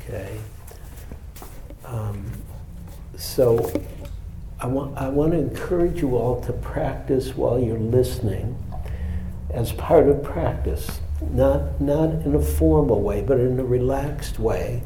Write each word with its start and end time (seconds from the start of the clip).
Okay. 0.00 0.38
Um, 1.84 2.30
So 3.16 3.72
I 4.60 4.66
want, 4.68 4.96
I 4.96 5.08
want 5.08 5.32
to 5.32 5.38
encourage 5.38 6.00
you 6.00 6.16
all 6.16 6.40
to 6.42 6.52
practice 6.52 7.34
while 7.34 7.58
you're 7.58 7.78
listening 7.78 8.56
as 9.50 9.72
part 9.72 10.08
of 10.08 10.22
practice. 10.22 11.00
Not, 11.20 11.80
not 11.80 12.10
in 12.10 12.34
a 12.34 12.42
formal 12.42 13.02
way, 13.02 13.22
but 13.22 13.40
in 13.40 13.58
a 13.58 13.64
relaxed 13.64 14.38
way, 14.38 14.82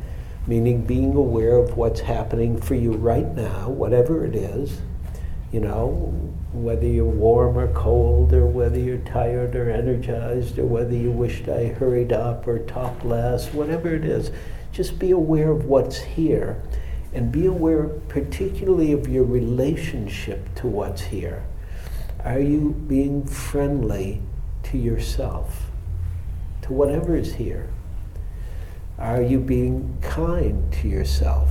meaning 0.46 0.84
being 0.84 1.14
aware 1.14 1.56
of 1.56 1.76
what's 1.76 2.00
happening 2.00 2.60
for 2.60 2.74
you 2.74 2.92
right 2.92 3.34
now, 3.34 3.68
whatever 3.68 4.24
it 4.24 4.34
is. 4.34 4.80
You 5.52 5.60
know, 5.60 5.88
whether 6.52 6.86
you're 6.86 7.04
warm 7.04 7.58
or 7.58 7.70
cold, 7.74 8.32
or 8.32 8.46
whether 8.46 8.78
you're 8.78 8.98
tired 8.98 9.54
or 9.54 9.70
energized, 9.70 10.58
or 10.58 10.64
whether 10.64 10.94
you 10.94 11.10
wished 11.10 11.48
I 11.48 11.66
hurried 11.66 12.12
up 12.12 12.46
or 12.46 12.60
talked 12.60 13.04
less, 13.04 13.52
whatever 13.52 13.94
it 13.94 14.04
is, 14.04 14.30
just 14.72 14.98
be 14.98 15.10
aware 15.10 15.50
of 15.50 15.66
what's 15.66 15.98
here 15.98 16.62
and 17.12 17.30
be 17.30 17.44
aware 17.46 17.84
particularly 18.08 18.92
of 18.92 19.06
your 19.06 19.24
relationship 19.24 20.54
to 20.54 20.66
what's 20.66 21.02
here. 21.02 21.44
Are 22.24 22.40
you 22.40 22.70
being 22.88 23.26
friendly 23.26 24.22
to 24.72 24.78
yourself, 24.78 25.70
to 26.62 26.72
whatever 26.72 27.16
is 27.16 27.34
here? 27.34 27.68
Are 28.98 29.22
you 29.22 29.38
being 29.38 29.98
kind 30.00 30.72
to 30.74 30.88
yourself 30.88 31.50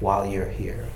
while 0.00 0.26
you're 0.26 0.48
here? 0.48 0.88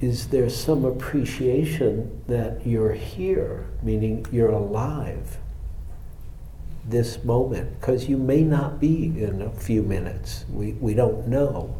Is 0.00 0.28
there 0.28 0.50
some 0.50 0.84
appreciation 0.84 2.22
that 2.28 2.66
you're 2.66 2.92
here, 2.92 3.66
meaning 3.82 4.26
you're 4.30 4.50
alive? 4.50 5.38
this 6.84 7.22
moment 7.22 7.78
because 7.78 8.08
you 8.08 8.16
may 8.16 8.42
not 8.42 8.80
be 8.80 9.06
in 9.22 9.42
a 9.42 9.50
few 9.50 9.82
minutes. 9.82 10.44
We, 10.50 10.72
we 10.72 10.94
don't 10.94 11.28
know. 11.28 11.76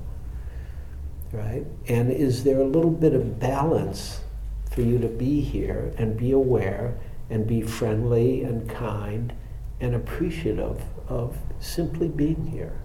Right? 1.33 1.65
And 1.89 2.13
is 2.13 2.45
there 2.45 2.61
a 2.61 2.65
little 2.65 2.91
bit 2.91 3.15
of 3.15 3.41
balance 3.41 4.21
for 4.73 4.83
you 4.83 4.99
to 4.99 5.09
be 5.09 5.41
here 5.41 5.93
and 5.99 6.17
be 6.17 6.33
aware 6.33 6.99
and 7.31 7.47
be 7.47 7.63
friendly 7.63 8.43
and 8.43 8.69
kind 8.69 9.33
and 9.81 9.95
appreciative 9.95 10.83
of 11.09 11.37
simply 11.61 12.09
being 12.09 12.47
here? 12.47 12.81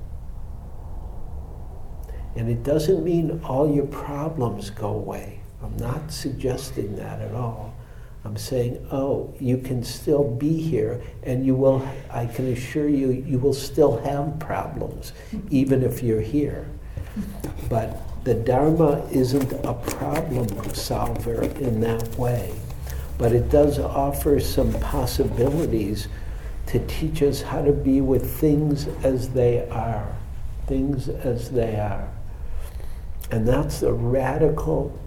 And 2.35 2.49
it 2.49 2.63
doesn't 2.63 3.03
mean 3.03 3.41
all 3.43 3.73
your 3.73 3.87
problems 3.87 4.69
go 4.69 4.89
away. 4.89 5.41
I'm 5.63 5.75
not 5.77 6.11
suggesting 6.11 6.95
that 6.97 7.19
at 7.19 7.33
all. 7.33 7.73
I'm 8.23 8.37
saying, 8.37 8.85
oh, 8.91 9.33
you 9.39 9.57
can 9.57 9.83
still 9.83 10.23
be 10.23 10.61
here, 10.61 11.01
and 11.23 11.45
you 11.45 11.55
will, 11.55 11.87
I 12.11 12.25
can 12.25 12.51
assure 12.51 12.89
you, 12.89 13.11
you 13.11 13.39
will 13.39 13.53
still 13.53 13.97
have 14.03 14.37
problems, 14.37 15.13
even 15.49 15.81
if 15.81 16.03
you're 16.03 16.21
here. 16.21 16.67
But 17.69 18.01
the 18.23 18.33
Dharma 18.33 19.07
isn't 19.11 19.53
a 19.65 19.73
problem 19.73 20.47
solver 20.73 21.43
in 21.43 21.79
that 21.81 22.07
way. 22.17 22.53
But 23.17 23.31
it 23.31 23.49
does 23.49 23.79
offer 23.79 24.39
some 24.39 24.73
possibilities 24.79 26.07
to 26.67 26.85
teach 26.87 27.23
us 27.23 27.41
how 27.41 27.63
to 27.63 27.71
be 27.71 28.01
with 28.01 28.39
things 28.39 28.87
as 29.03 29.29
they 29.29 29.67
are. 29.69 30.15
Things 30.67 31.09
as 31.09 31.49
they 31.49 31.79
are. 31.79 32.11
And 33.31 33.47
that's 33.47 33.79
the 33.79 33.93
radical 33.93 34.97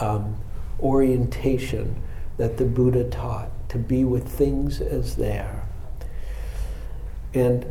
um, 0.00 0.36
orientation 0.80 2.02
that 2.36 2.56
the 2.58 2.64
Buddha 2.64 3.04
taught 3.04 3.50
to 3.70 3.78
be 3.78 4.04
with 4.04 4.28
things 4.28 4.80
as 4.80 5.16
they 5.16 5.38
are. 5.38 5.62
And 7.34 7.66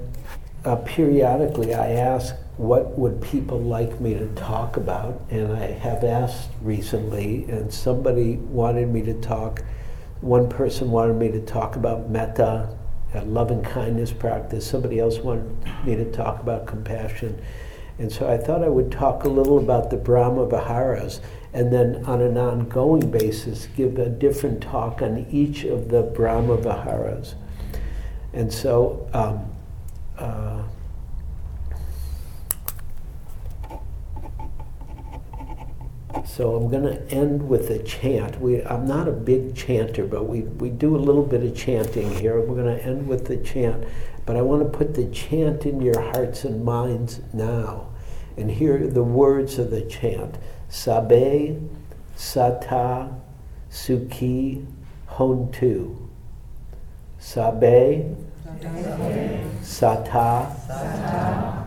uh, 0.66 0.76
periodically 0.78 1.74
I 1.74 1.92
ask, 1.92 2.36
what 2.58 2.98
would 2.98 3.22
people 3.22 3.60
like 3.60 4.00
me 4.00 4.14
to 4.14 4.28
talk 4.36 4.78
about? 4.78 5.22
And 5.30 5.52
I 5.54 5.68
have 5.72 6.04
asked 6.04 6.50
recently, 6.62 7.46
and 7.46 7.74
somebody 7.74 8.38
wanted 8.38 8.90
me 8.90 9.02
to 9.04 9.14
talk, 9.16 9.64
one 10.22 10.48
person 10.48 10.92
wanted 10.92 11.16
me 11.16 11.30
to 11.32 11.42
talk 11.42 11.76
about 11.76 12.10
metta, 12.10 12.76
love 13.26 13.52
and 13.52 13.64
kindness 13.64 14.12
practice. 14.12 14.68
Somebody 14.68 15.00
else 15.00 15.20
wanted 15.20 15.86
me 15.86 15.96
to 15.96 16.12
talk 16.12 16.42
about 16.42 16.66
compassion. 16.66 17.42
And 17.98 18.12
so 18.12 18.30
I 18.30 18.38
thought 18.38 18.64
I 18.64 18.68
would 18.68 18.92
talk 18.92 19.24
a 19.24 19.30
little 19.30 19.58
about 19.58 19.90
the 19.90 19.98
Brahma 19.98 20.48
Viharas 20.48 21.22
and 21.54 21.72
then 21.72 22.04
on 22.06 22.22
an 22.22 22.38
ongoing 22.38 23.10
basis 23.10 23.68
give 23.78 23.98
a 23.98 24.10
different 24.10 24.62
talk 24.62 25.02
on 25.02 25.26
each 25.32 25.64
of 25.64 25.88
the 25.88 26.02
Brahma 26.02 26.58
Viharas. 26.58 27.36
And 28.34 28.52
so, 28.52 29.10
um, 29.14 29.50
uh, 30.18 30.64
so 36.26 36.56
I'm 36.56 36.70
going 36.70 36.84
to 36.84 37.02
end 37.12 37.48
with 37.48 37.70
a 37.70 37.80
chant. 37.84 38.42
We, 38.42 38.64
I'm 38.64 38.88
not 38.88 39.08
a 39.08 39.12
big 39.12 39.56
chanter, 39.56 40.06
but 40.06 40.28
we, 40.28 40.42
we 40.42 40.70
do 40.70 40.96
a 40.96 40.98
little 40.98 41.24
bit 41.24 41.44
of 41.44 41.56
chanting 41.56 42.14
here. 42.16 42.42
We're 42.42 42.62
going 42.62 42.78
to 42.78 42.84
end 42.84 43.08
with 43.08 43.28
the 43.28 43.38
chant, 43.38 43.86
but 44.26 44.36
I 44.36 44.42
want 44.42 44.64
to 44.64 44.78
put 44.78 44.96
the 44.96 45.06
chant 45.12 45.66
in 45.66 45.82
your 45.82 46.02
hearts 46.02 46.44
and 46.44 46.66
minds 46.66 47.22
now 47.32 47.90
and 48.38 48.52
hear 48.52 48.88
the 48.88 49.04
words 49.04 49.60
of 49.60 49.70
the 49.70 49.82
chant. 49.82 50.36
Sabe 50.68 51.62
Sata 52.18 53.14
Suki 53.72 54.66
Hontu. 55.10 55.96
Sabe 57.20 58.16
Sata 59.62 60.52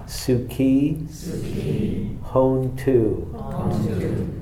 Suki 0.07 1.07
Hontu. 2.25 4.38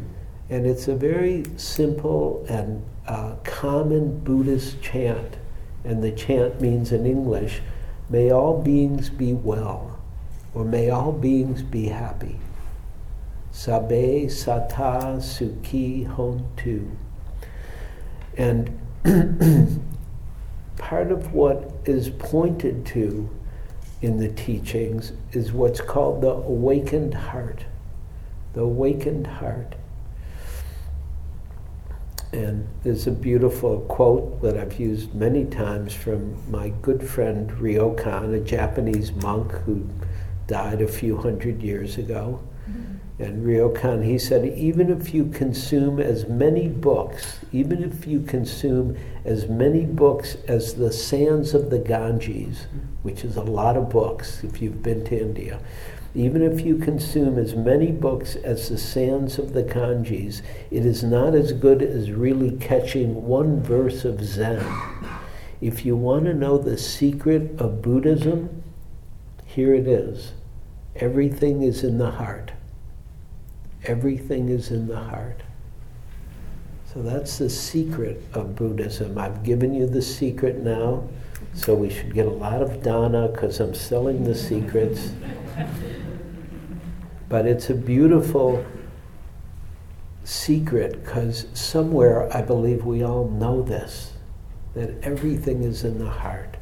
And 0.48 0.66
it's 0.66 0.86
a 0.88 0.94
very 0.94 1.44
simple 1.56 2.44
and 2.48 2.84
uh, 3.06 3.36
common 3.42 4.20
Buddhist 4.20 4.80
chant. 4.80 5.36
And 5.84 6.02
the 6.02 6.12
chant 6.12 6.60
means 6.60 6.92
in 6.92 7.06
English, 7.06 7.62
may 8.08 8.30
all 8.30 8.60
beings 8.62 9.10
be 9.10 9.32
well, 9.32 9.98
or 10.54 10.64
may 10.64 10.90
all 10.90 11.12
beings 11.12 11.62
be 11.62 11.86
happy. 11.86 12.38
Sabe 13.50 14.26
Sata 14.26 15.16
Suki 15.18 16.06
Hontu. 16.06 16.94
And 18.36 18.78
part 20.76 21.10
of 21.10 21.32
what 21.32 21.72
is 21.84 22.10
pointed 22.10 22.84
to 22.86 23.30
in 24.02 24.18
the 24.18 24.28
teachings 24.28 25.12
is 25.32 25.52
what's 25.52 25.80
called 25.80 26.20
the 26.20 26.30
awakened 26.30 27.14
heart. 27.14 27.64
The 28.52 28.60
awakened 28.60 29.26
heart. 29.26 29.74
And 32.36 32.68
there's 32.82 33.06
a 33.06 33.12
beautiful 33.12 33.80
quote 33.88 34.42
that 34.42 34.58
I've 34.58 34.78
used 34.78 35.14
many 35.14 35.46
times 35.46 35.94
from 35.94 36.38
my 36.50 36.68
good 36.82 37.02
friend 37.02 37.48
Ryokan, 37.52 38.34
a 38.34 38.40
Japanese 38.40 39.10
monk 39.10 39.52
who 39.64 39.88
died 40.46 40.82
a 40.82 40.86
few 40.86 41.16
hundred 41.16 41.62
years 41.62 41.96
ago. 41.96 42.46
Mm-hmm. 42.68 43.22
And 43.22 43.46
Ryokan, 43.46 44.04
he 44.04 44.18
said, 44.18 44.44
even 44.44 44.90
if 44.90 45.14
you 45.14 45.24
consume 45.30 45.98
as 45.98 46.28
many 46.28 46.68
books, 46.68 47.38
even 47.52 47.82
if 47.82 48.06
you 48.06 48.20
consume 48.20 48.98
as 49.24 49.48
many 49.48 49.86
books 49.86 50.36
as 50.46 50.74
the 50.74 50.92
sands 50.92 51.54
of 51.54 51.70
the 51.70 51.78
Ganges, 51.78 52.66
which 53.02 53.24
is 53.24 53.38
a 53.38 53.42
lot 53.42 53.78
of 53.78 53.88
books 53.88 54.44
if 54.44 54.60
you've 54.60 54.82
been 54.82 55.06
to 55.06 55.18
India, 55.18 55.58
even 56.16 56.42
if 56.42 56.64
you 56.64 56.78
consume 56.78 57.38
as 57.38 57.54
many 57.54 57.92
books 57.92 58.36
as 58.36 58.70
the 58.70 58.78
sands 58.78 59.38
of 59.38 59.52
the 59.52 59.62
Ganges, 59.62 60.40
it 60.70 60.86
is 60.86 61.04
not 61.04 61.34
as 61.34 61.52
good 61.52 61.82
as 61.82 62.10
really 62.10 62.56
catching 62.56 63.26
one 63.26 63.62
verse 63.62 64.02
of 64.06 64.24
Zen. 64.24 64.64
If 65.60 65.84
you 65.84 65.94
want 65.94 66.24
to 66.24 66.32
know 66.32 66.56
the 66.56 66.78
secret 66.78 67.60
of 67.60 67.82
Buddhism, 67.82 68.62
here 69.44 69.74
it 69.74 69.86
is. 69.86 70.32
Everything 70.96 71.62
is 71.62 71.84
in 71.84 71.98
the 71.98 72.12
heart. 72.12 72.52
Everything 73.84 74.48
is 74.48 74.70
in 74.70 74.88
the 74.88 74.98
heart. 74.98 75.42
So 76.94 77.02
that's 77.02 77.36
the 77.36 77.50
secret 77.50 78.22
of 78.32 78.56
Buddhism. 78.56 79.18
I've 79.18 79.42
given 79.42 79.74
you 79.74 79.86
the 79.86 80.00
secret 80.00 80.62
now, 80.62 81.06
so 81.52 81.74
we 81.74 81.90
should 81.90 82.14
get 82.14 82.24
a 82.24 82.30
lot 82.30 82.62
of 82.62 82.82
dana 82.82 83.28
because 83.28 83.60
I'm 83.60 83.74
selling 83.74 84.24
the 84.24 84.34
secrets. 84.34 85.10
But 87.28 87.46
it's 87.46 87.70
a 87.70 87.74
beautiful 87.74 88.64
secret 90.24 91.04
because 91.04 91.46
somewhere 91.54 92.34
I 92.36 92.42
believe 92.42 92.84
we 92.84 93.02
all 93.02 93.28
know 93.28 93.62
this 93.62 94.12
that 94.74 94.90
everything 95.02 95.62
is 95.62 95.84
in 95.84 95.98
the 95.98 96.10
heart. 96.10 96.56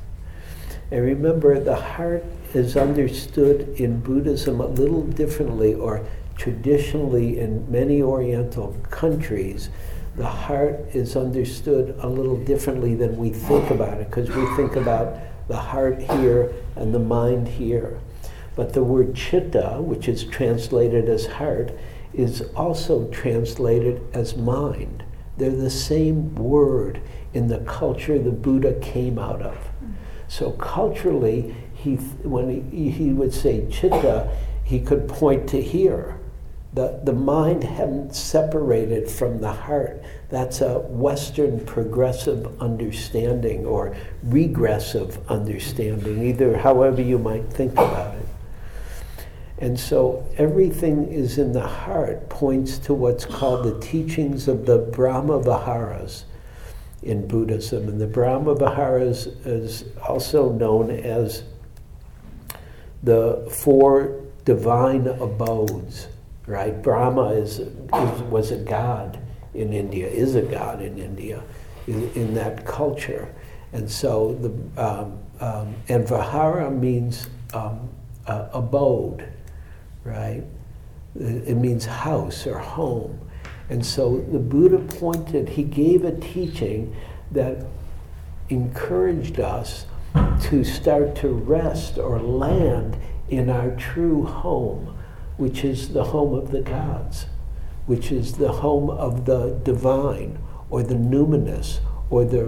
And 0.90 1.04
remember, 1.04 1.58
the 1.58 1.74
heart 1.74 2.24
is 2.54 2.76
understood 2.76 3.68
in 3.80 4.00
Buddhism 4.00 4.60
a 4.60 4.66
little 4.66 5.02
differently, 5.02 5.74
or 5.74 6.06
traditionally 6.36 7.40
in 7.40 7.68
many 7.70 8.00
Oriental 8.00 8.76
countries, 8.90 9.70
the 10.16 10.26
heart 10.26 10.78
is 10.92 11.16
understood 11.16 11.96
a 11.98 12.08
little 12.08 12.36
differently 12.36 12.94
than 12.94 13.16
we 13.16 13.30
think 13.30 13.70
about 13.70 13.98
it, 14.00 14.08
because 14.08 14.30
we 14.30 14.46
think 14.54 14.76
about 14.76 15.16
the 15.48 15.56
heart 15.56 16.00
here 16.00 16.52
and 16.76 16.94
the 16.94 17.00
mind 17.00 17.48
here. 17.48 17.98
But 18.56 18.72
the 18.72 18.84
word 18.84 19.14
chitta, 19.14 19.78
which 19.80 20.08
is 20.08 20.24
translated 20.24 21.08
as 21.08 21.26
heart, 21.26 21.72
is 22.12 22.42
also 22.54 23.08
translated 23.08 24.00
as 24.12 24.36
mind. 24.36 25.02
They're 25.36 25.50
the 25.50 25.70
same 25.70 26.34
word 26.36 27.00
in 27.32 27.48
the 27.48 27.58
culture 27.58 28.18
the 28.18 28.30
Buddha 28.30 28.74
came 28.80 29.18
out 29.18 29.42
of. 29.42 29.58
So 30.28 30.52
culturally, 30.52 31.54
he, 31.74 31.96
when 31.96 32.70
he, 32.70 32.90
he 32.90 33.12
would 33.12 33.34
say 33.34 33.66
chitta, 33.70 34.30
he 34.62 34.80
could 34.80 35.08
point 35.08 35.48
to 35.50 35.60
here. 35.60 36.18
The, 36.72 37.00
the 37.04 37.12
mind 37.12 37.62
hadn't 37.62 38.16
separated 38.16 39.08
from 39.08 39.40
the 39.40 39.52
heart. 39.52 40.02
That's 40.28 40.60
a 40.60 40.80
Western 40.80 41.64
progressive 41.64 42.60
understanding 42.60 43.66
or 43.66 43.96
regressive 44.24 45.18
understanding, 45.30 46.24
either 46.24 46.56
however 46.56 47.00
you 47.00 47.18
might 47.18 47.52
think 47.52 47.72
about 47.72 48.16
it. 48.16 48.26
And 49.58 49.78
so 49.78 50.26
everything 50.36 51.06
is 51.06 51.38
in 51.38 51.52
the 51.52 51.66
heart 51.66 52.28
points 52.28 52.78
to 52.78 52.94
what's 52.94 53.24
called 53.24 53.64
the 53.64 53.78
teachings 53.80 54.48
of 54.48 54.66
the 54.66 54.78
Brahma 54.78 55.40
Viharas 55.40 56.24
in 57.02 57.28
Buddhism. 57.28 57.88
And 57.88 58.00
the 58.00 58.06
Brahma 58.06 58.56
Viharas 58.56 59.26
is 59.46 59.84
also 60.06 60.50
known 60.50 60.90
as 60.90 61.44
the 63.02 63.48
four 63.50 64.22
divine 64.44 65.06
abodes, 65.06 66.08
right? 66.46 66.82
Brahma 66.82 67.28
is, 67.28 67.60
is 67.60 68.22
was 68.22 68.50
a 68.50 68.56
god 68.56 69.20
in 69.54 69.72
India, 69.72 70.08
is 70.08 70.34
a 70.34 70.42
god 70.42 70.82
in 70.82 70.98
India, 70.98 71.42
in, 71.86 72.10
in 72.12 72.34
that 72.34 72.66
culture. 72.66 73.32
And 73.72 73.88
so 73.88 74.34
the, 74.34 74.82
um, 74.82 75.18
um, 75.40 75.74
and 75.88 76.08
Vihara 76.08 76.70
means 76.70 77.28
um, 77.52 77.88
uh, 78.26 78.48
abode 78.52 79.28
right? 80.04 80.44
It 81.16 81.56
means 81.56 81.86
house 81.86 82.46
or 82.46 82.58
home. 82.58 83.20
And 83.70 83.84
so 83.84 84.18
the 84.30 84.38
Buddha 84.38 84.78
pointed, 84.78 85.50
he 85.50 85.62
gave 85.62 86.04
a 86.04 86.12
teaching 86.12 86.94
that 87.30 87.64
encouraged 88.50 89.40
us 89.40 89.86
to 90.42 90.64
start 90.64 91.16
to 91.16 91.28
rest 91.28 91.98
or 91.98 92.20
land 92.20 92.96
in 93.28 93.48
our 93.48 93.70
true 93.76 94.24
home, 94.24 94.96
which 95.38 95.64
is 95.64 95.92
the 95.92 96.04
home 96.04 96.34
of 96.34 96.50
the 96.50 96.60
gods, 96.60 97.26
which 97.86 98.12
is 98.12 98.34
the 98.34 98.52
home 98.52 98.90
of 98.90 99.24
the 99.24 99.58
divine 99.64 100.38
or 100.68 100.82
the 100.82 100.94
numinous 100.94 101.80
or 102.10 102.24
the, 102.24 102.44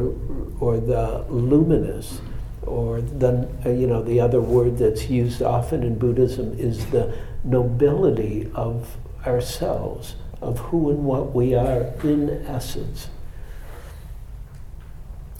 or 0.60 0.78
the 0.78 1.24
luminous 1.28 2.20
or 2.62 3.00
the, 3.00 3.48
you 3.64 3.86
know, 3.86 4.02
the 4.02 4.20
other 4.20 4.40
word 4.40 4.76
that's 4.76 5.08
used 5.08 5.40
often 5.40 5.82
in 5.82 5.98
Buddhism 5.98 6.52
is 6.58 6.84
the 6.86 7.16
nobility 7.46 8.50
of 8.54 8.96
ourselves, 9.26 10.16
of 10.40 10.58
who 10.58 10.90
and 10.90 11.04
what 11.04 11.34
we 11.34 11.54
are 11.54 11.92
in 12.02 12.44
essence. 12.46 13.08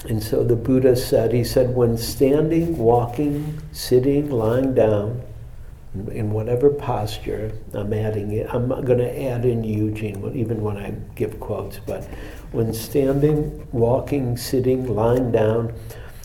And 0.08 0.22
so 0.22 0.44
the 0.44 0.56
Buddha 0.56 0.94
said, 0.94 1.32
he 1.32 1.42
said, 1.42 1.74
when 1.74 1.98
standing, 1.98 2.78
walking, 2.78 3.60
sitting, 3.72 4.30
lying 4.30 4.74
down, 4.74 5.22
in 6.10 6.30
whatever 6.30 6.68
posture, 6.70 7.52
I'm 7.72 7.92
adding 7.92 8.32
it, 8.32 8.46
I'm 8.52 8.68
going 8.68 8.98
to 8.98 9.22
add 9.22 9.44
in 9.44 9.64
Eugene, 9.64 10.30
even 10.34 10.60
when 10.60 10.76
I 10.76 10.90
give 11.14 11.40
quotes, 11.40 11.78
but 11.78 12.04
when 12.52 12.72
standing, 12.74 13.66
walking, 13.72 14.36
sitting, 14.36 14.94
lying 14.94 15.32
down, 15.32 15.72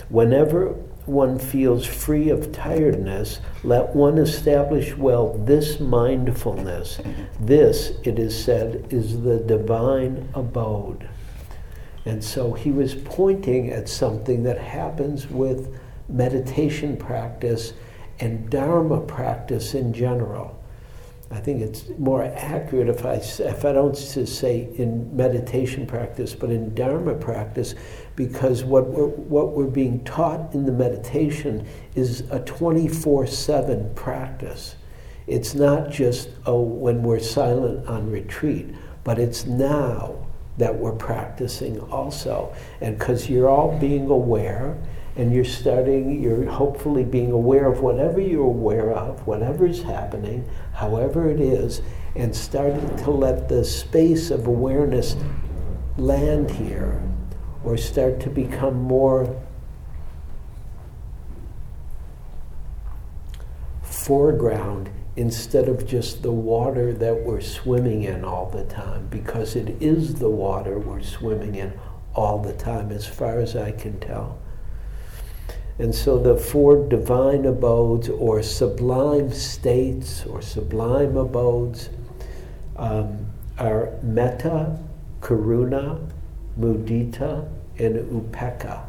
whenever 0.10 0.76
one 1.06 1.40
feels 1.40 1.86
free 1.86 2.30
of 2.30 2.52
tiredness, 2.52 3.40
let 3.64 3.96
one 3.96 4.18
establish 4.18 4.96
well 4.96 5.34
this 5.34 5.80
mindfulness. 5.80 7.00
This, 7.40 7.94
it 8.04 8.20
is 8.20 8.44
said, 8.44 8.88
is 8.90 9.22
the 9.22 9.40
divine 9.40 10.30
abode. 10.34 11.10
And 12.06 12.24
so 12.24 12.54
he 12.54 12.72
was 12.72 12.96
pointing 12.96 13.72
at 13.72 13.88
something 13.88 14.44
that 14.44 14.58
happens 14.58 15.30
with 15.30 15.78
meditation 16.10 16.98
practice 16.98 17.74
and 18.20 18.50
Dharma 18.50 19.02
practice 19.02 19.74
in 19.74 19.94
general. 19.94 20.61
I 21.32 21.40
think 21.40 21.62
it's 21.62 21.88
more 21.98 22.24
accurate 22.24 22.90
if 22.90 23.06
I, 23.06 23.14
if 23.16 23.64
I 23.64 23.72
don't 23.72 23.96
say 23.96 24.70
in 24.76 25.16
meditation 25.16 25.88
practice, 25.88 26.36
but 26.36 26.50
in 26.50 26.76
Dharma 26.76 27.16
practice, 27.16 27.74
because 28.18 28.66
what 28.66 28.88
we're, 28.88 29.08
what 29.08 29.54
we're 29.54 29.66
being 29.66 30.04
taught 30.04 30.54
in 30.54 30.66
the 30.66 30.74
meditation 30.74 31.66
is 31.96 32.22
a 32.32 32.40
24 32.42 33.28
7 33.28 33.96
practice. 33.96 34.76
It's 35.26 35.54
not 35.54 35.90
just 35.90 36.30
oh, 36.46 36.62
when 36.62 37.02
we're 37.02 37.20
silent 37.20 37.88
on 37.88 38.12
retreat, 38.12 38.68
but 39.06 39.18
it's 39.18 39.46
now 39.46 40.28
that 40.58 40.76
we're 40.76 40.92
practicing 40.92 41.80
also. 41.80 42.54
And 42.82 43.00
because 43.00 43.30
you're 43.30 43.50
all 43.50 43.78
being 43.80 44.10
aware, 44.10 44.78
and 45.16 45.34
you're 45.34 45.44
starting, 45.44 46.22
you're 46.22 46.50
hopefully 46.50 47.04
being 47.04 47.32
aware 47.32 47.72
of 47.72 47.82
whatever 47.82 48.20
you're 48.20 48.46
aware 48.46 48.92
of, 48.92 49.28
whatever 49.28 49.66
is 49.68 49.84
happening, 49.84 50.50
however 50.74 51.30
it 51.30 51.40
is, 51.40 51.82
and 52.16 52.36
starting 52.36 52.96
to 52.98 53.12
let 53.12 53.50
the 53.50 53.64
space 53.64 54.32
of 54.32 54.48
awareness 54.48 55.16
land 55.98 56.50
here 56.52 57.02
or 57.64 57.78
start 57.78 58.20
to 58.22 58.30
become 58.30 58.76
more 58.82 59.40
foreground 63.82 64.90
instead 65.18 65.68
of 65.68 65.86
just 65.86 66.24
the 66.24 66.32
water 66.32 66.94
that 66.94 67.24
we're 67.24 67.42
swimming 67.42 68.04
in 68.04 68.24
all 68.24 68.50
the 68.50 68.64
time, 68.64 69.06
because 69.08 69.56
it 69.58 69.70
is 69.82 70.16
the 70.16 70.30
water 70.30 70.80
we're 70.80 71.02
swimming 71.02 71.56
in 71.56 71.78
all 72.16 72.40
the 72.40 72.54
time, 72.54 72.92
as 72.92 73.06
far 73.06 73.40
as 73.40 73.56
I 73.56 73.72
can 73.72 74.00
tell. 74.00 74.41
And 75.82 75.96
so 75.96 76.20
the 76.20 76.38
four 76.38 76.88
divine 76.88 77.48
abodes 77.48 78.08
or 78.08 78.44
sublime 78.44 79.32
states 79.32 80.24
or 80.28 80.40
sublime 80.40 81.18
abodes 81.18 81.90
um, 82.76 83.26
are 83.58 83.90
metta, 84.04 84.78
karuna, 85.22 86.08
mudita, 86.60 87.50
and 87.80 87.96
upekkha. 87.96 88.84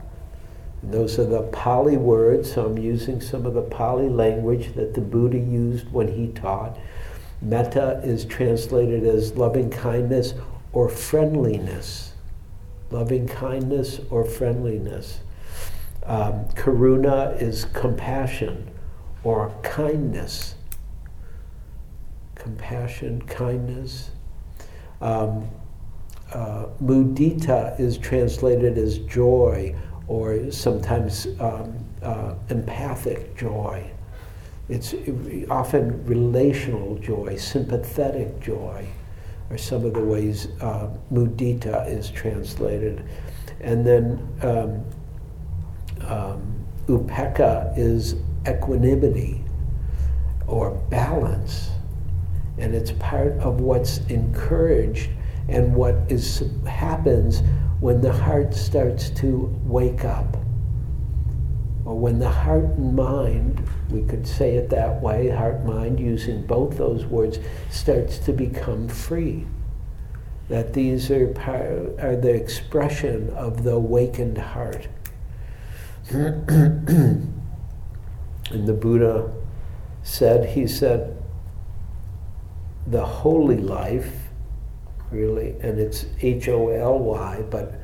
And 0.83 0.93
those 0.93 1.19
are 1.19 1.25
the 1.25 1.45
Pali 1.45 1.97
words, 1.97 2.53
so 2.53 2.67
I'm 2.67 2.77
using 2.77 3.23
some 3.23 3.47
of 3.47 3.55
the 3.55 3.63
Pali 3.63 4.11
language 4.11 4.75
that 4.75 4.93
the 4.93 5.01
Buddha 5.01 5.39
used 5.39 5.91
when 5.93 6.09
he 6.09 6.29
taught. 6.33 6.79
Metta 7.41 8.03
is 8.05 8.27
translated 8.27 9.07
as 9.07 9.33
loving 9.33 9.71
kindness 9.71 10.35
or 10.75 10.91
friendliness. 10.91 12.13
Loving 12.91 13.27
kindness 13.27 13.99
or 14.11 14.27
friendliness. 14.27 15.21
Um, 16.05 16.47
karuna 16.55 17.41
is 17.41 17.65
compassion 17.67 18.71
or 19.25 19.55
kindness. 19.63 20.57
Compassion, 22.35 23.23
kindness. 23.23 24.11
Um, 25.01 25.49
uh, 26.33 26.67
mudita 26.83 27.79
is 27.79 27.99
translated 27.99 28.79
as 28.79 28.99
joy 29.01 29.75
or 30.09 30.51
sometimes 30.51 31.27
um, 31.41 31.85
uh, 32.03 32.35
empathic 32.49 33.37
joy. 33.37 33.89
It's 34.69 34.95
often 35.51 36.05
relational 36.07 36.97
joy, 36.99 37.37
sympathetic 37.37 38.41
joy, 38.41 38.87
are 39.51 39.59
some 39.59 39.85
of 39.85 39.93
the 39.93 40.01
ways 40.01 40.49
uh, 40.61 40.89
mudita 41.13 41.87
is 41.89 42.11
translated. 42.11 43.05
And 43.61 43.87
then 43.87 44.29
um, 44.43 44.85
um, 46.09 46.67
upekkha 46.87 47.77
is 47.77 48.17
equanimity 48.49 49.45
or 50.47 50.71
balance. 50.91 51.71
And 52.59 52.75
it's 52.75 52.93
part 52.93 53.33
of 53.39 53.61
what's 53.61 53.99
encouraged 54.09 55.11
and 55.49 55.75
what 55.75 55.97
is 56.09 56.45
happens 56.67 57.43
when 57.81 58.01
the 58.01 58.13
heart 58.13 58.55
starts 58.55 59.11
to 59.11 59.55
wake 59.65 60.05
up. 60.05 60.37
Or 61.85 61.99
when 61.99 62.19
the 62.21 62.31
heart 62.31 62.65
and 62.65 62.95
mind, 62.95 63.69
we 63.91 64.03
could 64.03 64.27
say 64.27 64.55
it 64.55 64.71
that 64.71 65.03
way, 65.03 65.29
heart 65.31 65.65
mind, 65.65 65.99
using 65.99 66.47
both 66.47 66.79
those 66.79 67.05
words, 67.07 67.39
starts 67.71 68.19
to 68.19 68.33
become 68.33 68.89
free. 68.89 69.47
that 70.49 70.75
these 70.75 71.11
are, 71.11 71.29
are 72.01 72.15
the 72.17 72.33
expression 72.35 73.31
of 73.31 73.65
the 73.65 73.73
awakened 73.73 74.37
heart. 74.37 74.87
and 76.13 77.33
the 78.51 78.73
Buddha 78.75 79.33
said, 80.03 80.51
he 80.51 80.67
said, 80.67 81.17
the 82.87 83.05
holy 83.05 83.57
life, 83.57 84.13
really, 85.11 85.57
and 85.63 85.79
it's 85.79 86.05
H 86.21 86.49
O 86.49 86.69
L 86.69 86.99
Y, 86.99 87.43
but 87.49 87.81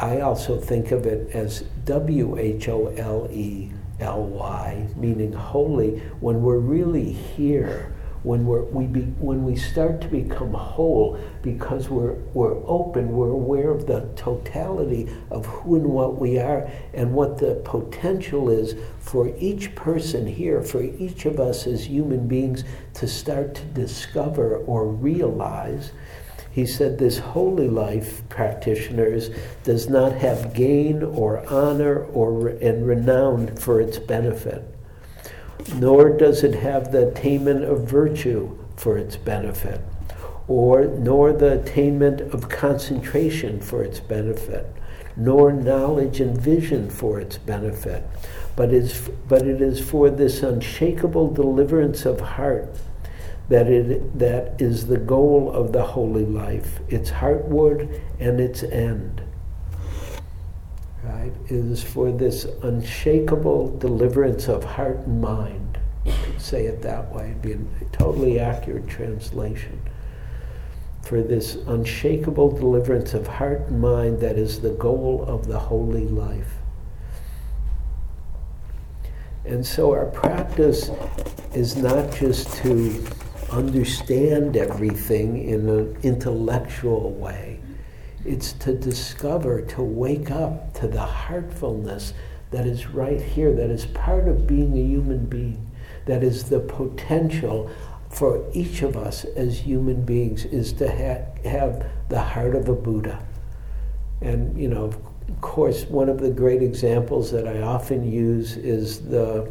I 0.00 0.20
also 0.20 0.60
think 0.60 0.92
of 0.92 1.06
it 1.06 1.34
as 1.34 1.62
W 1.86 2.38
H 2.38 2.68
O 2.68 2.86
L 2.96 3.28
E 3.32 3.72
L 3.98 4.22
Y, 4.22 4.86
meaning 4.94 5.32
holy, 5.32 5.98
when 6.20 6.42
we're 6.42 6.58
really 6.58 7.10
here 7.10 7.96
when, 8.22 8.46
we're, 8.46 8.62
we 8.64 8.86
be, 8.86 9.02
when 9.20 9.44
we 9.44 9.56
start 9.56 10.00
to 10.00 10.08
become 10.08 10.52
whole 10.52 11.18
because 11.42 11.88
we're, 11.88 12.14
we're 12.34 12.56
open, 12.66 13.12
we're 13.12 13.30
aware 13.30 13.70
of 13.70 13.86
the 13.86 14.08
totality 14.16 15.08
of 15.30 15.46
who 15.46 15.76
and 15.76 15.86
what 15.86 16.18
we 16.18 16.38
are 16.38 16.70
and 16.94 17.12
what 17.12 17.38
the 17.38 17.54
potential 17.64 18.50
is 18.50 18.74
for 18.98 19.32
each 19.38 19.74
person 19.74 20.26
here, 20.26 20.62
for 20.62 20.82
each 20.82 21.26
of 21.26 21.38
us 21.38 21.66
as 21.66 21.86
human 21.86 22.26
beings 22.26 22.64
to 22.94 23.06
start 23.06 23.54
to 23.54 23.64
discover 23.66 24.56
or 24.58 24.86
realize. 24.86 25.92
He 26.50 26.66
said 26.66 26.98
this 26.98 27.18
holy 27.18 27.68
life 27.68 28.28
practitioners 28.28 29.30
does 29.62 29.88
not 29.88 30.12
have 30.12 30.54
gain 30.54 31.02
or 31.02 31.46
honor 31.48 32.04
or 32.06 32.48
and 32.48 32.86
renown 32.86 33.54
for 33.56 33.80
its 33.80 33.98
benefit 33.98 34.77
nor 35.74 36.10
does 36.10 36.42
it 36.42 36.54
have 36.54 36.92
the 36.92 37.08
attainment 37.08 37.64
of 37.64 37.88
virtue 37.88 38.56
for 38.76 38.96
its 38.96 39.16
benefit, 39.16 39.80
or 40.46 40.86
nor 40.86 41.32
the 41.32 41.60
attainment 41.60 42.20
of 42.20 42.48
concentration 42.48 43.60
for 43.60 43.82
its 43.82 44.00
benefit, 44.00 44.66
nor 45.16 45.52
knowledge 45.52 46.20
and 46.20 46.38
vision 46.38 46.88
for 46.88 47.20
its 47.20 47.38
benefit, 47.38 48.04
but, 48.56 48.72
is, 48.72 49.10
but 49.28 49.46
it 49.46 49.60
is 49.60 49.80
for 49.80 50.10
this 50.10 50.42
unshakable 50.42 51.32
deliverance 51.32 52.04
of 52.06 52.20
heart 52.20 52.68
that 53.48 53.66
it 53.66 54.18
that 54.18 54.60
is 54.60 54.86
the 54.86 54.98
goal 54.98 55.50
of 55.50 55.72
the 55.72 55.82
holy 55.82 56.26
life, 56.26 56.80
its 56.88 57.10
heartwood 57.10 58.00
and 58.20 58.40
its 58.40 58.62
end 58.62 59.22
is 61.48 61.82
for 61.82 62.10
this 62.10 62.44
unshakable 62.62 63.78
deliverance 63.78 64.48
of 64.48 64.64
heart 64.64 64.98
and 64.98 65.20
mind. 65.20 65.78
You 66.04 66.12
could 66.24 66.40
say 66.40 66.66
it 66.66 66.82
that 66.82 67.14
way, 67.14 67.30
it'd 67.30 67.42
be 67.42 67.52
a 67.52 67.58
totally 67.92 68.38
accurate 68.38 68.88
translation. 68.88 69.80
For 71.02 71.22
this 71.22 71.56
unshakable 71.66 72.52
deliverance 72.52 73.14
of 73.14 73.26
heart 73.26 73.62
and 73.68 73.80
mind 73.80 74.20
that 74.20 74.36
is 74.36 74.60
the 74.60 74.70
goal 74.70 75.24
of 75.26 75.46
the 75.46 75.58
holy 75.58 76.06
life. 76.06 76.52
And 79.44 79.66
so 79.66 79.92
our 79.92 80.06
practice 80.06 80.90
is 81.54 81.76
not 81.76 82.14
just 82.14 82.52
to 82.58 83.06
understand 83.50 84.56
everything 84.56 85.48
in 85.48 85.68
an 85.68 85.96
intellectual 86.02 87.12
way 87.12 87.58
it's 88.24 88.52
to 88.54 88.74
discover, 88.74 89.62
to 89.62 89.82
wake 89.82 90.30
up 90.30 90.74
to 90.74 90.88
the 90.88 91.04
heartfulness 91.04 92.12
that 92.50 92.66
is 92.66 92.86
right 92.86 93.20
here, 93.20 93.52
that 93.54 93.70
is 93.70 93.86
part 93.86 94.28
of 94.28 94.46
being 94.46 94.72
a 94.76 94.82
human 94.82 95.26
being, 95.26 95.70
that 96.06 96.22
is 96.22 96.44
the 96.44 96.60
potential 96.60 97.70
for 98.10 98.44
each 98.52 98.82
of 98.82 98.96
us 98.96 99.24
as 99.24 99.58
human 99.58 100.02
beings 100.02 100.44
is 100.46 100.72
to 100.72 100.90
ha- 100.90 101.48
have 101.48 101.86
the 102.08 102.20
heart 102.20 102.54
of 102.54 102.68
a 102.68 102.74
Buddha. 102.74 103.22
And, 104.20 104.58
you 104.58 104.68
know, 104.68 104.84
of 104.84 105.40
course, 105.40 105.84
one 105.84 106.08
of 106.08 106.18
the 106.18 106.30
great 106.30 106.62
examples 106.62 107.30
that 107.32 107.46
I 107.46 107.60
often 107.60 108.10
use 108.10 108.56
is 108.56 109.00
the, 109.00 109.50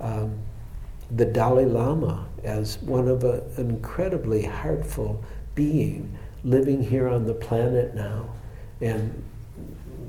um, 0.00 0.36
the 1.12 1.24
Dalai 1.24 1.64
Lama 1.66 2.26
as 2.42 2.78
one 2.82 3.08
of 3.08 3.22
a, 3.22 3.42
an 3.56 3.70
incredibly 3.70 4.44
heartful 4.44 5.22
being 5.54 6.17
living 6.44 6.82
here 6.82 7.08
on 7.08 7.26
the 7.26 7.34
planet 7.34 7.94
now 7.94 8.28
and 8.80 9.24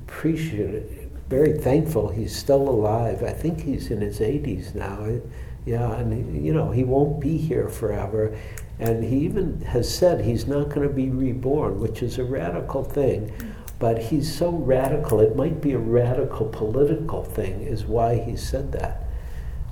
appreciate 0.08 1.00
very 1.30 1.60
thankful 1.60 2.10
he's 2.10 2.36
still 2.36 2.68
alive. 2.68 3.24
I 3.24 3.32
think 3.32 3.62
he's 3.62 3.92
in 3.92 4.02
his 4.02 4.20
80s 4.20 4.74
now. 4.74 5.22
Yeah, 5.66 5.94
and 5.98 6.44
you 6.44 6.54
know, 6.54 6.72
he 6.72 6.84
won't 6.84 7.20
be 7.20 7.38
here 7.38 7.70
forever. 7.70 8.36
And 8.80 9.04
he 9.04 9.18
even 9.20 9.62
has 9.62 9.94
said 9.94 10.26
he's 10.26 10.48
not 10.48 10.70
going 10.70 10.88
to 10.88 10.94
be 10.94 11.10
reborn, 11.10 11.80
which 11.80 12.02
is 12.02 12.18
a 12.18 12.24
radical 12.24 12.84
thing. 12.84 13.32
But 13.78 14.02
he's 14.02 14.34
so 14.34 14.50
radical, 14.50 15.20
it 15.22 15.36
might 15.36 15.62
be 15.62 15.74
a 15.74 15.78
radical 15.78 16.48
political 16.48 17.24
thing, 17.24 17.62
is 17.62 17.86
why 17.86 18.18
he 18.18 18.36
said 18.36 18.72
that. 18.72 19.04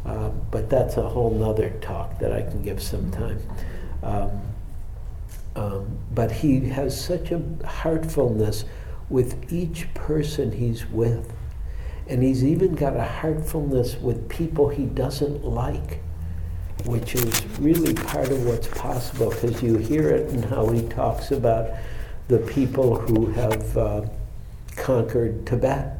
Um, 0.05 0.41
but 0.51 0.69
that's 0.69 0.95
a 0.95 1.09
whole 1.09 1.31
nother 1.31 1.71
talk 1.81 2.19
that 2.19 2.31
I 2.31 2.41
can 2.43 2.61
give 2.61 2.81
sometime. 2.81 3.41
Um, 4.03 4.41
um, 5.57 5.97
but 6.13 6.31
he 6.31 6.59
has 6.69 6.99
such 7.03 7.31
a 7.31 7.41
heartfulness 7.65 8.63
with 9.09 9.51
each 9.51 9.91
person 9.95 10.51
he's 10.51 10.85
with. 10.85 11.33
And 12.07 12.21
he's 12.21 12.43
even 12.43 12.75
got 12.75 12.95
a 12.95 13.03
heartfulness 13.03 13.99
with 13.99 14.29
people 14.29 14.69
he 14.69 14.85
doesn't 14.85 15.43
like, 15.43 16.01
which 16.85 17.15
is 17.15 17.45
really 17.57 17.95
part 17.95 18.29
of 18.29 18.45
what's 18.45 18.67
possible 18.67 19.31
because 19.31 19.61
you 19.63 19.77
hear 19.77 20.09
it 20.09 20.29
in 20.29 20.43
how 20.43 20.69
he 20.69 20.87
talks 20.87 21.31
about 21.31 21.71
the 22.27 22.37
people 22.37 22.95
who 22.95 23.25
have 23.31 23.77
uh, 23.77 24.01
conquered 24.75 25.45
Tibet 25.47 25.99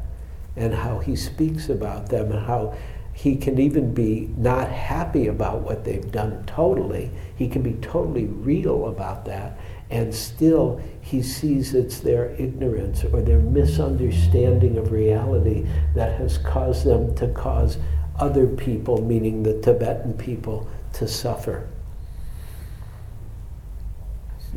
and 0.56 0.72
how 0.72 1.00
he 1.00 1.16
speaks 1.16 1.68
about 1.68 2.08
them 2.08 2.30
and 2.30 2.46
how 2.46 2.76
he 3.18 3.34
can 3.34 3.58
even 3.58 3.92
be 3.92 4.30
not 4.36 4.70
happy 4.70 5.26
about 5.26 5.62
what 5.62 5.84
they've 5.84 6.12
done 6.12 6.44
totally. 6.46 7.10
He 7.34 7.48
can 7.48 7.62
be 7.62 7.72
totally 7.72 8.26
real 8.26 8.86
about 8.86 9.24
that. 9.24 9.58
And 9.90 10.14
still, 10.14 10.80
he 11.00 11.20
sees 11.20 11.74
it's 11.74 11.98
their 11.98 12.28
ignorance 12.38 13.02
or 13.02 13.20
their 13.20 13.40
misunderstanding 13.40 14.78
of 14.78 14.92
reality 14.92 15.66
that 15.96 16.16
has 16.20 16.38
caused 16.38 16.84
them 16.84 17.12
to 17.16 17.26
cause 17.26 17.78
other 18.20 18.46
people, 18.46 19.02
meaning 19.02 19.42
the 19.42 19.60
Tibetan 19.62 20.12
people, 20.12 20.68
to 20.92 21.08
suffer. 21.08 21.66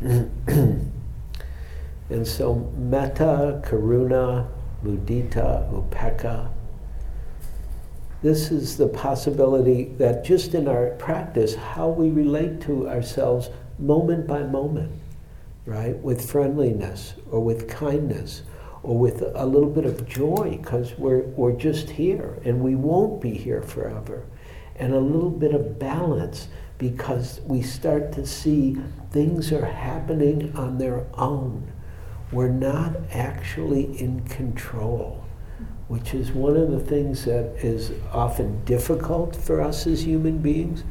and 0.04 0.92
so, 2.22 2.54
metta, 2.76 3.60
karuna, 3.66 4.46
mudita, 4.84 5.68
upekkha, 5.72 6.48
this 8.22 8.52
is 8.52 8.76
the 8.76 8.86
possibility 8.86 9.84
that 9.98 10.24
just 10.24 10.54
in 10.54 10.68
our 10.68 10.90
practice, 10.90 11.56
how 11.56 11.88
we 11.88 12.10
relate 12.10 12.60
to 12.62 12.88
ourselves 12.88 13.50
moment 13.80 14.28
by 14.28 14.44
moment, 14.44 14.92
right? 15.66 15.96
With 15.98 16.30
friendliness 16.30 17.14
or 17.32 17.40
with 17.40 17.68
kindness 17.68 18.42
or 18.84 18.96
with 18.96 19.24
a 19.34 19.44
little 19.44 19.68
bit 19.68 19.84
of 19.84 20.08
joy 20.08 20.58
because 20.60 20.96
we're, 20.96 21.22
we're 21.22 21.56
just 21.56 21.90
here 21.90 22.40
and 22.44 22.60
we 22.60 22.76
won't 22.76 23.20
be 23.20 23.34
here 23.34 23.62
forever. 23.62 24.24
And 24.76 24.94
a 24.94 25.00
little 25.00 25.30
bit 25.30 25.52
of 25.52 25.80
balance 25.80 26.46
because 26.78 27.40
we 27.44 27.60
start 27.60 28.12
to 28.12 28.24
see 28.24 28.76
things 29.10 29.52
are 29.52 29.66
happening 29.66 30.52
on 30.56 30.78
their 30.78 31.06
own. 31.14 31.72
We're 32.30 32.48
not 32.48 32.96
actually 33.10 34.00
in 34.00 34.20
control 34.22 35.21
which 35.92 36.14
is 36.14 36.32
one 36.32 36.56
of 36.56 36.70
the 36.70 36.80
things 36.80 37.26
that 37.26 37.54
is 37.62 37.92
often 38.14 38.64
difficult 38.64 39.36
for 39.36 39.60
us 39.60 39.86
as 39.86 40.06
human 40.06 40.38
beings, 40.38 40.84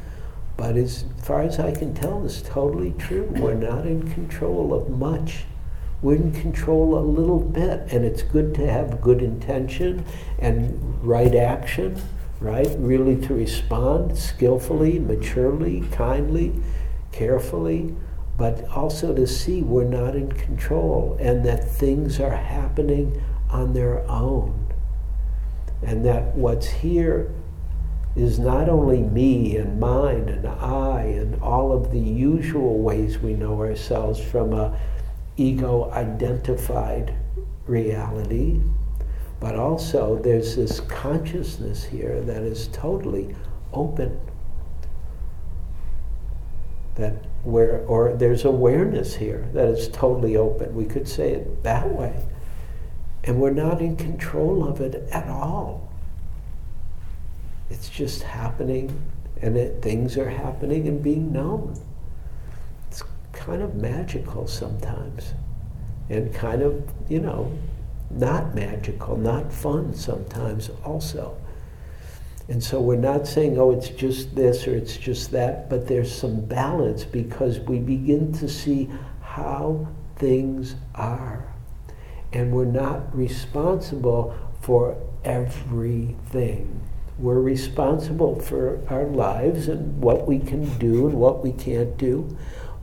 but 0.56 0.76
as 0.76 1.06
far 1.20 1.42
as 1.42 1.58
I 1.58 1.72
can 1.72 1.92
tell, 1.92 2.24
is 2.24 2.40
totally 2.42 2.94
true. 3.00 3.26
We're 3.32 3.54
not 3.54 3.84
in 3.84 4.08
control 4.12 4.72
of 4.72 4.88
much. 4.90 5.46
We're 6.02 6.14
in 6.14 6.30
control 6.30 6.96
a 6.96 7.02
little 7.02 7.40
bit, 7.40 7.92
and 7.92 8.04
it's 8.04 8.22
good 8.22 8.54
to 8.54 8.70
have 8.70 9.00
good 9.00 9.22
intention 9.22 10.04
and 10.38 11.04
right 11.04 11.34
action, 11.34 12.00
right? 12.38 12.70
Really 12.78 13.20
to 13.26 13.34
respond 13.34 14.16
skillfully, 14.16 15.00
maturely, 15.00 15.80
kindly, 15.90 16.52
carefully, 17.10 17.92
but 18.38 18.68
also 18.68 19.12
to 19.12 19.26
see 19.26 19.62
we're 19.62 19.82
not 19.82 20.14
in 20.14 20.30
control 20.30 21.16
and 21.20 21.44
that 21.44 21.68
things 21.68 22.20
are 22.20 22.36
happening 22.36 23.20
on 23.50 23.72
their 23.72 24.08
own 24.08 24.61
and 26.02 26.10
that 26.10 26.34
what's 26.34 26.66
here 26.66 27.32
is 28.16 28.40
not 28.40 28.68
only 28.68 29.02
me 29.02 29.56
and 29.56 29.78
mine 29.78 30.28
and 30.28 30.48
I 30.48 31.02
and 31.02 31.40
all 31.40 31.70
of 31.70 31.92
the 31.92 32.00
usual 32.00 32.80
ways 32.80 33.18
we 33.18 33.34
know 33.34 33.60
ourselves 33.60 34.18
from 34.20 34.52
a 34.52 34.76
ego 35.36 35.92
identified 35.92 37.14
reality, 37.68 38.60
but 39.38 39.54
also 39.54 40.18
there's 40.18 40.56
this 40.56 40.80
consciousness 40.80 41.84
here 41.84 42.20
that 42.22 42.42
is 42.42 42.66
totally 42.72 43.36
open. 43.72 44.20
that 46.96 47.14
where 47.44 47.84
or 47.86 48.14
there's 48.16 48.44
awareness 48.44 49.14
here 49.14 49.48
that 49.54 49.68
is 49.68 49.88
totally 49.88 50.36
open. 50.36 50.74
We 50.74 50.84
could 50.84 51.06
say 51.06 51.30
it 51.30 51.62
that 51.62 51.88
way. 51.88 52.14
And 53.22 53.40
we're 53.40 53.52
not 53.52 53.80
in 53.80 53.96
control 53.96 54.66
of 54.66 54.80
it 54.80 55.08
at 55.12 55.28
all. 55.28 55.91
It's 57.72 57.88
just 57.88 58.22
happening 58.22 59.02
and 59.40 59.56
it, 59.56 59.80
things 59.80 60.18
are 60.18 60.28
happening 60.28 60.86
and 60.88 61.02
being 61.02 61.32
known. 61.32 61.74
It's 62.88 63.02
kind 63.32 63.62
of 63.62 63.74
magical 63.74 64.46
sometimes. 64.46 65.32
And 66.10 66.34
kind 66.34 66.60
of, 66.60 66.84
you 67.08 67.20
know, 67.20 67.50
not 68.10 68.54
magical, 68.54 69.16
not 69.16 69.50
fun 69.50 69.94
sometimes 69.94 70.70
also. 70.84 71.34
And 72.48 72.62
so 72.62 72.78
we're 72.78 72.96
not 72.96 73.26
saying, 73.26 73.58
oh, 73.58 73.70
it's 73.70 73.88
just 73.88 74.34
this 74.34 74.68
or 74.68 74.74
it's 74.74 74.98
just 74.98 75.30
that, 75.30 75.70
but 75.70 75.88
there's 75.88 76.14
some 76.14 76.44
balance 76.44 77.04
because 77.04 77.58
we 77.60 77.78
begin 77.78 78.34
to 78.34 78.50
see 78.50 78.90
how 79.22 79.88
things 80.16 80.74
are. 80.94 81.50
And 82.34 82.52
we're 82.52 82.66
not 82.66 83.16
responsible 83.16 84.36
for 84.60 84.98
everything. 85.24 86.82
We're 87.22 87.40
responsible 87.40 88.40
for 88.40 88.80
our 88.88 89.04
lives 89.04 89.68
and 89.68 90.02
what 90.02 90.26
we 90.26 90.40
can 90.40 90.76
do 90.78 91.06
and 91.06 91.14
what 91.14 91.40
we 91.44 91.52
can't 91.52 91.96
do. 91.96 92.36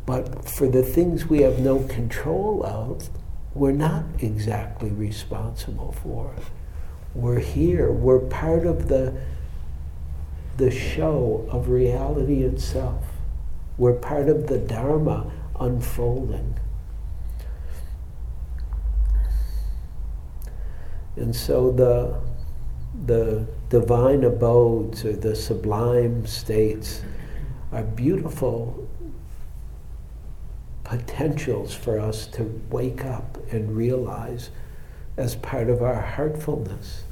But 0.06 0.48
for 0.50 0.70
the 0.70 0.82
things 0.82 1.26
we 1.26 1.42
have 1.42 1.60
no 1.60 1.84
control 1.84 2.66
of, 2.66 3.10
we're 3.54 3.74
not 3.74 4.06
exactly 4.20 4.92
responsible 4.92 5.92
for. 5.92 6.34
We're 7.14 7.40
here. 7.40 7.92
We're 7.92 8.20
part 8.20 8.66
of 8.66 8.88
the 8.88 9.22
the 10.56 10.72
show 10.72 11.46
of 11.52 11.68
reality 11.68 12.44
itself. 12.44 13.04
We're 13.78 13.94
part 13.94 14.30
of 14.30 14.48
the 14.48 14.58
Dharma 14.58 15.32
unfolding. 15.60 16.58
And 21.18 21.36
so 21.36 21.72
the, 21.72 22.22
the 23.06 23.48
divine 23.70 24.24
abodes 24.24 25.06
or 25.06 25.14
the 25.14 25.36
sublime 25.36 26.26
states 26.26 27.02
are 27.72 27.84
beautiful 27.84 28.88
potentials 30.84 31.74
for 31.74 32.00
us 32.00 32.26
to 32.26 32.44
wake 32.72 33.06
up 33.06 33.38
and 33.52 33.78
realize 33.78 34.50
as 35.18 35.36
part 35.36 35.70
of 35.70 35.84
our 35.84 36.02
heartfulness. 36.02 37.04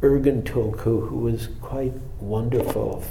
Urgyen 0.00 0.42
Tulku, 0.42 1.08
who 1.08 1.18
was 1.18 1.48
quite 1.62 1.92
wonderful, 2.18 3.04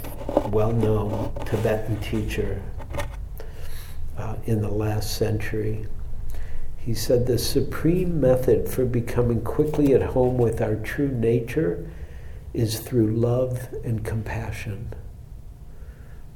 well-known 0.51 1.33
Tibetan 1.45 1.97
teacher 2.01 2.61
uh, 4.17 4.35
in 4.45 4.61
the 4.61 4.69
last 4.69 5.15
century, 5.15 5.87
he 6.85 6.93
said 6.93 7.25
the 7.25 7.37
supreme 7.37 8.19
method 8.19 8.67
for 8.67 8.85
becoming 8.85 9.41
quickly 9.41 9.93
at 9.93 10.01
home 10.01 10.37
with 10.37 10.61
our 10.61 10.75
true 10.75 11.07
nature 11.07 11.89
is 12.53 12.79
through 12.79 13.07
love 13.07 13.69
and 13.83 14.03
compassion. 14.03 14.93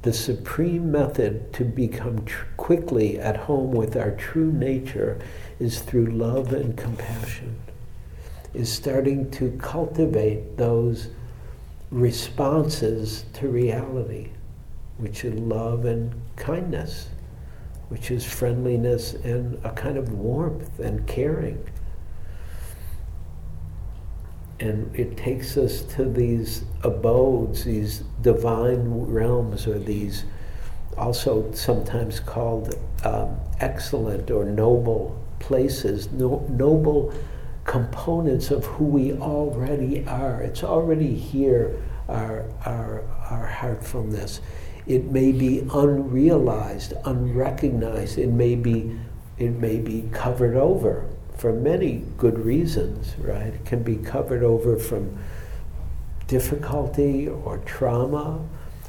The 0.02 0.12
supreme 0.12 0.90
method 0.90 1.52
to 1.54 1.64
become 1.64 2.24
tr- 2.24 2.46
quickly 2.56 3.18
at 3.18 3.36
home 3.36 3.72
with 3.72 3.96
our 3.96 4.12
true 4.12 4.50
nature 4.50 5.20
is 5.58 5.80
through 5.80 6.06
love 6.06 6.52
and 6.52 6.76
compassion 6.76 7.56
is 8.54 8.72
starting 8.72 9.30
to 9.30 9.50
cultivate 9.58 10.56
those 10.56 11.08
responses 11.90 13.24
to 13.34 13.48
reality, 13.48 14.30
which 14.96 15.24
is 15.24 15.38
love 15.38 15.84
and 15.84 16.12
kindness, 16.36 17.08
which 17.88 18.10
is 18.10 18.24
friendliness 18.24 19.14
and 19.14 19.58
a 19.64 19.70
kind 19.70 19.96
of 19.96 20.12
warmth 20.12 20.78
and 20.78 21.06
caring. 21.06 21.64
And 24.60 24.94
it 24.94 25.16
takes 25.16 25.56
us 25.56 25.82
to 25.94 26.04
these 26.04 26.64
abodes, 26.82 27.64
these 27.64 28.02
divine 28.22 28.90
realms, 28.90 29.66
or 29.66 29.78
these 29.78 30.24
also 30.96 31.50
sometimes 31.52 32.18
called 32.18 32.74
um, 33.04 33.38
excellent 33.60 34.30
or 34.30 34.44
noble 34.44 35.16
places, 35.38 36.10
no, 36.10 36.44
noble 36.50 37.14
components 37.64 38.50
of 38.50 38.64
who 38.64 38.84
we 38.84 39.12
already 39.12 40.04
are. 40.06 40.42
It's 40.42 40.64
already 40.64 41.14
here, 41.14 41.80
our, 42.08 42.44
our, 42.64 43.04
our 43.30 43.46
heartfulness. 43.46 44.40
It 44.88 45.04
may 45.12 45.32
be 45.32 45.66
unrealized, 45.72 46.94
unrecognized. 47.04 48.18
It 48.18 48.30
may 48.30 48.54
be, 48.54 48.98
it 49.38 49.50
may 49.50 49.78
be 49.78 50.08
covered 50.12 50.56
over 50.56 51.06
for 51.36 51.52
many 51.52 52.04
good 52.16 52.38
reasons, 52.38 53.14
right? 53.18 53.54
It 53.54 53.64
can 53.64 53.82
be 53.82 53.96
covered 53.96 54.42
over 54.42 54.76
from 54.76 55.16
difficulty 56.26 57.28
or 57.28 57.58
trauma 57.58 58.40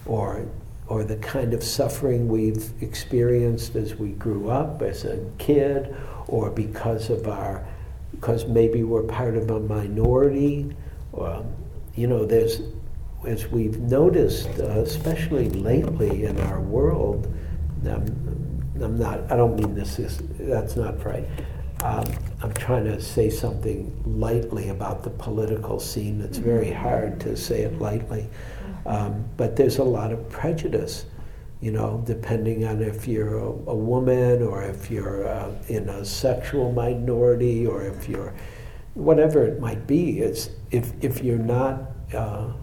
or 0.05 0.45
or 0.87 1.03
the 1.03 1.17
kind 1.17 1.53
of 1.53 1.63
suffering 1.63 2.27
we've 2.27 2.71
experienced 2.81 3.75
as 3.75 3.93
we 3.93 4.09
grew 4.13 4.49
up 4.49 4.81
as 4.81 5.05
a 5.05 5.23
kid 5.37 5.95
or 6.27 6.49
because 6.49 7.11
of 7.11 7.27
our 7.27 7.63
because 8.11 8.45
maybe 8.45 8.83
we're 8.83 9.03
part 9.03 9.35
of 9.35 9.49
a 9.49 9.59
minority. 9.59 10.75
Or, 11.11 11.45
you 11.95 12.07
know, 12.07 12.25
there's, 12.25 12.61
as 13.25 13.47
we've 13.47 13.79
noticed, 13.79 14.49
uh, 14.59 14.81
especially 14.81 15.49
lately 15.49 16.25
in 16.25 16.39
our 16.41 16.61
world, 16.61 17.33
I'm, 17.85 18.73
I'm, 18.81 18.97
not, 18.97 19.31
I 19.31 19.35
don't 19.35 19.55
mean 19.55 19.75
this 19.75 19.99
is, 19.99 20.19
that's 20.39 20.75
not 20.75 21.03
right. 21.05 21.27
Um, 21.83 22.05
I'm 22.41 22.53
trying 22.53 22.85
to 22.85 23.01
say 23.01 23.29
something 23.29 24.01
lightly 24.05 24.69
about 24.69 25.03
the 25.03 25.09
political 25.09 25.79
scene. 25.79 26.21
It's 26.21 26.37
very 26.37 26.71
hard 26.71 27.19
to 27.21 27.37
say 27.37 27.61
it 27.61 27.79
lightly. 27.79 28.27
Um, 28.85 29.25
but 29.37 29.55
there's 29.55 29.77
a 29.77 29.83
lot 29.83 30.11
of 30.11 30.29
prejudice 30.29 31.05
you 31.61 31.71
know, 31.71 32.01
depending 32.05 32.65
on 32.65 32.81
if 32.81 33.07
you're 33.07 33.37
a, 33.37 33.47
a 33.47 33.75
woman 33.75 34.41
or 34.41 34.63
if 34.63 34.89
you're 34.89 35.27
uh, 35.27 35.51
in 35.67 35.89
a 35.89 36.05
sexual 36.05 36.71
minority 36.71 37.67
or 37.67 37.83
if 37.83 38.07
you're 38.07 38.33
whatever 38.93 39.45
it 39.45 39.59
might 39.59 39.85
be. 39.85 40.19
It's 40.19 40.49
if 40.71 40.93
if 41.01 41.21
you're 41.21 41.37
not 41.37 41.81
uh, 42.13 42.53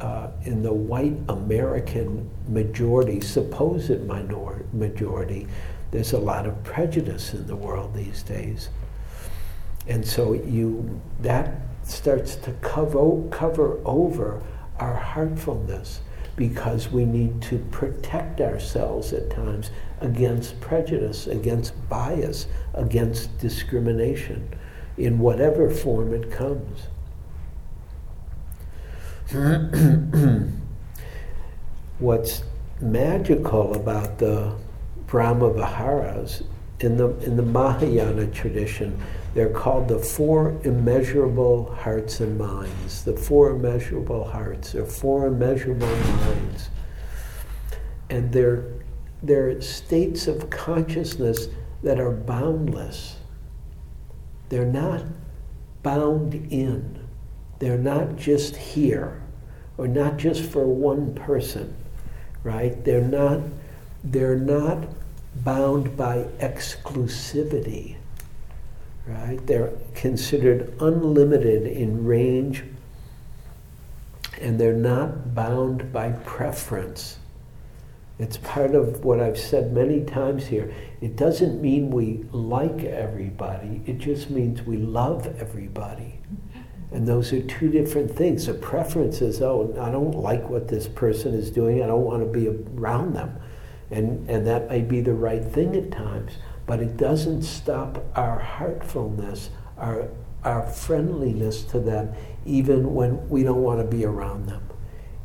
uh, 0.00 0.28
in 0.44 0.62
the 0.62 0.72
white 0.72 1.16
American 1.28 2.28
majority, 2.48 3.20
supposed 3.20 4.06
minor 4.06 4.64
majority, 4.72 5.46
there's 5.90 6.12
a 6.12 6.18
lot 6.18 6.46
of 6.46 6.62
prejudice 6.64 7.32
in 7.32 7.46
the 7.46 7.56
world 7.56 7.94
these 7.94 8.22
days, 8.22 8.68
and 9.86 10.06
so 10.06 10.32
you 10.32 11.00
that 11.20 11.60
starts 11.84 12.36
to 12.36 12.52
cover 12.54 13.22
cover 13.30 13.78
over 13.84 14.42
our 14.78 14.96
heartfulness 14.96 16.00
because 16.36 16.90
we 16.90 17.04
need 17.04 17.40
to 17.40 17.58
protect 17.70 18.40
ourselves 18.40 19.12
at 19.12 19.30
times 19.30 19.70
against 20.00 20.60
prejudice, 20.60 21.26
against 21.26 21.72
bias, 21.88 22.46
against 22.74 23.38
discrimination, 23.38 24.46
in 24.98 25.18
whatever 25.18 25.70
form 25.70 26.12
it 26.12 26.30
comes. 26.30 26.88
What's 31.98 32.42
magical 32.80 33.74
about 33.74 34.18
the 34.18 34.54
Brahma 35.06 35.52
Viharas 35.52 36.42
in 36.80 36.96
the 36.96 37.08
in 37.24 37.36
the 37.36 37.42
Mahayana 37.42 38.26
tradition, 38.28 39.00
they're 39.34 39.50
called 39.50 39.88
the 39.88 39.98
four 39.98 40.58
immeasurable 40.64 41.74
hearts 41.74 42.20
and 42.20 42.38
minds. 42.38 43.04
The 43.04 43.16
four 43.16 43.50
immeasurable 43.50 44.24
hearts 44.24 44.74
or 44.74 44.86
four 44.86 45.26
immeasurable 45.26 45.86
minds. 45.86 46.70
And 48.08 48.32
they're, 48.32 48.64
they're 49.22 49.60
states 49.60 50.26
of 50.26 50.48
consciousness 50.50 51.48
that 51.82 51.98
are 51.98 52.12
boundless. 52.12 53.16
They're 54.48 54.64
not 54.64 55.04
bound 55.82 56.34
in. 56.34 56.95
They're 57.58 57.78
not 57.78 58.16
just 58.16 58.56
here 58.56 59.22
or 59.78 59.88
not 59.88 60.16
just 60.16 60.42
for 60.42 60.66
one 60.66 61.14
person, 61.14 61.76
right? 62.42 62.84
They're 62.84 63.00
not, 63.00 63.40
they're 64.04 64.38
not 64.38 64.88
bound 65.44 65.96
by 65.96 66.24
exclusivity 66.38 67.96
right? 69.06 69.44
They're 69.46 69.72
considered 69.94 70.74
unlimited 70.80 71.66
in 71.66 72.04
range 72.04 72.64
and 74.40 74.58
they're 74.58 74.74
not 74.74 75.34
bound 75.34 75.92
by 75.92 76.10
preference. 76.12 77.18
It's 78.18 78.38
part 78.38 78.74
of 78.74 79.04
what 79.04 79.20
I've 79.20 79.38
said 79.38 79.72
many 79.72 80.02
times 80.04 80.46
here. 80.46 80.74
It 81.00 81.16
doesn't 81.16 81.60
mean 81.60 81.90
we 81.90 82.24
like 82.32 82.84
everybody, 82.84 83.82
it 83.86 83.98
just 83.98 84.30
means 84.30 84.62
we 84.62 84.76
love 84.76 85.26
everybody. 85.38 86.18
And 86.92 87.06
those 87.06 87.32
are 87.32 87.42
two 87.42 87.68
different 87.68 88.10
things. 88.10 88.48
A 88.48 88.54
preference 88.54 89.20
is, 89.20 89.42
oh, 89.42 89.74
I 89.80 89.90
don't 89.90 90.14
like 90.14 90.48
what 90.48 90.68
this 90.68 90.86
person 90.86 91.34
is 91.34 91.50
doing, 91.50 91.82
I 91.82 91.86
don't 91.86 92.04
want 92.04 92.22
to 92.22 92.38
be 92.38 92.48
around 92.48 93.14
them. 93.14 93.38
And, 93.90 94.28
and 94.28 94.46
that 94.46 94.68
may 94.68 94.82
be 94.82 95.00
the 95.00 95.14
right 95.14 95.44
thing 95.44 95.76
at 95.76 95.90
times, 95.90 96.32
but 96.66 96.80
it 96.80 96.96
doesn't 96.96 97.42
stop 97.42 98.04
our 98.16 98.38
heartfulness, 98.38 99.50
our, 99.78 100.08
our 100.44 100.62
friendliness 100.66 101.62
to 101.64 101.80
them, 101.80 102.12
even 102.44 102.94
when 102.94 103.28
we 103.28 103.42
don't 103.42 103.62
want 103.62 103.80
to 103.80 103.96
be 103.96 104.04
around 104.04 104.46
them. 104.46 104.62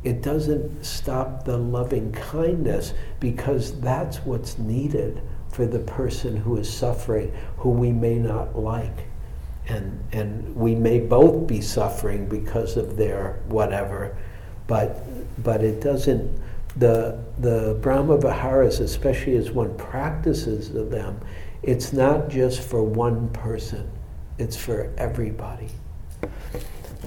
It 0.04 0.20
doesn't 0.20 0.84
stop 0.84 1.44
the 1.44 1.56
loving 1.56 2.12
kindness 2.12 2.92
because 3.20 3.80
that's 3.80 4.18
what's 4.18 4.58
needed 4.58 5.22
for 5.48 5.66
the 5.66 5.78
person 5.78 6.36
who 6.36 6.56
is 6.56 6.72
suffering, 6.72 7.32
who 7.58 7.70
we 7.70 7.92
may 7.92 8.16
not 8.16 8.58
like. 8.58 9.06
And, 9.68 10.04
and 10.12 10.54
we 10.56 10.74
may 10.74 11.00
both 11.00 11.46
be 11.46 11.60
suffering 11.60 12.28
because 12.28 12.76
of 12.76 12.96
their 12.96 13.40
whatever, 13.48 14.16
but, 14.66 15.02
but 15.42 15.62
it 15.62 15.80
doesn't, 15.80 16.40
the, 16.76 17.22
the 17.38 17.78
Brahma 17.80 18.18
Viharas, 18.18 18.80
especially 18.80 19.36
as 19.36 19.50
one 19.50 19.76
practices 19.76 20.72
them, 20.72 21.20
it's 21.62 21.92
not 21.92 22.28
just 22.28 22.60
for 22.60 22.82
one 22.82 23.28
person, 23.30 23.88
it's 24.38 24.56
for 24.56 24.92
everybody. 24.98 25.68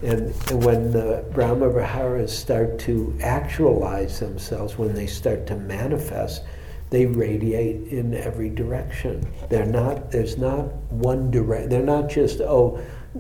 And, 0.04 0.34
and 0.50 0.64
when 0.64 0.92
the 0.92 1.26
Brahma 1.34 1.70
Viharas 1.70 2.38
start 2.38 2.80
to 2.80 3.18
actualize 3.22 4.20
themselves, 4.20 4.78
when 4.78 4.94
they 4.94 5.08
start 5.08 5.48
to 5.48 5.56
manifest, 5.56 6.44
they 6.90 7.06
radiate 7.06 7.88
in 7.88 8.14
every 8.14 8.50
direction. 8.50 9.26
They're 9.50 9.66
not, 9.66 10.12
there's 10.12 10.38
not 10.38 10.74
one 10.92 11.32
direct, 11.32 11.70
they're 11.70 11.84
not 11.84 12.10
just, 12.10 12.42
oh, 12.42 12.80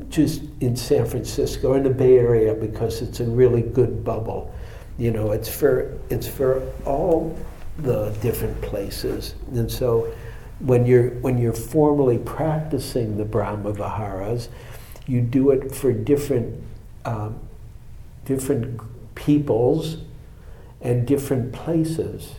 just 0.09 0.43
in 0.59 0.75
San 0.75 1.05
Francisco 1.05 1.69
or 1.71 1.77
in 1.77 1.83
the 1.83 1.89
Bay 1.89 2.17
Area 2.17 2.53
because 2.53 3.01
it's 3.01 3.19
a 3.19 3.25
really 3.25 3.61
good 3.61 4.03
bubble. 4.03 4.53
You 4.97 5.11
know, 5.11 5.31
it's 5.31 5.49
for, 5.49 5.97
it's 6.09 6.27
for 6.27 6.61
all 6.85 7.37
the 7.77 8.11
different 8.21 8.61
places. 8.61 9.35
And 9.51 9.69
so 9.69 10.13
when 10.59 10.85
you're, 10.85 11.09
when 11.21 11.37
you're 11.37 11.53
formally 11.53 12.17
practicing 12.17 13.17
the 13.17 13.25
Brahma 13.25 13.73
Viharas, 13.73 14.49
you 15.07 15.21
do 15.21 15.51
it 15.51 15.73
for 15.73 15.91
different, 15.91 16.61
um, 17.03 17.39
different 18.25 18.79
peoples 19.15 19.97
and 20.81 21.05
different 21.07 21.51
places. 21.51 22.35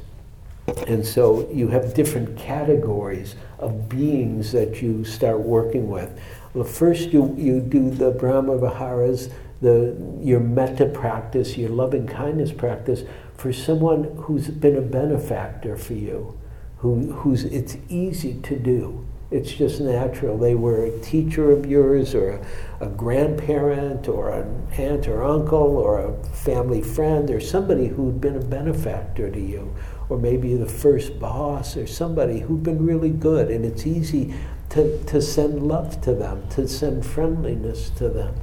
And 0.87 1.07
so 1.07 1.48
you 1.52 1.68
have 1.68 1.94
different 1.94 2.37
categories 2.37 3.37
of 3.59 3.88
beings 3.88 4.52
that 4.52 4.83
you 4.83 5.05
start 5.05 5.40
working 5.40 5.88
with. 5.88 6.18
Well, 6.55 6.64
first 6.64 7.11
you, 7.11 7.35
you 7.37 7.61
do 7.61 7.90
the 7.90 8.11
Brahma 8.11 8.59
Viharas, 8.59 9.31
the, 9.61 9.96
your 10.20 10.40
metta 10.40 10.87
practice, 10.87 11.57
your 11.57 11.70
loving 11.70 12.07
kindness 12.07 12.52
practice 12.52 13.05
for 13.37 13.52
someone 13.52 14.05
who's 14.22 14.48
been 14.48 14.76
a 14.76 14.81
benefactor 14.81 15.76
for 15.76 15.94
you, 15.94 16.38
who, 16.79 17.12
who's 17.12 17.44
it's 17.44 17.76
easy 17.88 18.40
to 18.42 18.59
do. 18.59 19.07
It's 19.31 19.52
just 19.52 19.81
natural. 19.81 20.38
They 20.38 20.55
were 20.55 20.85
a 20.85 20.98
teacher 21.00 21.50
of 21.50 21.66
yours, 21.66 22.14
or 22.14 22.31
a, 22.31 22.46
a, 22.87 22.88
grandparent, 22.88 24.07
or 24.09 24.31
an 24.31 24.68
aunt 24.79 25.09
or 25.09 25.24
uncle, 25.24 25.76
or 25.76 25.98
a 25.98 26.24
family 26.29 26.81
friend, 26.81 27.29
or 27.31 27.40
somebody 27.40 27.88
who'd 27.88 28.20
been 28.20 28.37
a 28.37 28.40
benefactor 28.40 29.29
to 29.29 29.40
you, 29.40 29.74
or 30.09 30.19
maybe 30.19 30.55
the 30.55 30.66
first 30.66 31.19
boss, 31.19 31.77
or 31.77 31.87
somebody 31.87 32.40
who'd 32.40 32.62
been 32.62 32.85
really 32.85 33.11
good. 33.11 33.51
And 33.51 33.64
it's 33.64 33.87
easy 33.87 34.35
to, 34.71 35.03
to 35.05 35.21
send 35.21 35.66
love 35.66 36.01
to 36.03 36.14
them, 36.14 36.49
to 36.51 36.69
send 36.69 37.05
friendliness 37.05 37.90
to 37.90 38.09
them. 38.09 38.35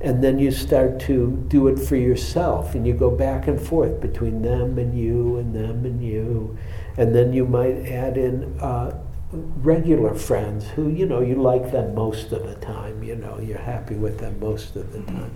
And 0.00 0.22
then 0.22 0.38
you 0.38 0.50
start 0.50 1.00
to 1.00 1.44
do 1.48 1.68
it 1.68 1.78
for 1.78 1.96
yourself, 1.96 2.74
and 2.74 2.86
you 2.86 2.92
go 2.92 3.10
back 3.10 3.48
and 3.48 3.60
forth 3.60 4.00
between 4.00 4.42
them 4.42 4.78
and 4.78 4.98
you, 4.98 5.38
and 5.38 5.54
them 5.54 5.86
and 5.86 6.02
you. 6.04 6.58
And 6.96 7.14
then 7.14 7.32
you 7.32 7.46
might 7.46 7.86
add 7.86 8.18
in 8.18 8.58
uh, 8.60 9.00
regular 9.32 10.14
friends 10.14 10.68
who, 10.68 10.90
you 10.90 11.06
know, 11.06 11.20
you 11.20 11.36
like 11.36 11.72
them 11.72 11.94
most 11.94 12.32
of 12.32 12.46
the 12.46 12.54
time, 12.56 13.02
you 13.02 13.16
know, 13.16 13.38
you're 13.40 13.58
happy 13.58 13.94
with 13.94 14.18
them 14.18 14.38
most 14.40 14.76
of 14.76 14.92
the 14.92 15.00
time. 15.10 15.34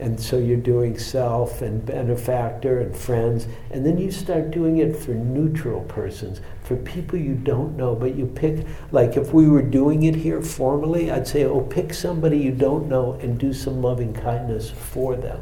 And 0.00 0.20
so 0.20 0.38
you're 0.38 0.56
doing 0.56 0.96
self 0.96 1.60
and 1.60 1.84
benefactor 1.84 2.78
and 2.80 2.96
friends, 2.96 3.48
and 3.72 3.84
then 3.84 3.98
you 3.98 4.12
start 4.12 4.52
doing 4.52 4.78
it 4.78 4.94
for 4.94 5.10
neutral 5.10 5.80
persons, 5.82 6.40
for 6.62 6.76
people 6.76 7.18
you 7.18 7.34
don't 7.34 7.76
know, 7.76 7.96
but 7.96 8.14
you 8.14 8.26
pick, 8.26 8.64
like 8.92 9.16
if 9.16 9.32
we 9.32 9.48
were 9.48 9.62
doing 9.62 10.04
it 10.04 10.14
here 10.14 10.40
formally, 10.40 11.10
I'd 11.10 11.26
say, 11.26 11.44
oh, 11.44 11.62
pick 11.62 11.92
somebody 11.92 12.38
you 12.38 12.52
don't 12.52 12.88
know 12.88 13.14
and 13.14 13.40
do 13.40 13.52
some 13.52 13.82
loving 13.82 14.12
kindness 14.14 14.70
for 14.70 15.16
them. 15.16 15.40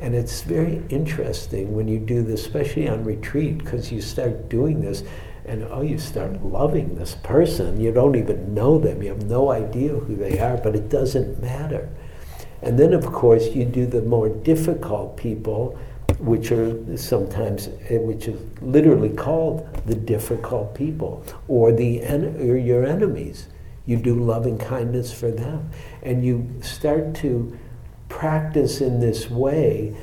And 0.00 0.14
it's 0.14 0.42
very 0.42 0.82
interesting 0.88 1.74
when 1.74 1.86
you 1.86 2.00
do 2.00 2.22
this, 2.22 2.40
especially 2.40 2.88
on 2.88 3.04
retreat, 3.04 3.58
because 3.58 3.92
you 3.92 4.00
start 4.00 4.48
doing 4.48 4.80
this 4.80 5.04
and 5.44 5.62
oh, 5.70 5.82
you 5.82 5.96
start 5.96 6.42
loving 6.42 6.96
this 6.96 7.14
person. 7.22 7.80
You 7.80 7.92
don't 7.92 8.16
even 8.16 8.52
know 8.52 8.78
them, 8.78 9.00
you 9.00 9.10
have 9.10 9.26
no 9.26 9.52
idea 9.52 9.94
who 9.94 10.16
they 10.16 10.40
are, 10.40 10.56
but 10.56 10.74
it 10.74 10.88
doesn't 10.88 11.40
matter. 11.40 11.88
And 12.62 12.78
then, 12.78 12.92
of 12.92 13.06
course, 13.06 13.54
you 13.54 13.64
do 13.64 13.86
the 13.86 14.02
more 14.02 14.28
difficult 14.28 15.16
people, 15.16 15.78
which 16.18 16.50
are 16.50 16.96
sometimes, 16.96 17.68
eh, 17.88 17.98
which 17.98 18.28
is 18.28 18.40
literally 18.60 19.10
called 19.10 19.68
the 19.86 19.94
difficult 19.94 20.74
people, 20.74 21.24
or 21.48 21.72
the 21.72 22.02
or 22.04 22.56
your 22.56 22.84
enemies. 22.84 23.48
You 23.84 23.98
do 23.98 24.14
loving 24.14 24.58
kindness 24.58 25.12
for 25.12 25.30
them, 25.30 25.70
and 26.02 26.24
you 26.24 26.50
start 26.60 27.14
to 27.16 27.56
practice 28.08 28.80
in 28.80 29.00
this 29.00 29.30
way 29.30 29.94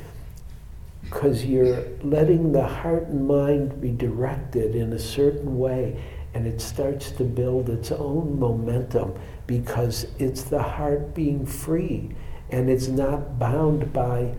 because 1.01 1.45
you're 1.45 1.83
letting 2.01 2.51
the 2.51 2.65
heart 2.65 3.07
and 3.07 3.27
mind 3.27 3.79
be 3.81 3.91
directed 3.91 4.75
in 4.75 4.93
a 4.93 4.99
certain 4.99 5.57
way 5.57 6.01
and 6.33 6.47
it 6.47 6.59
starts 6.59 7.11
to 7.11 7.23
build 7.23 7.69
its 7.69 7.91
own 7.91 8.39
momentum 8.39 9.13
because 9.45 10.07
it's 10.17 10.43
the 10.43 10.61
heart 10.61 11.13
being 11.13 11.45
free 11.45 12.09
and 12.53 12.69
it's 12.69 12.87
not 12.87 13.39
bound 13.39 13.91
by 13.91 14.33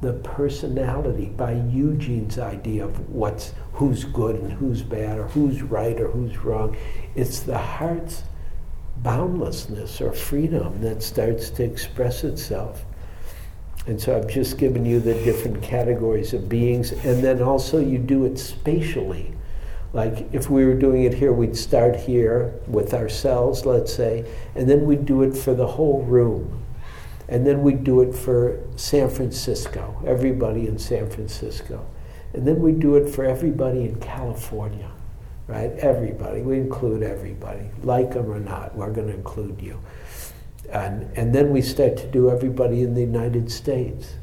the 0.00 0.14
personality 0.14 1.26
by 1.26 1.52
Eugene's 1.52 2.38
idea 2.38 2.84
of 2.84 3.10
what's 3.10 3.52
who's 3.74 4.04
good 4.04 4.36
and 4.36 4.52
who's 4.52 4.82
bad 4.82 5.18
or 5.18 5.28
who's 5.28 5.62
right 5.62 6.00
or 6.00 6.08
who's 6.08 6.38
wrong 6.38 6.76
it's 7.14 7.40
the 7.40 7.58
heart's 7.58 8.22
boundlessness 8.98 10.00
or 10.00 10.12
freedom 10.12 10.80
that 10.80 11.02
starts 11.02 11.50
to 11.50 11.62
express 11.62 12.24
itself 12.24 12.84
and 13.86 14.00
so 14.00 14.16
I've 14.16 14.28
just 14.28 14.58
given 14.58 14.84
you 14.84 15.00
the 15.00 15.14
different 15.24 15.62
categories 15.62 16.34
of 16.34 16.46
beings, 16.46 16.92
and 16.92 17.24
then 17.24 17.40
also 17.40 17.80
you 17.80 17.96
do 17.96 18.26
it 18.26 18.38
spatially. 18.38 19.32
Like 19.94 20.28
if 20.34 20.50
we 20.50 20.66
were 20.66 20.74
doing 20.74 21.04
it 21.04 21.14
here, 21.14 21.32
we'd 21.32 21.56
start 21.56 21.96
here 21.96 22.52
with 22.66 22.92
ourselves, 22.92 23.64
let's 23.64 23.92
say, 23.92 24.30
and 24.54 24.68
then 24.68 24.84
we'd 24.84 25.06
do 25.06 25.22
it 25.22 25.34
for 25.34 25.54
the 25.54 25.66
whole 25.66 26.02
room. 26.02 26.66
And 27.28 27.46
then 27.46 27.62
we'd 27.62 27.84
do 27.84 28.00
it 28.00 28.14
for 28.14 28.58
San 28.76 29.10
Francisco, 29.10 30.02
everybody 30.06 30.66
in 30.66 30.78
San 30.78 31.10
Francisco. 31.10 31.86
And 32.32 32.46
then 32.46 32.60
we'd 32.60 32.80
do 32.80 32.96
it 32.96 33.08
for 33.08 33.24
everybody 33.24 33.84
in 33.84 34.00
California, 34.00 34.90
right? 35.46 35.72
Everybody. 35.78 36.40
We 36.42 36.56
include 36.56 37.02
everybody. 37.02 37.70
Like 37.82 38.12
them 38.12 38.30
or 38.30 38.40
not, 38.40 38.74
we're 38.74 38.92
going 38.92 39.08
to 39.08 39.14
include 39.14 39.60
you. 39.60 39.78
And, 40.70 41.10
and 41.16 41.34
then 41.34 41.50
we 41.50 41.62
start 41.62 41.96
to 41.98 42.06
do 42.06 42.30
everybody 42.30 42.82
in 42.82 42.94
the 42.94 43.00
United 43.00 43.50
States. 43.50 44.14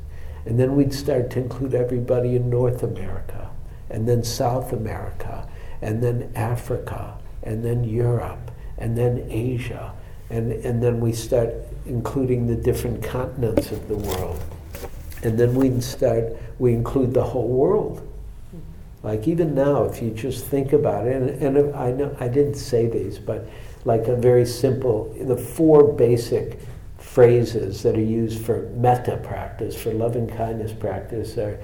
And 0.45 0.59
then 0.59 0.75
we'd 0.75 0.93
start 0.93 1.31
to 1.31 1.39
include 1.39 1.73
everybody 1.73 2.35
in 2.35 2.49
North 2.49 2.83
America, 2.83 3.49
and 3.89 4.07
then 4.07 4.23
South 4.23 4.73
America, 4.73 5.47
and 5.81 6.03
then 6.03 6.31
Africa, 6.35 7.17
and 7.41 7.65
then 7.65 7.83
Europe, 7.83 8.51
and 8.77 8.95
then 8.95 9.25
Asia. 9.29 9.93
And, 10.29 10.51
and 10.51 10.81
then 10.81 10.99
we 10.99 11.13
start 11.13 11.53
including 11.85 12.47
the 12.47 12.55
different 12.55 13.03
continents 13.03 13.71
of 13.71 13.88
the 13.88 13.95
world. 13.95 14.43
And 15.23 15.38
then 15.39 15.55
we 15.55 15.81
start, 15.81 16.35
we 16.59 16.73
include 16.73 17.13
the 17.13 17.23
whole 17.23 17.47
world. 17.47 18.07
Like 19.03 19.27
even 19.27 19.53
now, 19.53 19.83
if 19.83 20.01
you 20.01 20.09
just 20.09 20.45
think 20.45 20.73
about 20.73 21.05
it, 21.05 21.15
and, 21.15 21.57
and 21.57 21.75
I 21.75 21.91
know 21.91 22.15
I 22.19 22.27
didn't 22.27 22.55
say 22.55 22.88
these, 22.88 23.19
but 23.19 23.47
like 23.85 24.07
a 24.07 24.15
very 24.15 24.47
simple, 24.47 25.15
the 25.21 25.38
four 25.38 25.93
basic 25.93 26.59
phrases 26.97 27.83
that 27.83 27.95
are 27.95 28.01
used 28.01 28.43
for 28.43 28.63
metta 28.71 29.17
practice, 29.17 29.79
for 29.79 29.93
loving 29.93 30.27
kindness 30.27 30.73
practice 30.73 31.38
are 31.38 31.59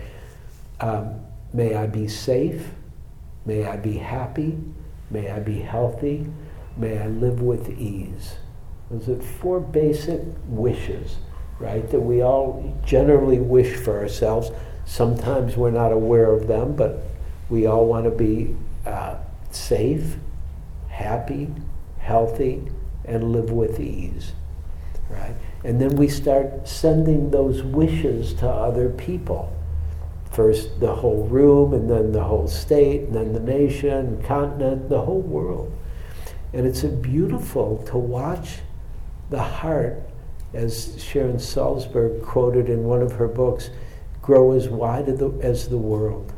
um, 0.82 1.20
may 1.52 1.74
I 1.74 1.88
be 1.88 2.08
safe, 2.08 2.70
may 3.46 3.66
I 3.66 3.76
be 3.76 3.98
happy, 3.98 4.60
may 5.10 5.32
I 5.32 5.40
be 5.40 5.60
healthy, 5.60 6.28
may 6.78 7.00
I 7.00 7.08
live 7.08 7.42
with 7.42 7.70
ease. 7.72 8.36
Those 8.92 9.10
are 9.10 9.22
four 9.22 9.60
basic 9.60 10.22
wishes, 10.48 11.16
right, 11.60 11.90
that 11.92 12.00
we 12.00 12.22
all 12.22 12.78
generally 12.86 13.40
wish 13.40 13.76
for 13.78 13.98
ourselves. 13.98 14.52
Sometimes 14.86 15.56
we're 15.56 15.72
not 15.72 15.94
aware 15.94 16.32
of 16.32 16.48
them, 16.48 16.76
but 16.76 17.04
we 17.50 17.68
all 17.68 17.86
want 17.86 18.04
to 18.04 18.12
be 18.12 18.56
uh, 18.86 19.16
safe, 19.52 20.18
happy, 20.90 21.48
healthy, 22.00 22.64
and 23.06 23.32
live 23.32 23.52
with 23.52 23.80
ease. 23.80 24.34
Right? 25.10 25.36
And 25.64 25.80
then 25.80 25.96
we 25.96 26.08
start 26.08 26.68
sending 26.68 27.32
those 27.32 27.64
wishes 27.64 28.34
to 28.36 28.50
other 28.50 28.90
people. 28.90 29.54
first 30.32 30.80
the 30.80 30.96
whole 30.96 31.28
room, 31.28 31.74
and 31.74 31.90
then 31.90 32.12
the 32.12 32.24
whole 32.24 32.48
state, 32.48 33.02
and 33.02 33.14
then 33.14 33.34
the 33.34 33.40
nation, 33.40 34.22
continent, 34.24 34.90
the 34.90 35.02
whole 35.02 35.22
world. 35.22 35.72
And 36.54 36.66
it's 36.66 36.84
beautiful 36.84 37.84
to 37.88 37.98
watch 37.98 38.60
the 39.32 39.42
heart, 39.42 40.08
as 40.54 41.02
Sharon 41.04 41.38
Salzberg 41.38 42.22
quoted 42.22 42.70
in 42.70 42.84
one 42.84 43.02
of 43.02 43.14
her 43.14 43.28
books, 43.28 43.72
grow 44.22 44.52
as 44.52 44.70
wide 44.70 45.10
as 45.10 45.68
the 45.68 45.78
world. 45.78 46.34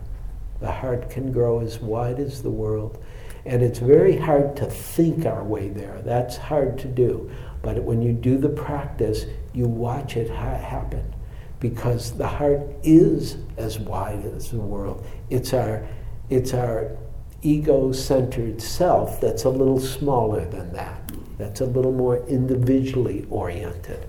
The 0.61 0.71
heart 0.71 1.09
can 1.09 1.31
grow 1.31 1.59
as 1.59 1.81
wide 1.81 2.19
as 2.19 2.41
the 2.41 2.49
world. 2.49 3.03
And 3.45 3.61
it's 3.61 3.79
very 3.79 4.15
hard 4.15 4.55
to 4.57 4.65
think 4.67 5.25
our 5.25 5.43
way 5.43 5.67
there. 5.67 6.01
That's 6.05 6.37
hard 6.37 6.77
to 6.79 6.87
do. 6.87 7.29
But 7.61 7.83
when 7.83 8.01
you 8.01 8.13
do 8.13 8.37
the 8.37 8.49
practice, 8.49 9.25
you 9.53 9.67
watch 9.67 10.15
it 10.15 10.29
ha- 10.29 10.57
happen 10.57 11.13
because 11.59 12.15
the 12.17 12.27
heart 12.27 12.61
is 12.83 13.37
as 13.57 13.79
wide 13.79 14.25
as 14.25 14.51
the 14.51 14.57
world. 14.57 15.05
It's 15.29 15.53
our, 15.53 15.87
it's 16.29 16.53
our 16.53 16.97
ego 17.41 17.91
centered 17.91 18.61
self 18.61 19.19
that's 19.19 19.43
a 19.43 19.49
little 19.49 19.79
smaller 19.79 20.45
than 20.45 20.71
that, 20.73 21.02
that's 21.37 21.61
a 21.61 21.65
little 21.65 21.91
more 21.91 22.17
individually 22.27 23.25
oriented. 23.29 24.07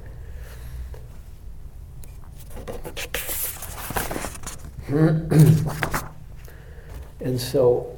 and 7.21 7.41
so 7.41 7.95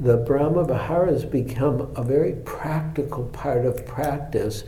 the 0.00 0.16
Brahma 0.16 0.64
Viharas 0.64 1.24
become 1.24 1.92
a 1.94 2.02
very 2.02 2.32
practical 2.44 3.24
part 3.26 3.64
of 3.64 3.86
practice 3.86 4.64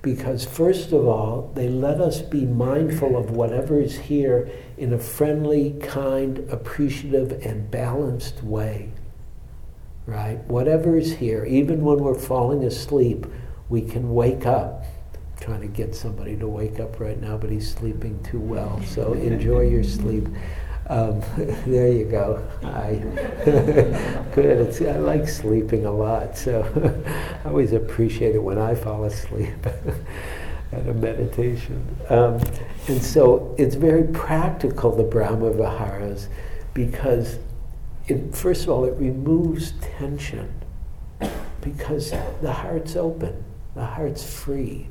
because, 0.00 0.44
first 0.44 0.92
of 0.92 1.06
all, 1.06 1.50
they 1.54 1.68
let 1.68 2.00
us 2.00 2.22
be 2.22 2.44
mindful 2.44 3.16
of 3.16 3.32
whatever 3.32 3.80
is 3.80 3.98
here 3.98 4.48
in 4.78 4.92
a 4.92 4.98
friendly, 4.98 5.72
kind, 5.80 6.38
appreciative, 6.50 7.32
and 7.44 7.68
balanced 7.70 8.42
way. 8.44 8.92
Right? 10.06 10.38
Whatever 10.44 10.96
is 10.96 11.14
here, 11.16 11.44
even 11.44 11.82
when 11.82 11.98
we're 11.98 12.14
falling 12.14 12.62
asleep, 12.64 13.26
we 13.68 13.82
can 13.82 14.14
wake 14.14 14.46
up. 14.46 14.84
I'm 15.14 15.42
trying 15.42 15.60
to 15.62 15.66
get 15.66 15.94
somebody 15.94 16.36
to 16.36 16.46
wake 16.46 16.78
up 16.78 17.00
right 17.00 17.20
now, 17.20 17.36
but 17.36 17.50
he's 17.50 17.72
sleeping 17.72 18.22
too 18.22 18.38
well. 18.38 18.80
So 18.82 19.14
enjoy 19.14 19.62
your 19.62 19.82
sleep. 19.82 20.28
Um, 20.88 21.20
there 21.66 21.90
you 21.90 22.04
go. 22.04 22.46
I 22.62 23.02
good. 24.34 24.68
It's, 24.68 24.80
I 24.80 24.98
like 24.98 25.28
sleeping 25.28 25.86
a 25.86 25.92
lot, 25.92 26.36
so 26.36 26.62
I 27.44 27.48
always 27.48 27.72
appreciate 27.72 28.34
it 28.36 28.42
when 28.42 28.58
I 28.58 28.74
fall 28.74 29.04
asleep 29.04 29.66
at 30.72 30.88
a 30.88 30.94
meditation. 30.94 31.84
Um, 32.08 32.40
and 32.88 33.02
so 33.02 33.54
it's 33.58 33.74
very 33.74 34.04
practical, 34.04 34.94
the 34.94 35.02
Brahma 35.02 35.50
Viharas, 35.50 36.28
because 36.74 37.38
it, 38.08 38.34
first 38.34 38.64
of 38.64 38.70
all, 38.70 38.84
it 38.84 38.94
removes 38.94 39.72
tension 39.80 40.52
because 41.60 42.10
the 42.40 42.52
heart's 42.52 42.96
open, 42.96 43.44
the 43.74 43.84
heart's 43.84 44.24
free. 44.24 44.88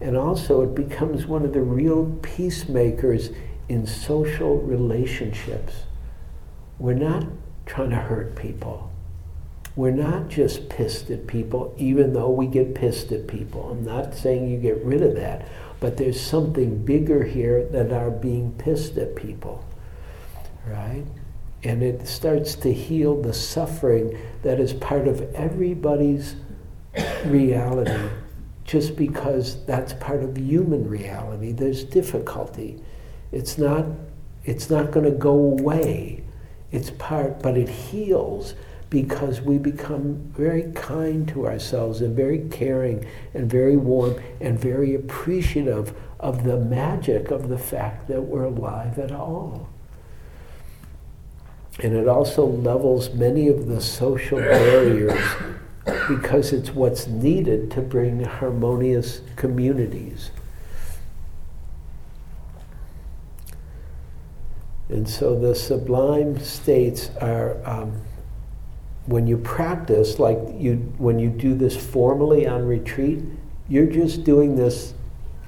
And 0.00 0.16
also, 0.16 0.62
it 0.62 0.74
becomes 0.74 1.26
one 1.26 1.44
of 1.44 1.52
the 1.52 1.62
real 1.62 2.18
peacemakers 2.22 3.30
in 3.68 3.86
social 3.86 4.60
relationships, 4.60 5.84
we're 6.78 6.94
not 6.94 7.26
trying 7.64 7.90
to 7.90 7.96
hurt 7.96 8.36
people. 8.36 8.92
We're 9.74 9.90
not 9.90 10.28
just 10.28 10.68
pissed 10.68 11.10
at 11.10 11.26
people, 11.26 11.74
even 11.76 12.12
though 12.12 12.30
we 12.30 12.46
get 12.46 12.74
pissed 12.74 13.12
at 13.12 13.26
people. 13.26 13.70
I'm 13.70 13.84
not 13.84 14.14
saying 14.14 14.48
you 14.48 14.58
get 14.58 14.82
rid 14.84 15.02
of 15.02 15.14
that, 15.16 15.48
but 15.80 15.96
there's 15.96 16.20
something 16.20 16.84
bigger 16.84 17.24
here 17.24 17.66
than 17.66 17.92
our 17.92 18.10
being 18.10 18.52
pissed 18.52 18.96
at 18.96 19.16
people, 19.16 19.64
right? 20.66 21.04
And 21.66 21.82
it 21.82 22.06
starts 22.06 22.54
to 22.56 22.72
heal 22.72 23.20
the 23.20 23.34
suffering 23.34 24.16
that 24.42 24.60
is 24.60 24.72
part 24.72 25.08
of 25.08 25.20
everybody's 25.34 26.36
reality, 27.24 28.08
just 28.62 28.94
because 28.94 29.66
that's 29.66 29.92
part 29.94 30.22
of 30.22 30.38
human 30.38 30.88
reality. 30.88 31.50
There's 31.50 31.82
difficulty. 31.82 32.80
It's 33.32 33.58
not, 33.58 33.84
it's 34.44 34.70
not 34.70 34.92
going 34.92 35.06
to 35.06 35.18
go 35.18 35.32
away. 35.32 36.22
It's 36.70 36.90
part, 36.90 37.42
but 37.42 37.56
it 37.56 37.68
heals 37.68 38.54
because 38.88 39.40
we 39.40 39.58
become 39.58 40.18
very 40.36 40.70
kind 40.72 41.26
to 41.30 41.48
ourselves 41.48 42.00
and 42.00 42.14
very 42.14 42.48
caring 42.48 43.04
and 43.34 43.50
very 43.50 43.76
warm 43.76 44.14
and 44.40 44.56
very 44.56 44.94
appreciative 44.94 45.92
of 46.20 46.44
the 46.44 46.58
magic 46.58 47.32
of 47.32 47.48
the 47.48 47.58
fact 47.58 48.06
that 48.06 48.22
we're 48.22 48.44
alive 48.44 49.00
at 49.00 49.10
all. 49.10 49.68
And 51.82 51.94
it 51.94 52.08
also 52.08 52.46
levels 52.46 53.10
many 53.10 53.48
of 53.48 53.66
the 53.66 53.80
social 53.80 54.38
barriers 54.38 55.20
because 56.08 56.52
it's 56.52 56.70
what's 56.70 57.06
needed 57.06 57.70
to 57.72 57.82
bring 57.82 58.24
harmonious 58.24 59.20
communities. 59.36 60.30
And 64.88 65.08
so 65.08 65.38
the 65.38 65.54
sublime 65.54 66.38
states 66.38 67.10
are, 67.20 67.56
um, 67.66 68.00
when 69.06 69.26
you 69.26 69.36
practice, 69.36 70.18
like 70.18 70.38
you, 70.54 70.76
when 70.98 71.18
you 71.18 71.28
do 71.28 71.54
this 71.54 71.76
formally 71.76 72.46
on 72.46 72.64
retreat, 72.64 73.22
you're 73.68 73.86
just 73.86 74.24
doing 74.24 74.54
this 74.54 74.94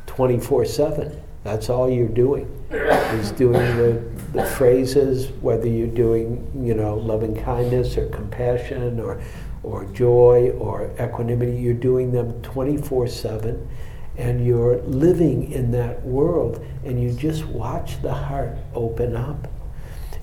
24 0.06 0.64
7. 0.64 1.22
That's 1.44 1.70
all 1.70 1.88
you're 1.88 2.08
doing, 2.08 2.46
is 2.70 3.30
doing 3.32 3.76
the, 3.76 4.02
the 4.32 4.44
phrases, 4.44 5.30
whether 5.40 5.66
you're 5.66 5.86
doing, 5.86 6.50
you 6.54 6.74
know, 6.74 6.96
loving 6.96 7.34
kindness 7.42 7.96
or 7.96 8.08
compassion 8.10 9.00
or, 9.00 9.20
or 9.62 9.84
joy 9.86 10.50
or 10.58 10.90
equanimity, 11.00 11.56
you're 11.56 11.74
doing 11.74 12.12
them 12.12 12.40
24 12.42 13.08
7 13.08 13.68
and 14.16 14.44
you're 14.44 14.78
living 14.82 15.50
in 15.52 15.70
that 15.70 16.04
world 16.04 16.64
and 16.84 17.00
you 17.00 17.12
just 17.12 17.44
watch 17.46 18.02
the 18.02 18.12
heart 18.12 18.56
open 18.74 19.16
up. 19.16 19.48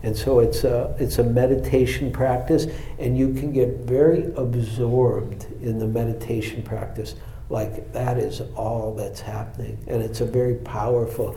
And 0.04 0.16
so 0.16 0.40
it's 0.40 0.64
a, 0.64 0.96
it's 1.00 1.18
a 1.18 1.24
meditation 1.24 2.12
practice, 2.12 2.68
and 3.00 3.18
you 3.18 3.34
can 3.34 3.52
get 3.52 3.78
very 3.78 4.32
absorbed 4.36 5.48
in 5.64 5.80
the 5.80 5.88
meditation 5.88 6.62
practice. 6.62 7.16
Like 7.50 7.92
that 7.94 8.20
is 8.20 8.42
all 8.56 8.94
that's 8.94 9.20
happening. 9.20 9.84
And 9.88 10.04
it's 10.04 10.22
a 10.22 10.26
very 10.26 10.56
powerful. 10.56 11.36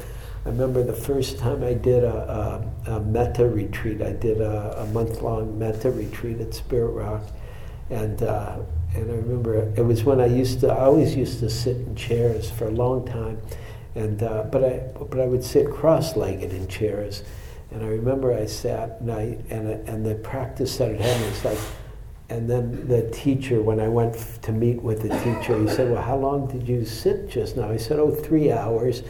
I 0.49 0.51
remember 0.51 0.83
the 0.83 0.95
first 0.95 1.37
time 1.37 1.63
I 1.63 1.75
did 1.75 2.05
a, 2.05 2.65
a, 2.87 2.93
a 2.93 3.01
metta 3.01 3.47
retreat, 3.47 4.01
I 4.01 4.13
did 4.13 4.41
a, 4.41 4.81
a 4.81 4.87
month 4.87 5.21
long 5.21 5.59
metta 5.59 5.91
retreat 5.91 6.41
at 6.41 6.55
Spirit 6.55 6.93
Rock. 6.93 7.23
And 7.91 8.23
uh, 8.23 8.61
and 8.95 9.11
I 9.11 9.15
remember 9.15 9.71
it 9.77 9.85
was 9.85 10.05
when 10.05 10.23
I 10.23 10.27
used 10.27 10.61
to, 10.61 10.69
I 10.69 10.85
always 10.85 11.15
used 11.15 11.41
to 11.41 11.51
sit 11.51 11.77
in 11.77 11.95
chairs 11.95 12.51
for 12.51 12.67
a 12.67 12.71
long 12.71 13.07
time. 13.07 13.43
And, 13.95 14.23
uh, 14.23 14.45
but, 14.45 14.65
I, 14.65 14.79
but 14.99 15.21
I 15.21 15.27
would 15.27 15.45
sit 15.45 15.71
cross 15.71 16.17
legged 16.17 16.55
in 16.55 16.67
chairs. 16.67 17.25
And 17.71 17.83
I 17.83 17.89
remember 17.89 18.33
I 18.33 18.47
sat 18.47 19.01
and, 19.01 19.13
I, 19.13 19.37
and, 19.51 19.69
and 19.87 20.07
the 20.07 20.15
practice 20.15 20.75
started 20.75 20.99
happening. 20.99 21.29
It's 21.29 21.45
like, 21.45 21.59
and 22.31 22.49
then 22.49 22.89
the 22.89 23.11
teacher, 23.11 23.61
when 23.61 23.81
I 23.81 23.89
went 23.89 24.15
to 24.43 24.53
meet 24.53 24.83
with 24.83 25.03
the 25.03 25.11
teacher, 25.11 25.59
he 25.59 25.69
said, 25.69 25.91
Well, 25.91 26.03
how 26.03 26.17
long 26.17 26.47
did 26.47 26.69
you 26.69 26.85
sit 26.85 27.29
just 27.29 27.57
now? 27.57 27.71
I 27.71 27.77
said, 27.77 27.99
Oh, 27.99 28.11
three 28.11 28.53
hours. 28.53 29.03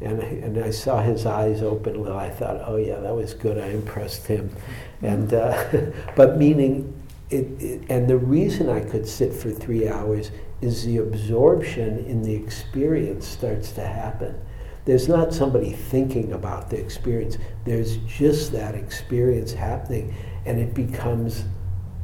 And, 0.00 0.20
and 0.20 0.58
I 0.58 0.70
saw 0.70 1.02
his 1.02 1.26
eyes 1.26 1.62
open 1.62 1.96
a 1.96 1.98
little. 1.98 2.18
I 2.18 2.30
thought, 2.30 2.62
Oh, 2.66 2.76
yeah, 2.76 3.00
that 3.00 3.14
was 3.14 3.34
good. 3.34 3.58
I 3.58 3.68
impressed 3.68 4.26
him. 4.26 4.54
And, 5.02 5.32
uh, 5.32 5.90
but 6.16 6.38
meaning, 6.38 6.94
it, 7.30 7.46
it, 7.60 7.82
and 7.88 8.08
the 8.08 8.16
reason 8.16 8.68
I 8.68 8.80
could 8.80 9.06
sit 9.06 9.32
for 9.32 9.50
three 9.50 9.88
hours 9.88 10.30
is 10.60 10.84
the 10.84 10.98
absorption 10.98 12.04
in 12.04 12.22
the 12.22 12.34
experience 12.34 13.26
starts 13.26 13.72
to 13.72 13.86
happen. 13.86 14.38
There's 14.84 15.08
not 15.08 15.32
somebody 15.32 15.72
thinking 15.72 16.32
about 16.32 16.70
the 16.70 16.78
experience, 16.78 17.38
there's 17.64 17.98
just 17.98 18.52
that 18.52 18.74
experience 18.74 19.52
happening, 19.52 20.14
and 20.46 20.58
it 20.58 20.74
becomes 20.74 21.44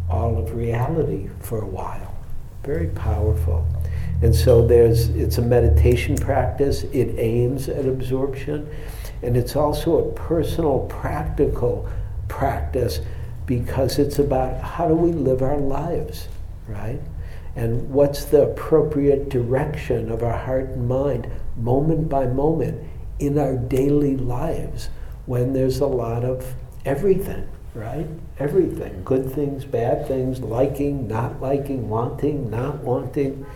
all 0.09 0.38
of 0.38 0.54
reality 0.54 1.28
for 1.40 1.62
a 1.62 1.66
while. 1.66 2.14
Very 2.62 2.88
powerful. 2.88 3.66
And 4.22 4.35
so 4.35 4.66
there's 4.66 5.09
it's 5.11 5.38
a 5.38 5.42
meditation 5.42 6.16
practice, 6.16 6.85
it 6.85 7.18
aims 7.18 7.68
at 7.68 7.87
absorption, 7.87 8.68
and 9.22 9.37
it's 9.37 9.57
also 9.57 10.09
a 10.09 10.12
personal 10.12 10.87
practical 10.88 11.88
practice 12.29 13.00
because 13.44 13.98
it's 13.98 14.18
about 14.18 14.61
how 14.61 14.88
do 14.88 14.94
we 14.94 15.12
live 15.12 15.42
our 15.42 15.59
lives, 15.59 16.29
right? 16.66 17.00
And 17.55 17.90
what's 17.90 18.24
the 18.26 18.42
appropriate 18.42 19.29
direction 19.29 20.11
of 20.11 20.22
our 20.22 20.37
heart 20.37 20.70
and 20.70 20.88
mind, 20.88 21.31
moment 21.57 22.09
by 22.09 22.26
moment, 22.26 22.83
in 23.18 23.38
our 23.38 23.57
daily 23.57 24.16
lives 24.16 24.90
when 25.24 25.52
there's 25.52 25.81
a 25.81 25.87
lot 25.87 26.24
of 26.24 26.55
everything, 26.85 27.48
right? 27.74 28.07
Everything. 28.38 29.02
Good 29.05 29.33
things, 29.33 29.64
bad 29.64 30.07
things, 30.07 30.40
liking, 30.40 31.09
not 31.09 31.40
liking, 31.40 31.88
wanting, 31.88 32.50
not 32.50 32.79
wanting, 32.81 33.46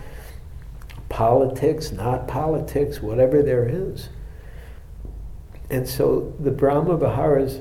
politics, 1.11 1.91
not 1.91 2.27
politics, 2.27 3.01
whatever 3.01 3.43
there 3.43 3.67
is. 3.69 4.09
and 5.69 5.87
so 5.87 6.33
the 6.39 6.51
Brahma 6.51 6.97
Viharas 6.97 7.59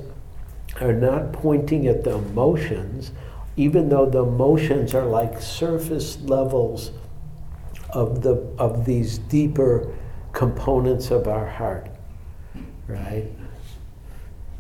are 0.80 0.92
not 0.92 1.32
pointing 1.32 1.86
at 1.86 2.04
the 2.04 2.14
emotions, 2.14 3.12
even 3.56 3.88
though 3.88 4.06
the 4.06 4.22
emotions 4.24 4.94
are 4.94 5.04
like 5.06 5.40
surface 5.42 6.20
levels 6.22 6.92
of 7.92 8.22
the 8.22 8.34
of 8.58 8.84
these 8.84 9.18
deeper 9.18 9.92
components 10.32 11.10
of 11.10 11.26
our 11.28 11.46
heart, 11.46 11.88
right? 12.88 13.26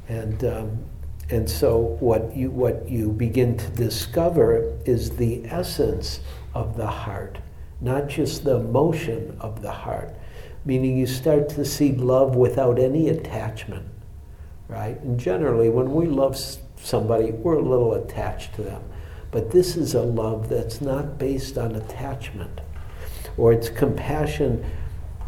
And 0.08 0.44
um, 0.44 0.84
and 1.30 1.48
so 1.48 1.96
what 2.00 2.36
you 2.36 2.50
what 2.50 2.88
you 2.88 3.12
begin 3.12 3.56
to 3.56 3.68
discover 3.70 4.76
is 4.84 5.10
the 5.16 5.44
essence 5.46 6.20
of 6.54 6.76
the 6.76 6.88
heart, 6.88 7.38
not 7.80 8.08
just 8.08 8.44
the 8.44 8.56
emotion 8.56 9.36
of 9.40 9.62
the 9.62 9.70
heart. 9.70 10.14
Meaning 10.64 10.98
you 10.98 11.06
start 11.06 11.48
to 11.50 11.64
see 11.64 11.92
love 11.92 12.36
without 12.36 12.78
any 12.78 13.08
attachment, 13.08 13.86
right? 14.68 15.00
And 15.00 15.18
generally, 15.18 15.70
when 15.70 15.94
we 15.94 16.06
love 16.06 16.38
somebody, 16.76 17.30
we're 17.30 17.58
a 17.58 17.62
little 17.62 17.94
attached 17.94 18.54
to 18.56 18.62
them. 18.62 18.82
But 19.30 19.50
this 19.50 19.76
is 19.76 19.94
a 19.94 20.02
love 20.02 20.48
that's 20.48 20.80
not 20.80 21.18
based 21.18 21.56
on 21.56 21.76
attachment, 21.76 22.60
or 23.36 23.52
it's 23.52 23.68
compassion 23.68 24.64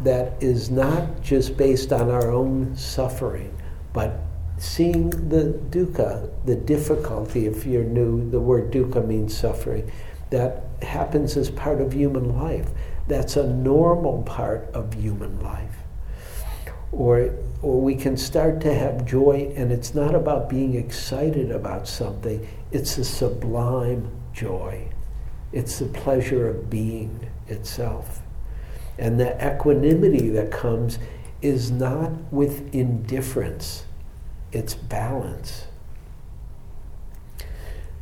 that 0.01 0.33
is 0.41 0.69
not 0.69 1.21
just 1.21 1.57
based 1.57 1.93
on 1.93 2.11
our 2.11 2.29
own 2.29 2.75
suffering, 2.75 3.55
but 3.93 4.19
seeing 4.57 5.09
the 5.09 5.57
dukkha, 5.69 6.29
the 6.45 6.55
difficulty, 6.55 7.45
if 7.47 7.65
you're 7.65 7.83
new, 7.83 8.29
the 8.29 8.39
word 8.39 8.71
dukkha 8.71 9.05
means 9.05 9.35
suffering, 9.35 9.89
that 10.29 10.72
happens 10.83 11.37
as 11.37 11.49
part 11.49 11.81
of 11.81 11.93
human 11.93 12.37
life. 12.37 12.69
That's 13.07 13.35
a 13.35 13.47
normal 13.47 14.23
part 14.23 14.69
of 14.73 14.93
human 14.93 15.39
life. 15.39 15.75
Or, 16.91 17.33
or 17.61 17.81
we 17.81 17.95
can 17.95 18.17
start 18.17 18.61
to 18.61 18.73
have 18.73 19.05
joy, 19.05 19.51
and 19.55 19.71
it's 19.71 19.95
not 19.95 20.13
about 20.13 20.49
being 20.49 20.75
excited 20.75 21.51
about 21.51 21.87
something, 21.87 22.47
it's 22.71 22.97
a 22.97 23.03
sublime 23.03 24.11
joy. 24.33 24.89
It's 25.51 25.79
the 25.79 25.85
pleasure 25.85 26.47
of 26.47 26.69
being 26.69 27.29
itself. 27.47 28.21
And 28.97 29.19
the 29.19 29.35
equanimity 29.45 30.29
that 30.29 30.51
comes 30.51 30.99
is 31.41 31.71
not 31.71 32.11
with 32.31 32.73
indifference, 32.73 33.85
it's 34.51 34.73
balance. 34.75 35.65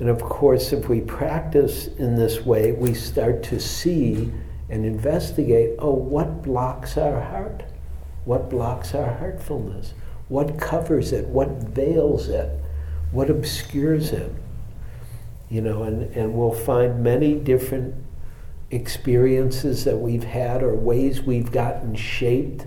And 0.02 0.10
of 0.10 0.20
course, 0.20 0.74
if 0.74 0.90
we 0.90 1.00
practice 1.00 1.86
in 1.86 2.16
this 2.16 2.44
way, 2.44 2.72
we 2.72 2.96
start 2.96 3.44
to 3.44 3.60
see 3.60 4.32
and 4.68 4.84
investigate 4.84 5.76
oh, 5.78 5.94
what 5.94 6.42
blocks 6.42 6.98
our 6.98 7.22
heart? 7.22 7.62
What 8.26 8.50
blocks 8.50 8.96
our 8.96 9.14
heartfulness? 9.14 9.94
What 10.28 10.60
covers 10.60 11.12
it? 11.12 11.28
What 11.28 11.50
veils 11.50 12.30
it? 12.30 12.50
What 13.12 13.30
obscures 13.30 14.12
it? 14.12 14.34
You 15.52 15.62
know, 15.62 15.84
and, 15.84 16.12
and 16.16 16.34
we'll 16.34 16.52
find 16.52 17.04
many 17.04 17.36
different 17.36 17.94
experiences 18.72 19.84
that 19.84 19.98
we've 19.98 20.24
had 20.24 20.64
or 20.64 20.74
ways 20.74 21.22
we've 21.22 21.52
gotten 21.52 21.94
shaped 21.94 22.66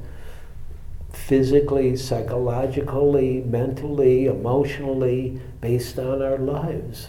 physically, 1.12 1.96
psychologically, 1.96 3.40
mentally, 3.40 4.26
emotionally, 4.26 5.40
based 5.60 5.98
on 5.98 6.22
our 6.22 6.38
lives 6.38 7.08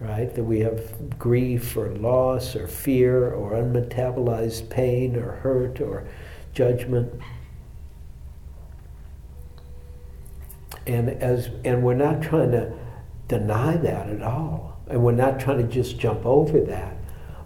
right? 0.00 0.34
That 0.34 0.44
we 0.44 0.60
have 0.60 1.18
grief 1.18 1.76
or 1.76 1.94
loss 1.94 2.56
or 2.56 2.66
fear 2.66 3.30
or 3.30 3.52
unmetabolized 3.52 4.70
pain 4.70 5.14
or 5.16 5.32
hurt 5.36 5.80
or 5.80 6.08
judgment. 6.54 7.12
And 10.86 11.10
as 11.10 11.50
and 11.64 11.82
we're 11.82 11.94
not 11.94 12.22
trying 12.22 12.50
to 12.52 12.72
deny 13.28 13.76
that 13.76 14.08
at 14.08 14.22
all. 14.22 14.80
And 14.88 15.04
we're 15.04 15.12
not 15.12 15.38
trying 15.38 15.58
to 15.58 15.72
just 15.72 15.98
jump 15.98 16.24
over 16.24 16.60
that. 16.60 16.96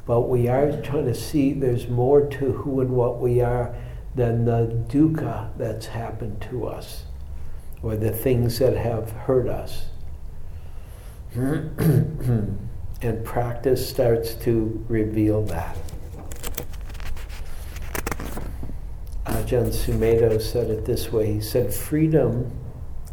But 0.07 0.23
we 0.23 0.49
are 0.49 0.81
trying 0.83 1.07
to 1.07 1.15
see 1.15 1.53
there's 1.53 1.89
more 1.89 2.27
to 2.27 2.53
who 2.53 2.81
and 2.81 2.91
what 2.91 3.21
we 3.21 3.41
are 3.41 3.75
than 4.15 4.45
the 4.45 4.85
dukkha 4.89 5.51
that's 5.59 5.87
happened 5.87 6.41
to 6.51 6.67
us 6.67 7.05
or 7.83 7.97
the 7.97 8.13
things 8.13 8.59
that 8.61 8.77
have 8.77 9.11
hurt 9.11 9.49
us. 9.49 9.87
and 13.03 13.25
practice 13.25 13.89
starts 13.89 14.35
to 14.35 14.85
reveal 14.89 15.43
that. 15.43 15.77
Ajahn 19.27 19.73
Sumedho 19.73 20.41
said 20.41 20.71
it 20.71 20.85
this 20.85 21.11
way 21.11 21.33
he 21.33 21.41
said, 21.41 21.75
Freedom 21.75 22.53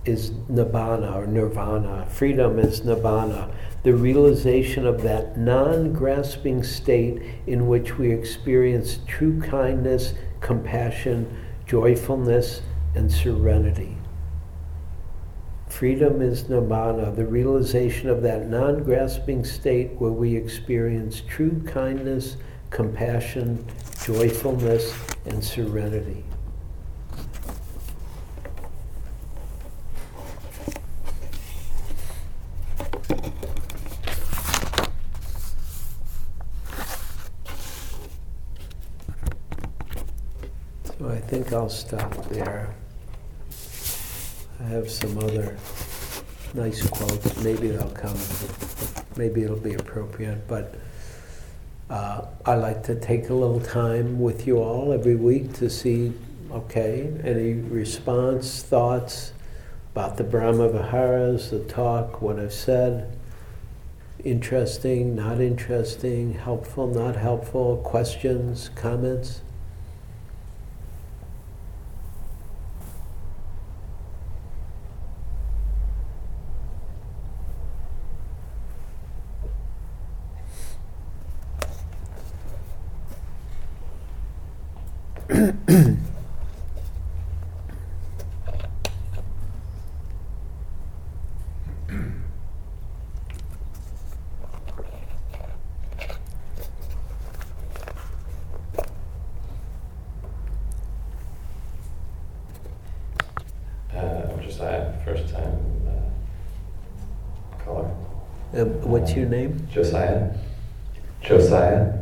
is 0.05 0.31
nibbana 0.49 1.15
or 1.15 1.25
nirvana. 1.25 2.05
Freedom 2.05 2.60
is 2.60 2.81
nibbana, 2.81 3.51
the 3.81 3.93
realization 3.93 4.86
of 4.86 5.01
that 5.01 5.38
non 5.38 5.91
grasping 5.91 6.63
state 6.63 7.21
in 7.47 7.67
which 7.67 7.97
we 7.97 8.12
experience 8.12 8.99
true 9.07 9.41
kindness, 9.41 10.13
compassion, 10.41 11.25
joyfulness, 11.65 12.62
and 12.93 13.12
serenity. 13.12 13.97
Freedom 15.71 16.21
is 16.21 16.43
nibbana, 16.43 17.15
the 17.15 17.25
realization 17.25 18.10
of 18.10 18.21
that 18.21 18.47
non 18.49 18.84
grasping 18.84 19.43
state 19.43 19.89
where 19.93 20.12
we 20.12 20.36
experience 20.36 21.21
true 21.27 21.63
kindness, 21.65 22.38
compassion, 22.69 23.65
joyfulness, 24.05 24.93
and 25.25 25.43
serenity. 25.43 26.23
So 40.84 41.10
I 41.10 41.17
think 41.21 41.51
I'll 41.53 41.69
stop 41.69 42.27
there. 42.27 42.75
I 44.63 44.67
have 44.69 44.89
some 44.91 45.17
other 45.17 45.58
nice 46.54 46.88
quotes. 46.88 47.43
Maybe 47.43 47.69
they'll 47.69 47.89
come. 47.89 48.17
Maybe 49.17 49.43
it'll 49.43 49.56
be 49.56 49.74
appropriate. 49.74 50.47
But 50.47 50.76
uh, 51.89 52.26
I 52.45 52.56
like 52.56 52.84
to 52.84 52.95
take 52.95 53.30
a 53.30 53.34
little 53.34 53.60
time 53.60 54.19
with 54.19 54.45
you 54.45 54.58
all 54.58 54.93
every 54.93 55.15
week 55.15 55.54
to 55.54 55.69
see, 55.69 56.13
okay, 56.52 57.12
any 57.24 57.54
response, 57.54 58.62
thoughts 58.62 59.34
about 59.93 60.17
the 60.17 60.24
Brahma 60.24 60.69
Viharas, 60.69 61.50
the 61.50 61.60
talk, 61.65 62.21
what 62.21 62.39
I've 62.39 62.54
said. 62.54 63.17
Interesting, 64.24 65.15
not 65.15 65.41
interesting, 65.41 66.34
helpful, 66.34 66.88
not 66.88 67.15
helpful, 67.15 67.78
questions, 67.78 68.69
comments. 68.76 69.41
What's 108.91 109.16
your 109.16 109.26
name? 109.26 109.68
Josiah. 109.72 110.30
Josiah. 111.22 111.93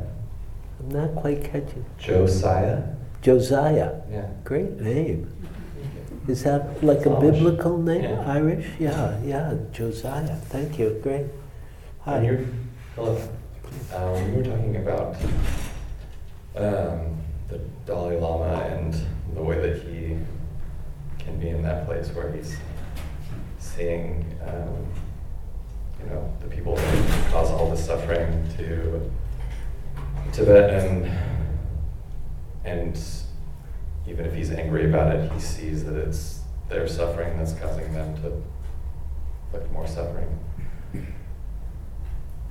I'm 0.80 0.90
not 0.90 1.16
quite 1.16 1.44
catching. 1.44 1.86
Josiah. 2.00 2.84
Josiah. 3.22 4.02
Yeah. 4.12 4.28
Great 4.44 4.80
name. 4.80 5.32
Is 6.28 6.44
that 6.44 6.84
like 6.84 7.06
a 7.06 7.20
biblical 7.20 7.78
name? 7.78 8.04
Yeah. 8.04 8.32
Irish? 8.32 8.66
Yeah, 8.80 9.20
yeah. 9.24 9.54
Josiah. 9.72 10.36
Thank 10.50 10.80
you. 10.80 11.00
Great. 11.04 11.28
Hi. 12.02 12.24
You're, 12.24 12.46
hello. 12.96 13.22
Um, 13.96 14.32
we 14.32 14.42
were 14.42 14.44
talking 14.44 14.76
about 14.78 15.16
um, 16.56 17.18
the 17.50 17.60
Dalai 17.86 18.18
Lama 18.18 18.54
and 18.66 18.94
the 19.36 19.44
way 19.44 19.60
that 19.60 19.84
he 19.84 20.18
can 21.20 21.40
be 21.40 21.50
in 21.50 21.62
that 21.64 21.86
place 21.86 22.10
where 22.10 22.32
he's 22.32 22.58
seeing. 23.80 24.26
Um, 24.46 24.86
you 26.00 26.10
know, 26.10 26.34
the 26.42 26.48
people 26.48 26.76
that 26.76 27.32
cause 27.32 27.50
all 27.50 27.70
this 27.70 27.86
suffering 27.86 28.46
to 28.58 29.10
Tibet 30.34 30.84
and 30.84 31.12
and 32.66 33.02
even 34.08 34.26
if 34.26 34.34
he's 34.34 34.52
angry 34.52 34.90
about 34.90 35.16
it, 35.16 35.32
he 35.32 35.40
sees 35.40 35.86
that 35.86 35.96
it's 35.96 36.42
their 36.68 36.88
suffering 36.88 37.38
that's 37.38 37.54
causing 37.54 37.92
them 37.94 38.16
to 38.22 38.44
inflict 39.46 39.72
more 39.72 39.88
suffering. 39.88 40.40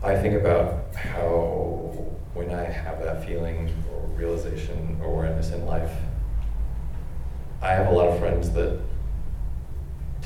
I 0.03 0.16
think 0.16 0.35
about 0.35 0.95
how 0.95 2.07
when 2.33 2.55
I 2.55 2.64
have 2.64 3.03
that 3.03 3.24
feeling 3.26 3.70
or 3.93 4.01
realization 4.16 4.99
or 5.03 5.09
awareness 5.09 5.51
in 5.51 5.66
life, 5.66 5.93
I 7.61 7.72
have 7.72 7.89
a 7.89 7.93
lot 7.93 8.09
of 8.09 8.18
friends 8.18 8.51
that 8.53 8.81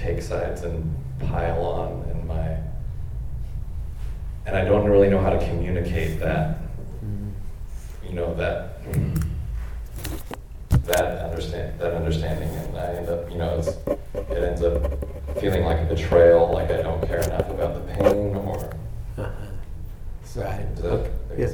take 0.03 0.21
sides 0.21 0.63
and 0.63 0.95
pile 1.21 1.63
on 1.65 2.11
in 2.11 2.27
my 2.27 2.59
and 4.45 4.57
I 4.57 4.65
don't 4.65 4.91
really 4.91 5.09
know 5.09 5.21
how 5.21 5.31
to 5.31 5.39
communicate 5.39 6.19
that. 6.21 6.59
Mm-hmm. 7.05 7.29
You 8.07 8.13
know 8.15 8.35
that 8.35 8.83
that 10.85 11.25
understand 11.25 11.79
that 11.79 11.95
understanding, 11.95 12.49
and 12.49 12.77
I 12.77 12.87
end 12.97 13.09
up, 13.09 13.31
you 13.31 13.39
know, 13.39 13.59
it 13.59 14.43
ends 14.43 14.63
up 14.63 14.83
feeling 15.39 15.65
like 15.65 15.79
a 15.79 15.85
betrayal, 15.85 16.53
like 16.53 16.71
I 16.71 16.83
don't 16.83 17.07
care 17.07 17.21
enough 17.21 17.49
about 17.51 17.75
the 17.75 17.93
pain, 17.93 18.35
or 18.35 18.75
uh-huh. 19.19 19.31
right. 20.37 20.67
So, 20.77 21.09
yeah. 21.39 21.49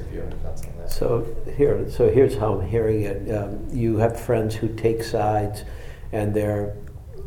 So 0.88 1.26
here, 1.56 1.90
so 1.90 2.08
here's 2.08 2.36
how 2.36 2.54
I'm 2.54 2.66
hearing 2.66 3.02
it. 3.02 3.34
Um, 3.34 3.68
you 3.70 3.98
have 3.98 4.18
friends 4.18 4.54
who 4.54 4.68
take 4.68 5.02
sides, 5.02 5.64
and 6.12 6.34
they're 6.34 6.74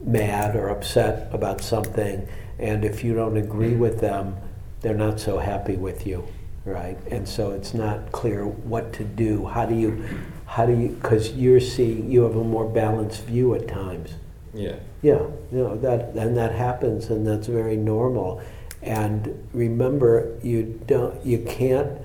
mad 0.03 0.55
or 0.55 0.69
upset 0.69 1.33
about 1.33 1.61
something, 1.61 2.27
and 2.59 2.83
if 2.85 3.03
you 3.03 3.13
don't 3.13 3.37
agree 3.37 3.75
with 3.75 3.99
them, 3.99 4.35
they're 4.81 4.93
not 4.93 5.19
so 5.19 5.37
happy 5.37 5.75
with 5.75 6.07
you, 6.07 6.27
right? 6.65 6.97
And 7.09 7.27
so 7.27 7.51
it's 7.51 7.73
not 7.73 8.11
clear 8.11 8.45
what 8.45 8.93
to 8.93 9.03
do. 9.03 9.45
How 9.45 9.65
do 9.65 9.75
you, 9.75 10.03
how 10.45 10.65
do 10.65 10.73
you, 10.73 10.89
because 10.89 11.33
you're 11.33 11.59
seeing, 11.59 12.11
you 12.11 12.23
have 12.23 12.35
a 12.35 12.43
more 12.43 12.67
balanced 12.67 13.23
view 13.25 13.53
at 13.55 13.67
times. 13.67 14.15
Yeah. 14.53 14.75
Yeah, 15.01 15.21
you 15.51 15.57
know, 15.63 15.77
that, 15.77 16.15
and 16.15 16.37
that 16.37 16.53
happens, 16.53 17.09
and 17.09 17.25
that's 17.25 17.47
very 17.47 17.77
normal. 17.77 18.41
And 18.83 19.47
remember, 19.53 20.37
you 20.43 20.79
don't, 20.85 21.23
you 21.25 21.39
can't 21.39 21.99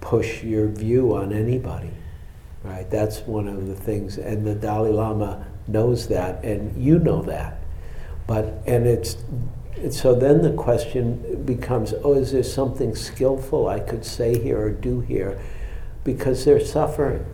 push 0.00 0.42
your 0.42 0.68
view 0.68 1.14
on 1.14 1.32
anybody, 1.32 1.90
right? 2.62 2.88
That's 2.90 3.20
one 3.20 3.48
of 3.48 3.66
the 3.66 3.74
things, 3.74 4.18
and 4.18 4.46
the 4.46 4.54
Dalai 4.54 4.90
Lama 4.90 5.46
knows 5.66 6.08
that, 6.08 6.44
and 6.44 6.82
you 6.82 6.98
know 6.98 7.22
that. 7.22 7.58
But, 8.26 8.62
and 8.66 8.86
it's 8.86 9.16
so 9.90 10.14
then 10.14 10.42
the 10.42 10.52
question 10.52 11.44
becomes 11.44 11.92
oh, 12.04 12.14
is 12.14 12.32
there 12.32 12.42
something 12.42 12.94
skillful 12.94 13.68
I 13.68 13.80
could 13.80 14.04
say 14.04 14.38
here 14.38 14.58
or 14.58 14.70
do 14.70 15.00
here? 15.00 15.40
Because 16.04 16.44
they're 16.44 16.64
suffering, 16.64 17.24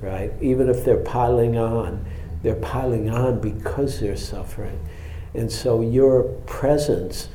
right? 0.00 0.32
Even 0.40 0.68
if 0.68 0.84
they're 0.84 1.02
piling 1.02 1.58
on, 1.58 2.04
they're 2.42 2.54
piling 2.54 3.10
on 3.10 3.40
because 3.40 4.00
they're 4.00 4.16
suffering. 4.16 4.78
And 5.34 5.50
so 5.50 5.80
your 5.80 6.22
presence, 6.46 7.28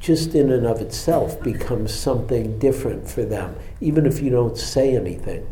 just 0.00 0.34
in 0.34 0.50
and 0.50 0.66
of 0.66 0.80
itself, 0.80 1.42
becomes 1.42 1.92
something 1.92 2.58
different 2.58 3.10
for 3.10 3.24
them, 3.24 3.56
even 3.80 4.06
if 4.06 4.22
you 4.22 4.30
don't 4.30 4.56
say 4.56 4.96
anything. 4.96 5.46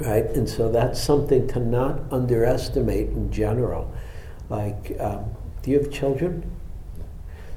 Right? 0.00 0.24
And 0.24 0.48
so 0.48 0.70
that's 0.70 1.00
something 1.00 1.46
to 1.48 1.60
not 1.60 2.00
underestimate 2.10 3.08
in 3.08 3.30
general. 3.30 3.92
Like, 4.48 4.96
um, 4.98 5.24
do 5.62 5.70
you 5.70 5.78
have 5.78 5.90
children? 5.90 6.50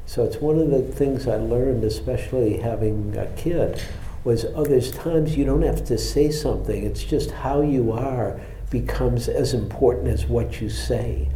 So 0.05 0.23
it's 0.23 0.37
one 0.37 0.59
of 0.59 0.69
the 0.69 0.81
things 0.81 1.27
I 1.27 1.35
learned, 1.35 1.83
especially 1.83 2.57
having 2.57 3.17
a 3.17 3.25
kid, 3.35 3.81
was 4.23 4.45
oh, 4.55 4.65
there's 4.65 4.91
times 4.91 5.35
you 5.35 5.45
don't 5.45 5.63
have 5.63 5.83
to 5.85 5.97
say 5.97 6.31
something. 6.31 6.83
It's 6.83 7.03
just 7.03 7.31
how 7.31 7.61
you 7.61 7.91
are 7.91 8.39
becomes 8.69 9.27
as 9.27 9.53
important 9.53 10.07
as 10.07 10.25
what 10.25 10.61
you 10.61 10.69
say. 10.69 11.29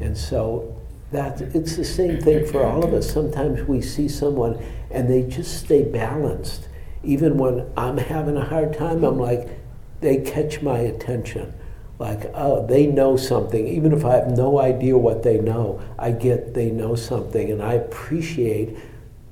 And 0.00 0.16
so 0.16 0.74
that 1.12 1.40
it's 1.40 1.76
the 1.76 1.84
same 1.84 2.20
thing 2.20 2.46
for 2.46 2.64
all 2.64 2.84
of 2.84 2.92
us. 2.92 3.10
Sometimes 3.10 3.62
we 3.68 3.80
see 3.80 4.08
someone 4.08 4.62
and 4.90 5.08
they 5.08 5.22
just 5.22 5.60
stay 5.60 5.82
balanced. 5.84 6.68
Even 7.02 7.36
when 7.36 7.70
I'm 7.76 7.98
having 7.98 8.36
a 8.36 8.44
hard 8.44 8.76
time, 8.76 9.04
I'm 9.04 9.18
like, 9.18 9.48
they 10.04 10.18
catch 10.18 10.60
my 10.60 10.78
attention. 10.80 11.52
Like 11.98 12.30
oh 12.34 12.66
they 12.66 12.86
know 12.86 13.16
something. 13.16 13.66
Even 13.66 13.92
if 13.92 14.04
i 14.04 14.14
have 14.14 14.30
no 14.30 14.60
idea 14.60 14.98
what 14.98 15.22
they 15.22 15.38
know 15.38 15.80
i 15.98 16.10
get 16.10 16.54
they 16.54 16.70
know 16.70 16.94
something 16.94 17.50
and 17.50 17.62
i 17.62 17.74
appreciate 17.74 18.76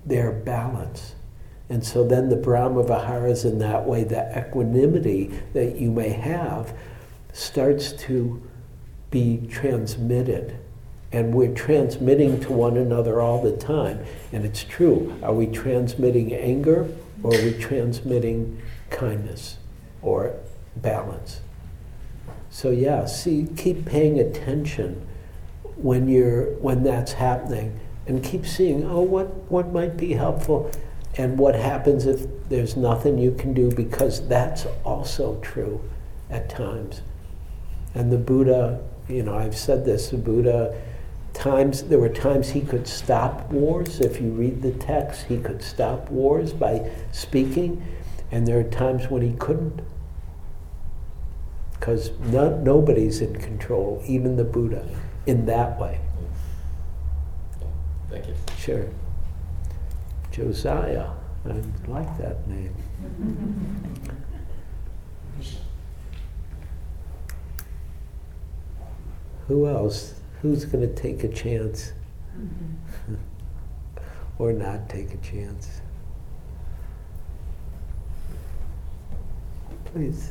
their 0.06 0.32
balance. 0.32 1.14
And 1.68 1.84
so 1.84 2.06
then 2.06 2.28
the 2.28 2.36
brahma 2.36 2.82
viharas 2.84 3.44
in 3.44 3.58
that 3.58 3.84
way 3.84 4.04
the 4.04 4.38
equanimity 4.38 5.30
that 5.52 5.76
you 5.76 5.90
may 5.90 6.10
have 6.10 6.76
starts 7.32 7.92
to 7.92 8.42
be 9.10 9.46
transmitted. 9.50 10.56
And 11.12 11.34
we're 11.34 11.54
transmitting 11.54 12.40
to 12.40 12.52
one 12.52 12.78
another 12.78 13.20
all 13.20 13.42
the 13.42 13.54
time. 13.54 14.02
And 14.32 14.46
it's 14.46 14.64
true. 14.64 15.14
Are 15.22 15.34
we 15.34 15.46
transmitting 15.46 16.32
anger 16.32 16.88
or 17.22 17.34
are 17.34 17.42
we 17.42 17.52
transmitting 17.58 18.62
kindness 18.88 19.58
or 20.00 20.34
balance. 20.76 21.40
So 22.50 22.70
yeah, 22.70 23.06
see, 23.06 23.48
keep 23.56 23.86
paying 23.86 24.18
attention 24.18 25.06
when 25.76 26.08
you're 26.08 26.52
when 26.56 26.82
that's 26.82 27.12
happening, 27.12 27.80
and 28.06 28.22
keep 28.22 28.46
seeing 28.46 28.84
oh 28.84 29.00
what 29.00 29.28
what 29.50 29.72
might 29.72 29.96
be 29.96 30.12
helpful, 30.12 30.70
and 31.16 31.38
what 31.38 31.54
happens 31.54 32.06
if 32.06 32.26
there's 32.48 32.76
nothing 32.76 33.18
you 33.18 33.32
can 33.32 33.54
do 33.54 33.70
because 33.70 34.26
that's 34.28 34.66
also 34.84 35.40
true 35.40 35.80
at 36.30 36.48
times. 36.48 37.02
And 37.94 38.12
the 38.12 38.18
Buddha, 38.18 38.82
you 39.08 39.22
know, 39.22 39.34
I've 39.34 39.56
said 39.56 39.84
this, 39.84 40.10
the 40.10 40.16
Buddha 40.18 40.78
times 41.32 41.84
there 41.84 41.98
were 41.98 42.10
times 42.10 42.50
he 42.50 42.60
could 42.60 42.86
stop 42.86 43.50
wars. 43.50 44.00
If 44.00 44.20
you 44.20 44.30
read 44.30 44.62
the 44.62 44.72
text 44.72 45.26
he 45.26 45.38
could 45.38 45.62
stop 45.62 46.10
wars 46.10 46.52
by 46.52 46.90
speaking. 47.12 47.82
And 48.30 48.46
there 48.46 48.58
are 48.58 48.64
times 48.64 49.08
when 49.10 49.22
he 49.22 49.34
couldn't 49.38 49.80
because 51.82 52.12
no, 52.20 52.56
nobody's 52.58 53.20
in 53.20 53.34
control, 53.34 54.00
even 54.06 54.36
the 54.36 54.44
Buddha, 54.44 54.88
in 55.26 55.46
that 55.46 55.80
way. 55.80 55.98
Thank 58.08 58.28
you. 58.28 58.34
Sure. 58.56 58.88
Josiah, 60.30 61.08
I 61.44 61.60
like 61.88 62.16
that 62.18 62.46
name. 62.46 62.72
Who 69.48 69.66
else? 69.66 70.14
Who's 70.40 70.64
going 70.64 70.88
to 70.88 70.94
take 70.94 71.24
a 71.24 71.28
chance? 71.28 71.94
or 74.38 74.52
not 74.52 74.88
take 74.88 75.14
a 75.14 75.16
chance? 75.16 75.80
Please. 79.86 80.30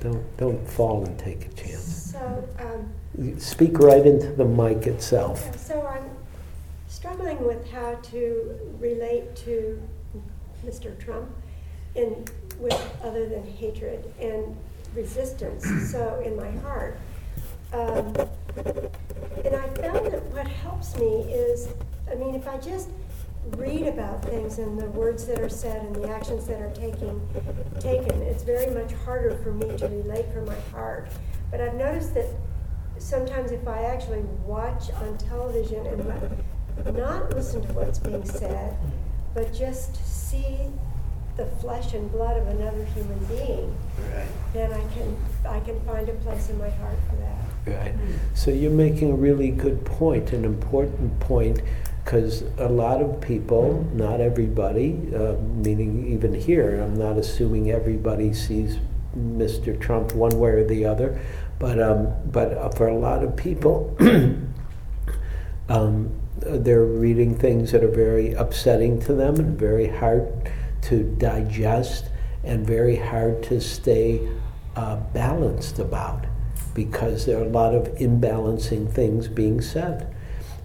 Don't, 0.00 0.36
don't 0.38 0.68
fall 0.68 1.04
and 1.04 1.18
take 1.18 1.46
a 1.46 1.48
chance. 1.50 2.12
So, 2.12 2.48
um, 2.58 3.38
Speak 3.38 3.78
right 3.78 4.06
into 4.06 4.32
the 4.32 4.44
mic 4.44 4.86
itself. 4.86 5.58
So 5.58 5.86
I'm 5.86 6.08
struggling 6.88 7.44
with 7.44 7.70
how 7.70 7.96
to 7.96 8.58
relate 8.78 9.36
to 9.36 9.80
Mr. 10.64 10.98
Trump 10.98 11.28
in 11.94 12.24
with 12.58 12.72
other 13.02 13.28
than 13.28 13.44
hatred 13.44 14.12
and 14.20 14.56
resistance. 14.94 15.64
So 15.90 16.22
in 16.24 16.36
my 16.36 16.50
heart, 16.62 16.98
um, 17.72 18.14
and 19.44 19.56
I 19.56 19.68
found 19.68 20.06
that 20.06 20.24
what 20.26 20.46
helps 20.46 20.96
me 20.96 21.22
is, 21.32 21.68
I 22.10 22.14
mean, 22.14 22.34
if 22.34 22.46
I 22.46 22.58
just 22.58 22.88
read 23.56 23.86
about 23.86 24.24
things 24.24 24.58
and 24.58 24.78
the 24.78 24.86
words 24.90 25.26
that 25.26 25.40
are 25.40 25.48
said 25.48 25.84
and 25.84 25.96
the 25.96 26.08
actions 26.08 26.46
that 26.46 26.60
are 26.60 26.70
taking 26.70 27.20
taken, 27.78 28.22
it's 28.22 28.42
very 28.42 28.72
much 28.74 28.92
harder 29.04 29.36
for 29.42 29.52
me 29.52 29.76
to 29.78 29.88
relate 29.88 30.30
from 30.32 30.46
my 30.46 30.60
heart. 30.72 31.08
But 31.50 31.60
I've 31.60 31.74
noticed 31.74 32.14
that 32.14 32.26
sometimes 32.98 33.50
if 33.50 33.66
I 33.66 33.82
actually 33.84 34.20
watch 34.44 34.90
on 34.92 35.16
television 35.18 35.86
and 35.86 36.96
not 36.96 37.34
listen 37.34 37.62
to 37.62 37.72
what's 37.72 37.98
being 37.98 38.24
said, 38.24 38.76
but 39.34 39.52
just 39.54 39.96
see 40.06 40.56
the 41.36 41.46
flesh 41.46 41.94
and 41.94 42.10
blood 42.12 42.36
of 42.36 42.46
another 42.48 42.84
human 42.84 43.18
being, 43.24 43.74
right. 44.14 44.28
then 44.52 44.72
I 44.72 44.82
can 44.94 45.16
I 45.48 45.60
can 45.60 45.80
find 45.80 46.08
a 46.08 46.12
place 46.14 46.50
in 46.50 46.58
my 46.58 46.68
heart 46.68 46.98
for 47.08 47.16
that. 47.16 47.78
Right. 47.78 47.94
So 48.34 48.50
you're 48.50 48.70
making 48.70 49.10
a 49.10 49.14
really 49.14 49.50
good 49.50 49.84
point, 49.84 50.32
an 50.32 50.44
important 50.44 51.18
point 51.20 51.60
because 52.10 52.42
a 52.58 52.68
lot 52.68 53.00
of 53.00 53.20
people, 53.20 53.88
not 53.94 54.20
everybody, 54.20 54.98
uh, 55.14 55.34
meaning 55.34 56.12
even 56.12 56.34
here, 56.34 56.80
I'm 56.80 56.96
not 56.96 57.16
assuming 57.16 57.70
everybody 57.70 58.34
sees 58.34 58.78
Mr. 59.16 59.80
Trump 59.80 60.12
one 60.16 60.36
way 60.36 60.50
or 60.50 60.64
the 60.64 60.84
other, 60.86 61.20
but 61.60 61.80
um, 61.80 62.12
but 62.32 62.76
for 62.76 62.88
a 62.88 62.96
lot 62.96 63.22
of 63.22 63.36
people, 63.36 63.96
um, 65.68 66.10
they're 66.38 66.84
reading 66.84 67.38
things 67.38 67.70
that 67.70 67.84
are 67.84 67.94
very 67.94 68.32
upsetting 68.32 68.98
to 69.02 69.12
them 69.12 69.36
and 69.36 69.56
very 69.56 69.86
hard 69.86 70.50
to 70.82 71.04
digest 71.16 72.06
and 72.42 72.66
very 72.66 72.96
hard 72.96 73.40
to 73.44 73.60
stay 73.60 74.28
uh, 74.74 74.96
balanced 75.14 75.78
about 75.78 76.24
because 76.74 77.24
there 77.24 77.38
are 77.38 77.44
a 77.44 77.48
lot 77.48 77.72
of 77.72 77.84
imbalancing 77.98 78.92
things 78.92 79.28
being 79.28 79.60
said. 79.60 80.09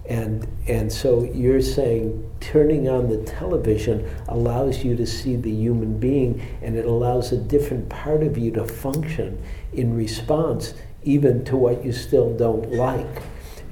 And, 0.08 0.46
and 0.68 0.92
so 0.92 1.24
you're 1.24 1.60
saying 1.60 2.30
turning 2.40 2.88
on 2.88 3.08
the 3.08 3.18
television 3.24 4.08
allows 4.28 4.84
you 4.84 4.94
to 4.96 5.06
see 5.06 5.36
the 5.36 5.50
human 5.50 5.98
being 5.98 6.40
and 6.62 6.76
it 6.76 6.84
allows 6.84 7.32
a 7.32 7.36
different 7.36 7.88
part 7.88 8.22
of 8.22 8.38
you 8.38 8.52
to 8.52 8.64
function 8.64 9.42
in 9.72 9.96
response 9.96 10.74
even 11.02 11.44
to 11.46 11.56
what 11.56 11.84
you 11.84 11.92
still 11.92 12.36
don't 12.36 12.72
like. 12.72 13.22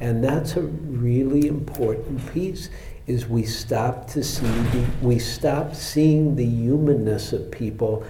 And 0.01 0.24
that's 0.24 0.57
a 0.57 0.62
really 0.62 1.47
important 1.47 2.32
piece 2.32 2.68
is 3.07 3.28
we 3.28 3.45
stop 3.45 4.09
to 4.09 4.24
see 4.24 4.47
the, 4.47 4.85
we 5.03 5.18
stop 5.18 5.74
seeing 5.74 6.35
the 6.35 6.45
humanness 6.45 7.32
of 7.32 7.51
people. 7.51 8.05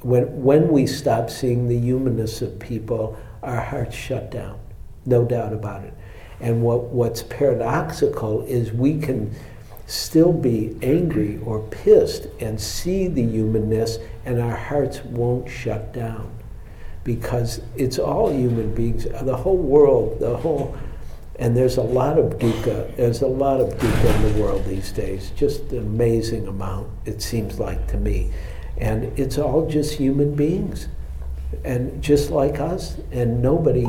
When, 0.00 0.42
when 0.42 0.68
we 0.68 0.86
stop 0.86 1.28
seeing 1.28 1.66
the 1.66 1.78
humanness 1.78 2.40
of 2.40 2.58
people 2.58 3.16
our 3.42 3.60
hearts 3.60 3.96
shut 3.96 4.30
down. 4.30 4.60
No 5.06 5.24
doubt 5.24 5.52
about 5.52 5.84
it 5.84 5.94
and 6.40 6.62
what, 6.62 6.84
what's 6.84 7.22
paradoxical 7.22 8.42
is 8.42 8.72
we 8.72 8.98
can 8.98 9.34
still 9.86 10.32
be 10.32 10.76
angry 10.82 11.40
or 11.44 11.60
pissed 11.70 12.26
and 12.40 12.60
see 12.60 13.08
the 13.08 13.22
humanness, 13.26 13.98
and 14.24 14.40
our 14.40 14.56
hearts 14.56 15.02
won't 15.04 15.50
shut 15.50 15.92
down. 15.92 16.30
Because 17.04 17.62
it's 17.74 17.98
all 17.98 18.30
human 18.30 18.74
beings, 18.74 19.06
the 19.22 19.36
whole 19.36 19.56
world, 19.56 20.20
the 20.20 20.36
whole, 20.36 20.76
and 21.36 21.56
there's 21.56 21.78
a 21.78 21.82
lot 21.82 22.18
of 22.18 22.38
dukkha, 22.38 22.94
there's 22.96 23.22
a 23.22 23.26
lot 23.26 23.60
of 23.60 23.70
dukkha 23.78 24.16
in 24.16 24.34
the 24.34 24.42
world 24.42 24.64
these 24.66 24.92
days, 24.92 25.30
just 25.34 25.62
an 25.72 25.78
amazing 25.78 26.46
amount, 26.46 26.88
it 27.06 27.22
seems 27.22 27.58
like 27.58 27.86
to 27.88 27.96
me. 27.96 28.30
And 28.76 29.18
it's 29.18 29.38
all 29.38 29.68
just 29.68 29.94
human 29.94 30.34
beings, 30.34 30.88
and 31.64 32.02
just 32.02 32.30
like 32.30 32.60
us, 32.60 32.98
and 33.10 33.42
nobody 33.42 33.86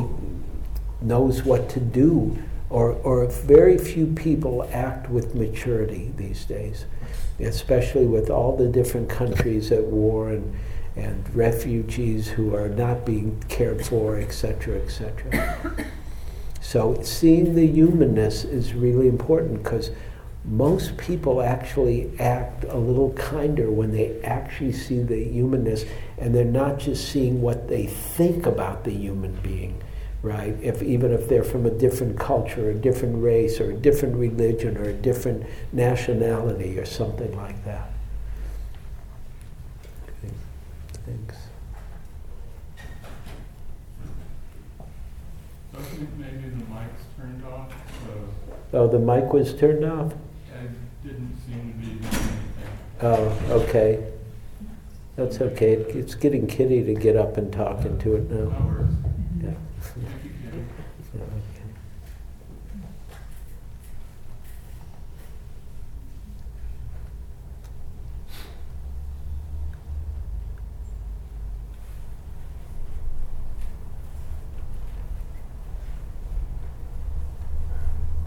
knows 1.02 1.44
what 1.44 1.68
to 1.70 1.80
do, 1.80 2.38
or, 2.68 2.92
or 2.92 3.26
very 3.26 3.76
few 3.78 4.06
people 4.06 4.68
act 4.72 5.10
with 5.10 5.34
maturity 5.34 6.12
these 6.16 6.44
days, 6.44 6.84
especially 7.40 8.06
with 8.06 8.30
all 8.30 8.56
the 8.56 8.68
different 8.68 9.08
countries 9.08 9.72
at 9.72 9.84
war 9.84 10.30
and, 10.30 10.54
and 10.96 11.34
refugees 11.34 12.28
who 12.28 12.54
are 12.54 12.68
not 12.68 13.04
being 13.04 13.42
cared 13.48 13.84
for, 13.84 14.18
etc., 14.18 14.80
etc. 14.80 15.86
so 16.60 17.00
seeing 17.02 17.54
the 17.54 17.66
humanness 17.66 18.44
is 18.44 18.74
really 18.74 19.08
important 19.08 19.62
because 19.62 19.90
most 20.44 20.96
people 20.96 21.42
actually 21.42 22.10
act 22.18 22.64
a 22.64 22.76
little 22.76 23.12
kinder 23.12 23.70
when 23.70 23.92
they 23.92 24.18
actually 24.22 24.72
see 24.72 25.02
the 25.02 25.22
humanness 25.24 25.84
and 26.18 26.34
they're 26.34 26.44
not 26.44 26.78
just 26.78 27.10
seeing 27.10 27.42
what 27.42 27.68
they 27.68 27.86
think 27.86 28.46
about 28.46 28.84
the 28.84 28.90
human 28.90 29.32
being 29.42 29.80
right? 30.22 30.56
If 30.62 30.82
even 30.82 31.12
if 31.12 31.28
they're 31.28 31.44
from 31.44 31.66
a 31.66 31.70
different 31.70 32.18
culture, 32.18 32.70
a 32.70 32.74
different 32.74 33.22
race, 33.22 33.60
or 33.60 33.70
a 33.70 33.74
different 33.74 34.16
religion, 34.16 34.76
or 34.76 34.84
a 34.84 34.92
different 34.92 35.46
nationality, 35.72 36.78
or 36.78 36.84
something 36.84 37.34
like 37.36 37.64
that. 37.64 37.90
Okay. 40.04 40.34
Thanks. 41.06 41.36
I 45.76 45.82
think 45.82 46.10
maybe 46.18 46.48
the 46.48 46.56
mic's 46.56 47.04
turned 47.16 47.44
off. 47.44 47.72
oh, 48.74 48.86
the 48.88 48.98
mic 48.98 49.32
was 49.32 49.54
turned 49.54 49.84
off. 49.84 50.12
I 50.54 50.66
didn't 51.06 51.36
seem 51.46 51.72
to 51.72 51.78
be 51.78 51.86
doing 51.94 52.04
anything. 52.04 52.38
Oh, 53.02 53.62
okay. 53.62 54.04
That's 55.16 55.40
okay. 55.40 55.72
It's 55.72 56.14
getting 56.14 56.46
Kitty 56.46 56.82
to 56.84 56.94
get 56.94 57.16
up 57.16 57.36
and 57.36 57.52
talk 57.52 57.84
into 57.84 58.14
it 58.16 58.30
now. 58.30 58.48
That 58.50 58.64
works. 58.64 58.94
Yeah. 59.42 59.50
Thank 59.80 60.24
you, 60.24 60.30
Kitty. 60.30 60.64
Yeah, 61.14 61.22
okay. 61.22 61.64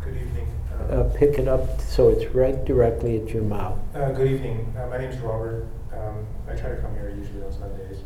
Good 0.04 0.16
evening. 0.18 0.48
Uh, 0.90 1.03
pick 1.16 1.38
it 1.38 1.48
up 1.48 1.80
so 1.82 2.10
it's 2.10 2.34
right 2.34 2.66
directly 2.66 3.22
at 3.22 3.30
your 3.30 3.44
mouth. 3.44 3.78
Uh, 3.96 4.12
good 4.12 4.32
evening. 4.32 4.74
Uh, 4.78 4.88
my 4.88 4.98
name 4.98 5.10
is 5.10 5.18
Robert. 5.20 5.68
Um, 5.94 6.26
I 6.50 6.56
try 6.56 6.70
to 6.70 6.78
come 6.78 6.94
here 6.96 7.14
usually 7.16 7.44
on 7.44 7.52
Sundays. 7.52 8.00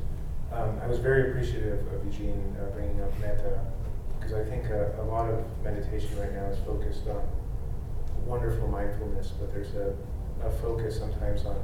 Um, 0.51 0.79
I 0.81 0.87
was 0.87 0.99
very 0.99 1.29
appreciative 1.31 1.85
of 1.93 2.05
Eugene 2.05 2.55
uh, 2.59 2.69
bringing 2.71 3.01
up 3.01 3.17
metta 3.19 3.59
because 4.19 4.33
I 4.33 4.43
think 4.43 4.65
a, 4.65 4.93
a 5.01 5.05
lot 5.05 5.29
of 5.29 5.43
meditation 5.63 6.19
right 6.19 6.33
now 6.33 6.45
is 6.45 6.59
focused 6.59 7.07
on 7.07 7.21
wonderful 8.25 8.67
mindfulness, 8.67 9.31
but 9.39 9.53
there's 9.53 9.73
a, 9.75 9.95
a 10.45 10.51
focus 10.61 10.97
sometimes 10.97 11.45
on 11.45 11.55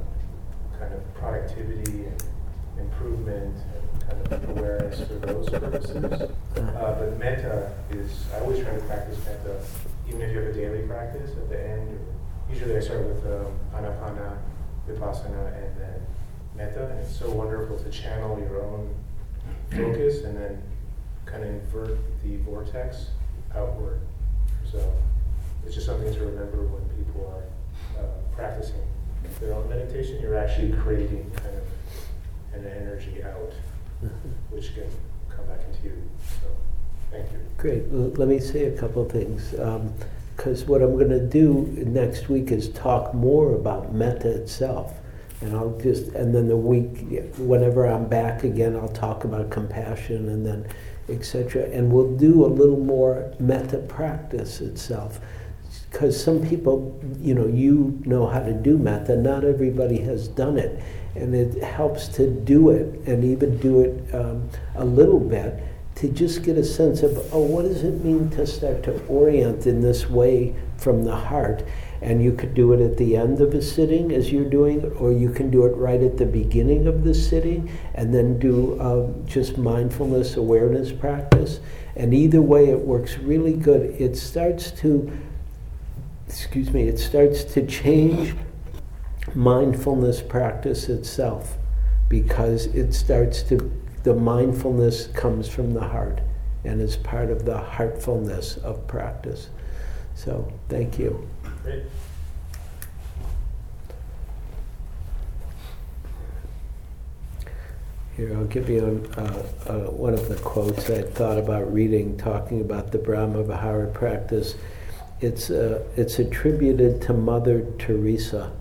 kind 0.78 0.92
of 0.94 1.14
productivity 1.14 2.06
and 2.06 2.24
improvement 2.78 3.56
and 3.56 4.30
kind 4.30 4.44
of 4.44 4.56
awareness 4.56 5.00
for 5.06 5.14
those 5.14 5.48
purposes. 5.48 6.04
Uh, 6.04 6.96
but 6.98 7.18
metta 7.18 7.72
is, 7.90 8.24
I 8.34 8.40
always 8.40 8.62
try 8.62 8.74
to 8.74 8.80
practice 8.82 9.18
metta, 9.24 9.60
even 10.08 10.20
if 10.22 10.32
you 10.32 10.38
have 10.38 10.48
a 10.48 10.52
daily 10.52 10.86
practice 10.86 11.30
at 11.32 11.48
the 11.48 11.60
end. 11.60 11.98
Usually 12.50 12.76
I 12.76 12.80
start 12.80 13.06
with 13.06 13.24
um, 13.26 13.58
anapana, 13.74 14.36
vipassana, 14.88 15.54
and 15.56 15.80
then 15.80 16.06
metta, 16.54 16.88
and 16.90 17.00
it's 17.00 17.16
so 17.16 17.30
wonderful 17.30 17.78
to 17.78 17.90
channel 17.90 18.38
your 18.38 18.62
own 18.62 18.94
focus 19.70 20.24
and 20.24 20.36
then 20.36 20.62
kind 21.26 21.42
of 21.42 21.50
invert 21.50 21.98
the 22.22 22.36
vortex 22.38 23.08
outward. 23.54 24.00
So 24.70 24.92
it's 25.64 25.74
just 25.74 25.86
something 25.86 26.12
to 26.12 26.20
remember 26.20 26.62
when 26.64 26.84
people 26.96 27.34
are 27.34 28.02
uh, 28.02 28.06
practicing 28.34 28.82
their 29.40 29.54
own 29.54 29.68
meditation. 29.68 30.20
You're 30.20 30.36
actually 30.36 30.72
creating 30.72 31.30
kind 31.36 31.56
of 31.56 32.60
an 32.60 32.66
energy 32.66 33.22
out, 33.22 33.52
which 34.50 34.74
can 34.74 34.86
come 35.28 35.46
back 35.46 35.60
into 35.66 35.88
you. 35.88 36.02
So 36.40 36.48
thank 37.14 37.32
you. 37.32 37.38
Great. 37.56 37.82
L- 37.92 38.12
let 38.16 38.28
me 38.28 38.38
say 38.38 38.64
a 38.66 38.78
couple 38.78 39.02
of 39.02 39.10
things. 39.10 39.50
Because 40.36 40.64
what 40.64 40.82
I'm 40.82 40.96
going 40.96 41.10
to 41.10 41.24
do 41.24 41.72
next 41.86 42.28
week 42.28 42.50
is 42.50 42.68
talk 42.70 43.14
more 43.14 43.54
about 43.54 43.94
metta 43.94 44.30
itself. 44.30 44.94
And 45.40 45.54
I'll 45.54 45.78
just, 45.78 46.08
and 46.08 46.34
then 46.34 46.48
the 46.48 46.56
week, 46.56 47.32
whenever 47.38 47.86
I'm 47.86 48.08
back 48.08 48.44
again, 48.44 48.76
I'll 48.76 48.88
talk 48.88 49.24
about 49.24 49.50
compassion 49.50 50.28
and 50.28 50.44
then 50.44 50.66
etc. 51.08 51.64
And 51.64 51.92
we'll 51.92 52.16
do 52.16 52.44
a 52.44 52.48
little 52.48 52.78
more 52.78 53.34
metta 53.38 53.78
practice 53.78 54.60
itself. 54.60 55.20
Because 55.90 56.22
some 56.22 56.46
people, 56.46 56.98
you 57.18 57.34
know, 57.34 57.46
you 57.46 58.00
know 58.04 58.26
how 58.26 58.40
to 58.40 58.52
do 58.52 58.78
metta, 58.78 59.16
not 59.16 59.44
everybody 59.44 59.98
has 59.98 60.28
done 60.28 60.58
it. 60.58 60.82
And 61.14 61.34
it 61.34 61.62
helps 61.62 62.08
to 62.08 62.28
do 62.28 62.70
it 62.70 63.06
and 63.06 63.22
even 63.22 63.58
do 63.58 63.82
it 63.82 64.14
um, 64.14 64.48
a 64.74 64.84
little 64.84 65.20
bit 65.20 65.62
to 65.96 66.08
just 66.08 66.42
get 66.42 66.58
a 66.58 66.64
sense 66.64 67.02
of, 67.02 67.16
oh, 67.32 67.40
what 67.40 67.62
does 67.62 67.84
it 67.84 68.04
mean 68.04 68.28
to 68.30 68.46
start 68.46 68.82
to 68.82 69.00
orient 69.06 69.66
in 69.66 69.80
this 69.80 70.10
way 70.10 70.54
from 70.76 71.04
the 71.04 71.14
heart? 71.14 71.64
And 72.02 72.22
you 72.22 72.32
could 72.32 72.52
do 72.52 72.72
it 72.72 72.80
at 72.80 72.96
the 72.96 73.16
end 73.16 73.40
of 73.40 73.54
a 73.54 73.62
sitting 73.62 74.12
as 74.12 74.30
you're 74.30 74.48
doing 74.48 74.82
it, 74.82 74.92
or 75.00 75.12
you 75.12 75.30
can 75.30 75.50
do 75.50 75.64
it 75.64 75.74
right 75.76 76.02
at 76.02 76.18
the 76.18 76.26
beginning 76.26 76.86
of 76.86 77.04
the 77.04 77.14
sitting 77.14 77.70
and 77.94 78.12
then 78.12 78.38
do 78.38 78.78
um, 78.80 79.26
just 79.26 79.56
mindfulness 79.56 80.36
awareness 80.36 80.92
practice. 80.92 81.60
And 81.96 82.12
either 82.12 82.42
way, 82.42 82.70
it 82.70 82.80
works 82.80 83.16
really 83.18 83.54
good. 83.54 83.94
It 84.00 84.16
starts 84.16 84.72
to, 84.72 85.10
excuse 86.26 86.72
me, 86.72 86.88
it 86.88 86.98
starts 86.98 87.44
to 87.44 87.64
change 87.66 88.34
mindfulness 89.34 90.20
practice 90.20 90.88
itself 90.88 91.56
because 92.08 92.66
it 92.66 92.92
starts 92.92 93.42
to, 93.44 93.72
the 94.04 94.14
mindfulness 94.14 95.08
comes 95.08 95.48
from 95.48 95.72
the 95.72 95.80
heart 95.80 96.20
and 96.64 96.80
is 96.80 96.96
part 96.96 97.30
of 97.30 97.44
the 97.44 97.56
heartfulness 97.56 98.58
of 98.58 98.86
practice. 98.86 99.48
So, 100.14 100.52
thank 100.68 100.98
you. 100.98 101.26
Great. 101.62 101.82
Here, 108.16 108.36
I'll 108.36 108.44
give 108.44 108.68
you 108.68 109.10
uh, 109.16 109.20
uh, 109.66 109.90
one 109.90 110.14
of 110.14 110.28
the 110.28 110.36
quotes 110.36 110.88
I 110.88 111.02
thought 111.02 111.36
about 111.36 111.72
reading, 111.72 112.16
talking 112.16 112.60
about 112.60 112.92
the 112.92 112.98
Brahma 112.98 113.42
Vihara 113.42 113.88
practice. 113.88 114.54
It's, 115.20 115.50
uh, 115.50 115.82
it's 115.96 116.18
attributed 116.18 117.00
to 117.02 117.12
Mother 117.14 117.66
Teresa, 117.78 118.52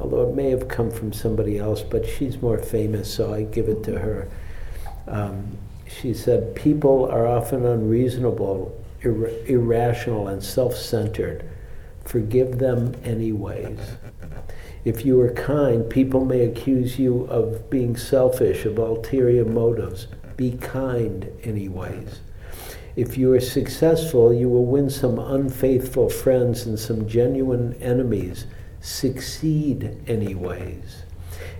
although 0.00 0.30
it 0.30 0.34
may 0.34 0.48
have 0.50 0.68
come 0.68 0.90
from 0.90 1.12
somebody 1.12 1.58
else, 1.58 1.82
but 1.82 2.06
she's 2.06 2.40
more 2.40 2.56
famous, 2.56 3.12
so 3.12 3.34
I 3.34 3.42
give 3.42 3.68
it 3.68 3.82
to 3.84 3.98
her. 3.98 4.28
Um, 5.06 5.58
she 5.86 6.14
said, 6.14 6.54
People 6.54 7.06
are 7.06 7.26
often 7.26 7.66
unreasonable, 7.66 8.78
ir- 9.02 9.28
irrational, 9.46 10.28
and 10.28 10.42
self 10.42 10.76
centered. 10.76 11.44
Forgive 12.04 12.58
them 12.58 12.94
anyways. 13.04 13.78
If 14.84 15.04
you 15.04 15.20
are 15.20 15.32
kind, 15.32 15.88
people 15.88 16.24
may 16.24 16.40
accuse 16.44 16.98
you 16.98 17.24
of 17.24 17.68
being 17.68 17.96
selfish, 17.96 18.64
of 18.64 18.78
ulterior 18.78 19.44
motives. 19.44 20.06
Be 20.36 20.52
kind, 20.52 21.30
anyways. 21.44 22.20
If 22.96 23.18
you 23.18 23.32
are 23.34 23.40
successful, 23.40 24.32
you 24.32 24.48
will 24.48 24.64
win 24.64 24.88
some 24.88 25.18
unfaithful 25.18 26.08
friends 26.08 26.66
and 26.66 26.78
some 26.78 27.06
genuine 27.06 27.74
enemies. 27.80 28.46
Succeed, 28.80 29.98
anyways. 30.06 31.02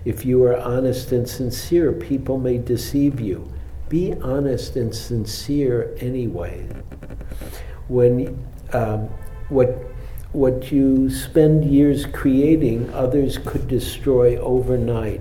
If 0.04 0.24
you 0.24 0.42
are 0.44 0.56
honest 0.56 1.12
and 1.12 1.28
sincere, 1.28 1.92
people 1.92 2.38
may 2.38 2.58
deceive 2.58 3.20
you. 3.20 3.52
Be 3.88 4.14
honest 4.14 4.76
and 4.76 4.94
sincere 4.94 5.96
anyway. 6.00 6.66
When 7.88 8.44
um, 8.72 9.08
what 9.48 9.68
what 10.32 10.70
you 10.70 11.10
spend 11.10 11.64
years 11.64 12.06
creating, 12.06 12.92
others 12.94 13.38
could 13.38 13.66
destroy 13.66 14.36
overnight. 14.36 15.20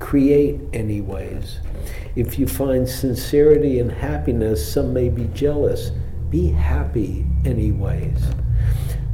Create 0.00 0.60
anyways. 0.72 1.60
If 2.16 2.38
you 2.40 2.48
find 2.48 2.88
sincerity 2.88 3.78
and 3.78 3.92
happiness, 3.92 4.72
some 4.72 4.92
may 4.92 5.08
be 5.08 5.26
jealous. 5.26 5.92
Be 6.28 6.48
happy 6.48 7.24
anyways. 7.44 8.18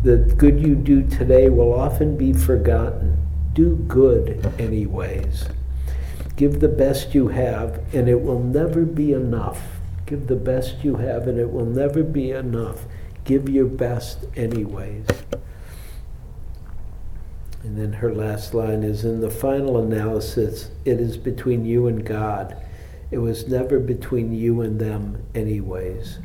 The 0.02 0.16
good 0.36 0.60
you 0.60 0.74
do 0.74 1.02
today 1.02 1.50
will 1.50 1.72
often 1.72 2.16
be 2.16 2.32
forgotten. 2.32 3.23
Do 3.54 3.76
good 3.86 4.52
anyways. 4.58 5.46
Give 6.36 6.58
the 6.58 6.68
best 6.68 7.14
you 7.14 7.28
have, 7.28 7.82
and 7.94 8.08
it 8.08 8.20
will 8.20 8.40
never 8.40 8.84
be 8.84 9.12
enough. 9.12 9.62
Give 10.06 10.26
the 10.26 10.34
best 10.34 10.82
you 10.82 10.96
have, 10.96 11.28
and 11.28 11.38
it 11.38 11.52
will 11.52 11.64
never 11.64 12.02
be 12.02 12.32
enough. 12.32 12.84
Give 13.24 13.48
your 13.48 13.66
best 13.66 14.24
anyways. 14.34 15.06
And 17.62 17.78
then 17.78 17.92
her 17.94 18.12
last 18.12 18.52
line 18.52 18.82
is 18.82 19.04
In 19.04 19.20
the 19.20 19.30
final 19.30 19.78
analysis, 19.78 20.72
it 20.84 21.00
is 21.00 21.16
between 21.16 21.64
you 21.64 21.86
and 21.86 22.04
God. 22.04 22.56
It 23.12 23.18
was 23.18 23.46
never 23.46 23.78
between 23.78 24.32
you 24.32 24.60
and 24.62 24.80
them, 24.80 25.24
anyways. 25.34 26.18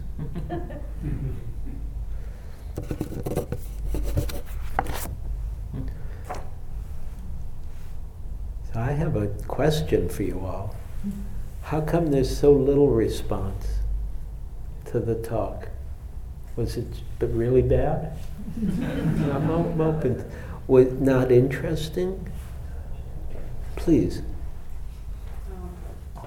So 8.73 8.79
I 8.79 8.91
have 8.91 9.15
a 9.15 9.27
question 9.47 10.09
for 10.09 10.23
you 10.23 10.39
all. 10.39 10.75
How 11.63 11.81
come 11.81 12.07
there's 12.07 12.35
so 12.35 12.51
little 12.51 12.89
response 12.89 13.65
to 14.85 14.99
the 14.99 15.15
talk? 15.15 15.69
Was 16.55 16.77
it 16.77 16.87
really 17.19 17.61
bad? 17.61 18.17
I'm 18.61 19.49
open. 19.81 20.29
Was 20.67 20.91
not 20.93 21.31
interesting? 21.31 22.29
Please. 23.75 24.21
Um, 25.51 26.25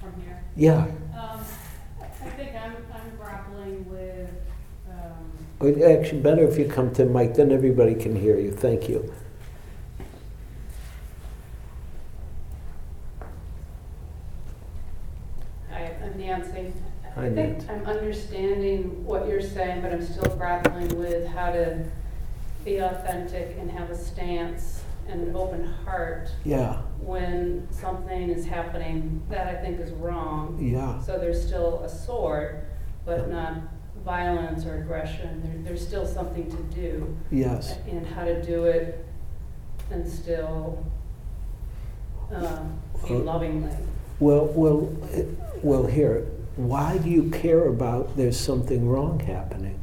From 0.00 0.20
here. 0.22 0.42
Yeah. 0.56 0.86
Um, 1.16 1.44
I 2.00 2.30
think 2.30 2.56
I'm, 2.56 2.76
I'm 2.94 3.16
grappling 3.16 3.88
with, 3.90 4.30
um, 4.88 5.30
Well, 5.60 5.92
Actually, 5.98 6.22
better 6.22 6.44
if 6.44 6.58
you 6.58 6.66
come 6.66 6.92
to 6.94 7.04
mic, 7.04 7.34
then 7.34 7.52
everybody 7.52 7.94
can 7.94 8.16
hear 8.16 8.38
you. 8.38 8.50
Thank 8.52 8.88
you. 8.88 9.12
Hi, 15.70 15.92
I'm 16.12 16.18
Nancy. 16.18 16.72
Hi, 17.14 17.26
I 17.26 17.30
think. 17.34 17.70
I'm 17.70 17.86
understanding 17.86 19.04
what 19.04 19.26
you're 19.26 19.40
saying, 19.40 19.80
but 19.80 19.92
I'm 19.92 20.04
still 20.04 20.34
grappling 20.36 20.98
with 20.98 21.26
how 21.28 21.52
to 21.52 21.84
be 22.64 22.78
authentic 22.78 23.56
and 23.58 23.70
have 23.70 23.90
a 23.90 23.96
stance 23.96 24.82
and 25.08 25.28
an 25.28 25.34
open 25.36 25.64
heart 25.64 26.28
Yeah. 26.44 26.82
when 27.00 27.66
something 27.70 28.28
is 28.30 28.44
happening 28.44 29.22
that 29.30 29.46
I 29.46 29.54
think 29.62 29.80
is 29.80 29.90
wrong. 29.92 30.58
Yeah. 30.60 31.00
So 31.00 31.18
there's 31.18 31.44
still 31.44 31.80
a 31.80 31.88
sword, 31.88 32.64
but 33.06 33.30
not 33.30 33.54
violence 34.04 34.66
or 34.66 34.74
aggression. 34.82 35.40
There, 35.42 35.62
there's 35.64 35.86
still 35.86 36.06
something 36.06 36.50
to 36.50 36.62
do. 36.74 37.16
Yes. 37.30 37.78
And 37.88 38.06
how 38.06 38.24
to 38.24 38.42
do 38.42 38.64
it 38.64 39.04
and 39.90 40.06
still 40.06 40.84
um, 42.34 42.78
be 43.06 43.14
Well- 43.14 43.22
lovingly. 43.24 43.72
Well, 44.20 44.44
well, 44.54 44.88
eh, 45.12 45.24
well. 45.64 45.86
Here, 45.86 46.26
why 46.56 46.98
do 46.98 47.08
you 47.08 47.30
care 47.30 47.68
about 47.68 48.16
there's 48.16 48.38
something 48.38 48.88
wrong 48.88 49.20
happening? 49.20 49.78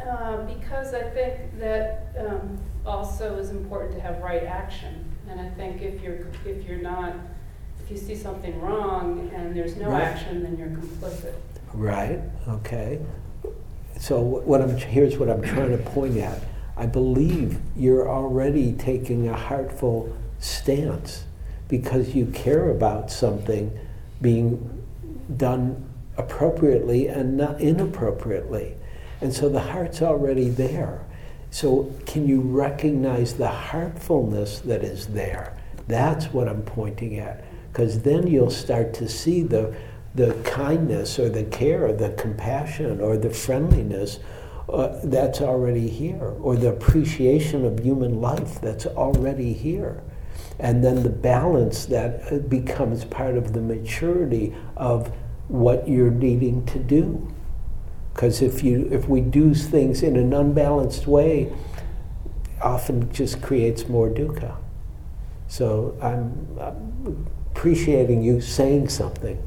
Uh, 0.00 0.36
Because 0.46 0.94
I 0.94 1.02
think 1.02 1.58
that 1.58 2.14
um, 2.18 2.58
also 2.84 3.36
is 3.36 3.50
important 3.50 3.94
to 3.94 4.00
have 4.00 4.20
right 4.20 4.42
action. 4.44 5.04
And 5.28 5.40
I 5.40 5.48
think 5.50 5.80
if 5.80 6.02
you're, 6.02 6.26
if 6.44 6.66
you're 6.68 6.78
not, 6.82 7.14
if 7.82 7.90
you 7.90 7.96
see 7.96 8.16
something 8.16 8.60
wrong 8.60 9.30
and 9.34 9.54
there's 9.56 9.76
no 9.76 9.90
Right. 9.90 10.02
action, 10.02 10.42
then 10.42 10.56
you're 10.58 10.68
complicit. 10.68 11.34
Right. 11.72 12.20
Okay. 12.48 13.00
So 13.98 14.20
what 14.20 14.60
I'm 14.60 14.76
here's 14.76 15.16
what 15.18 15.30
I'm 15.30 15.42
trying 15.42 15.70
to 15.70 15.78
point 15.78 16.16
at. 16.18 16.38
I 16.76 16.86
believe 16.86 17.60
you're 17.76 18.08
already 18.08 18.72
taking 18.72 19.28
a 19.28 19.36
heartful 19.36 20.14
stance 20.40 21.24
because 21.72 22.14
you 22.14 22.26
care 22.26 22.68
about 22.68 23.10
something 23.10 23.72
being 24.20 24.84
done 25.38 25.82
appropriately 26.18 27.06
and 27.06 27.34
not 27.34 27.58
inappropriately. 27.62 28.74
And 29.22 29.32
so 29.32 29.48
the 29.48 29.60
heart's 29.60 30.02
already 30.02 30.50
there. 30.50 31.02
So 31.50 31.90
can 32.04 32.28
you 32.28 32.42
recognize 32.42 33.32
the 33.32 33.48
heartfulness 33.48 34.60
that 34.66 34.84
is 34.84 35.06
there? 35.06 35.56
That's 35.88 36.26
what 36.26 36.46
I'm 36.46 36.60
pointing 36.60 37.18
at. 37.18 37.42
Because 37.72 38.02
then 38.02 38.26
you'll 38.26 38.50
start 38.50 38.92
to 38.94 39.08
see 39.08 39.42
the, 39.42 39.74
the 40.14 40.34
kindness 40.44 41.18
or 41.18 41.30
the 41.30 41.44
care 41.44 41.86
or 41.86 41.94
the 41.94 42.10
compassion 42.10 43.00
or 43.00 43.16
the 43.16 43.30
friendliness 43.30 44.18
uh, 44.68 45.00
that's 45.04 45.40
already 45.40 45.88
here, 45.88 46.34
or 46.42 46.54
the 46.54 46.68
appreciation 46.68 47.64
of 47.64 47.80
human 47.80 48.20
life 48.20 48.60
that's 48.60 48.84
already 48.84 49.54
here. 49.54 50.02
And 50.58 50.84
then 50.84 51.02
the 51.02 51.10
balance 51.10 51.86
that 51.86 52.32
uh, 52.32 52.38
becomes 52.38 53.04
part 53.04 53.36
of 53.36 53.52
the 53.52 53.60
maturity 53.60 54.54
of 54.76 55.12
what 55.48 55.88
you're 55.88 56.10
needing 56.10 56.64
to 56.66 56.78
do. 56.78 57.28
Because 58.14 58.42
if 58.42 58.62
you 58.62 58.88
if 58.90 59.08
we 59.08 59.20
do 59.20 59.54
things 59.54 60.02
in 60.02 60.16
an 60.16 60.32
unbalanced 60.32 61.06
way, 61.06 61.52
often 62.60 63.12
just 63.12 63.42
creates 63.42 63.88
more 63.88 64.08
dukkha. 64.08 64.56
So 65.48 65.96
I'm, 66.00 66.58
I'm 66.60 67.26
appreciating 67.50 68.22
you 68.22 68.40
saying 68.40 68.88
something. 68.88 69.46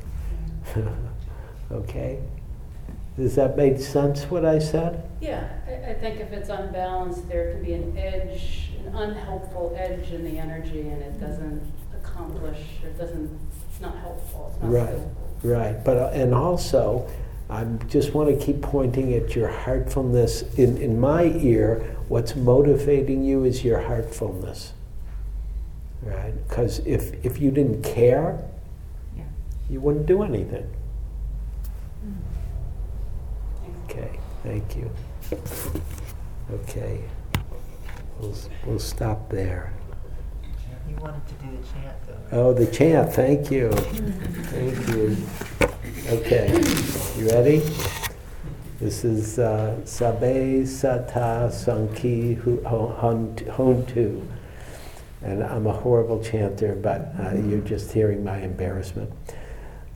okay? 1.72 2.20
Does 3.18 3.36
that 3.36 3.56
make 3.58 3.80
sense 3.80 4.26
what 4.26 4.46
I 4.46 4.60
said? 4.60 5.10
Yeah, 5.22 5.48
I, 5.68 5.92
I 5.92 5.94
think 5.96 6.20
if 6.20 6.32
it's 6.32 6.50
unbalanced, 6.50 7.28
there 7.30 7.54
can 7.54 7.64
be 7.64 7.74
an 7.74 7.98
edge, 7.98 8.72
an 8.86 8.96
unhelpful 8.96 9.76
edge 9.78 10.12
in 10.12 10.24
the 10.24 10.38
energy 10.40 10.82
and 10.82 11.02
it 11.02 11.20
doesn't 11.20 11.62
accomplish, 11.94 12.60
or 12.84 12.90
it 12.90 12.98
doesn't, 12.98 13.30
it's 13.70 13.82
not 13.82 13.96
helpful, 13.98 14.52
it's 14.54 14.62
not 14.64 14.72
Right. 14.72 14.88
skillful. 14.88 15.12
Right, 15.44 15.84
but 15.84 15.98
uh, 15.98 16.10
and 16.14 16.34
also, 16.34 17.08
I 17.50 17.64
just 17.88 18.14
want 18.16 18.30
to 18.30 18.44
keep 18.46 18.62
pointing 18.62 19.14
at 19.14 19.36
your 19.36 19.48
heartfulness. 19.50 20.42
In 20.58 20.78
in 20.78 21.00
my 21.00 21.26
ear, 21.26 21.96
what's 22.08 22.36
motivating 22.36 23.24
you 23.24 23.44
is 23.44 23.64
your 23.64 23.82
heartfulness. 23.82 24.72
Right, 26.02 26.34
because 26.48 26.80
if 26.80 27.24
if 27.24 27.40
you 27.40 27.52
didn't 27.52 27.84
care, 27.84 28.40
Yeah. 29.16 29.24
you 29.70 29.80
wouldn't 29.82 30.08
do 30.08 30.24
anything. 30.24 30.66
Thanks. 33.62 33.78
Okay, 33.90 34.20
thank 34.44 34.76
you. 34.76 34.90
Okay, 36.54 37.02
we'll 38.20 38.36
we'll 38.66 38.80
stop 38.80 39.30
there. 39.30 39.74
You 40.90 40.96
wanted 40.98 41.26
to 41.28 41.34
do 41.36 41.52
the 41.52 41.68
chant 41.74 41.98
though. 42.08 42.38
Oh, 42.50 42.54
the 42.54 42.66
chant, 42.68 43.12
thank 43.14 43.52
you. 43.52 43.72
Thank 43.72 44.88
you. 44.90 45.18
Okay, 46.08 46.48
you 47.18 47.30
ready? 47.30 47.62
This 48.80 49.04
is 49.04 49.40
uh, 49.40 49.84
Sabe 49.86 50.64
Sata 50.66 51.50
Sanki 51.50 52.36
Hu- 52.38 52.62
Ho- 52.66 52.94
Hun- 53.00 53.36
Hontu. 53.36 54.26
And 55.22 55.44
I'm 55.44 55.66
a 55.66 55.74
horrible 55.74 56.22
chanter, 56.24 56.76
but 56.76 57.12
uh, 57.20 57.34
you're 57.36 57.62
just 57.62 57.92
hearing 57.94 58.24
my 58.24 58.38
embarrassment. 58.40 59.12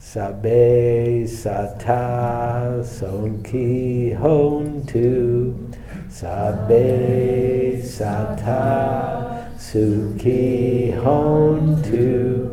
Sabe 0.00 1.24
Sata 1.28 2.82
Sanki 2.82 4.16
Hontu. 4.18 5.76
Sabbe 6.10 7.80
Satta 7.82 9.54
Sukhi 9.56 10.92
Hontu. 11.02 12.50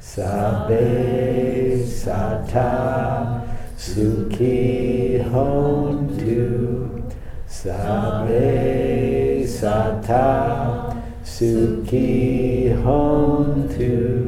Sabbe 0.00 1.86
Satta 1.86 3.44
Sukhi 3.76 5.22
Hontu. 5.30 7.12
Sabbe 7.46 9.46
Satta 9.46 10.92
Sukhi 11.22 12.72
Hontu. 12.82 14.26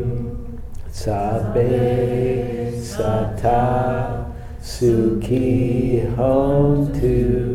Sabbe 0.98 2.72
satta 2.82 4.26
sukhi 4.60 6.02
hontu. 6.16 7.47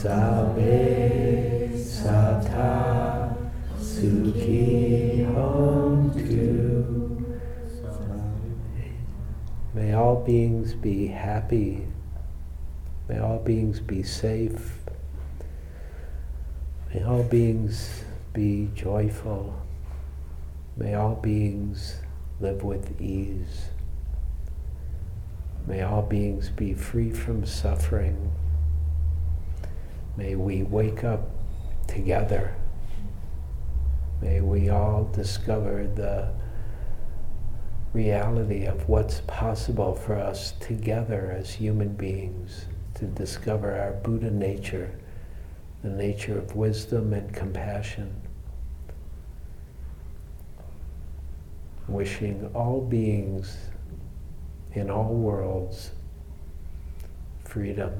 Sabbe 0.00 1.76
satta 1.76 3.36
sukhi 3.76 5.26
hontu. 5.26 7.20
May 9.74 9.92
all 9.92 10.16
beings 10.24 10.72
be 10.72 11.06
happy. 11.06 11.86
May 13.10 13.18
all 13.18 13.40
beings 13.40 13.78
be 13.78 14.02
safe. 14.02 14.78
May 16.94 17.02
all 17.02 17.24
beings 17.24 18.02
be 18.32 18.70
joyful. 18.74 19.54
May 20.78 20.94
all 20.94 21.16
beings 21.16 21.96
live 22.40 22.62
with 22.64 22.98
ease. 22.98 23.68
May 25.66 25.82
all 25.82 26.00
beings 26.00 26.48
be 26.48 26.72
free 26.72 27.10
from 27.10 27.44
suffering. 27.44 28.32
May 30.16 30.34
we 30.34 30.62
wake 30.62 31.04
up 31.04 31.28
together. 31.86 32.54
May 34.20 34.40
we 34.40 34.68
all 34.68 35.04
discover 35.04 35.86
the 35.86 36.32
reality 37.92 38.66
of 38.66 38.88
what's 38.88 39.20
possible 39.26 39.94
for 39.94 40.14
us 40.14 40.52
together 40.60 41.34
as 41.36 41.54
human 41.54 41.94
beings 41.94 42.66
to 42.94 43.06
discover 43.06 43.74
our 43.74 43.92
Buddha 43.92 44.30
nature, 44.30 44.98
the 45.82 45.88
nature 45.88 46.38
of 46.38 46.54
wisdom 46.54 47.12
and 47.12 47.32
compassion. 47.34 48.14
Wishing 51.88 52.48
all 52.54 52.80
beings 52.80 53.56
in 54.74 54.90
all 54.90 55.14
worlds 55.14 55.90
freedom. 57.44 57.92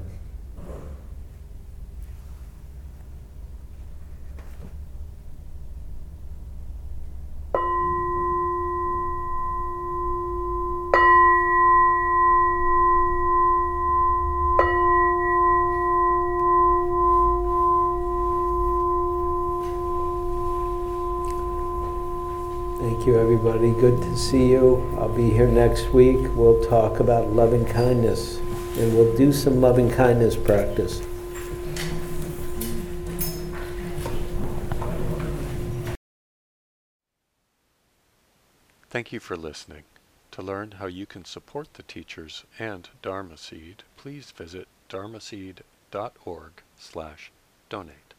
Everybody. 23.51 23.81
Good 23.81 24.01
to 24.01 24.17
see 24.17 24.47
you. 24.47 24.97
I'll 24.97 25.09
be 25.09 25.29
here 25.29 25.47
next 25.47 25.89
week. 25.89 26.17
We'll 26.35 26.63
talk 26.69 26.99
about 27.01 27.33
loving 27.33 27.65
kindness 27.65 28.37
and 28.77 28.95
we'll 28.95 29.15
do 29.17 29.33
some 29.33 29.59
loving 29.59 29.91
kindness 29.91 30.37
practice. 30.37 31.01
Thank 38.89 39.11
you 39.11 39.19
for 39.19 39.35
listening. 39.35 39.83
To 40.31 40.41
learn 40.41 40.71
how 40.79 40.85
you 40.85 41.05
can 41.05 41.25
support 41.25 41.73
the 41.73 41.83
teachers 41.83 42.45
and 42.57 42.87
Dharma 43.01 43.35
Seed, 43.35 43.83
please 43.97 44.31
visit 44.31 44.69
dharmaseed.org 44.89 46.51
slash 46.77 47.31
donate. 47.69 48.10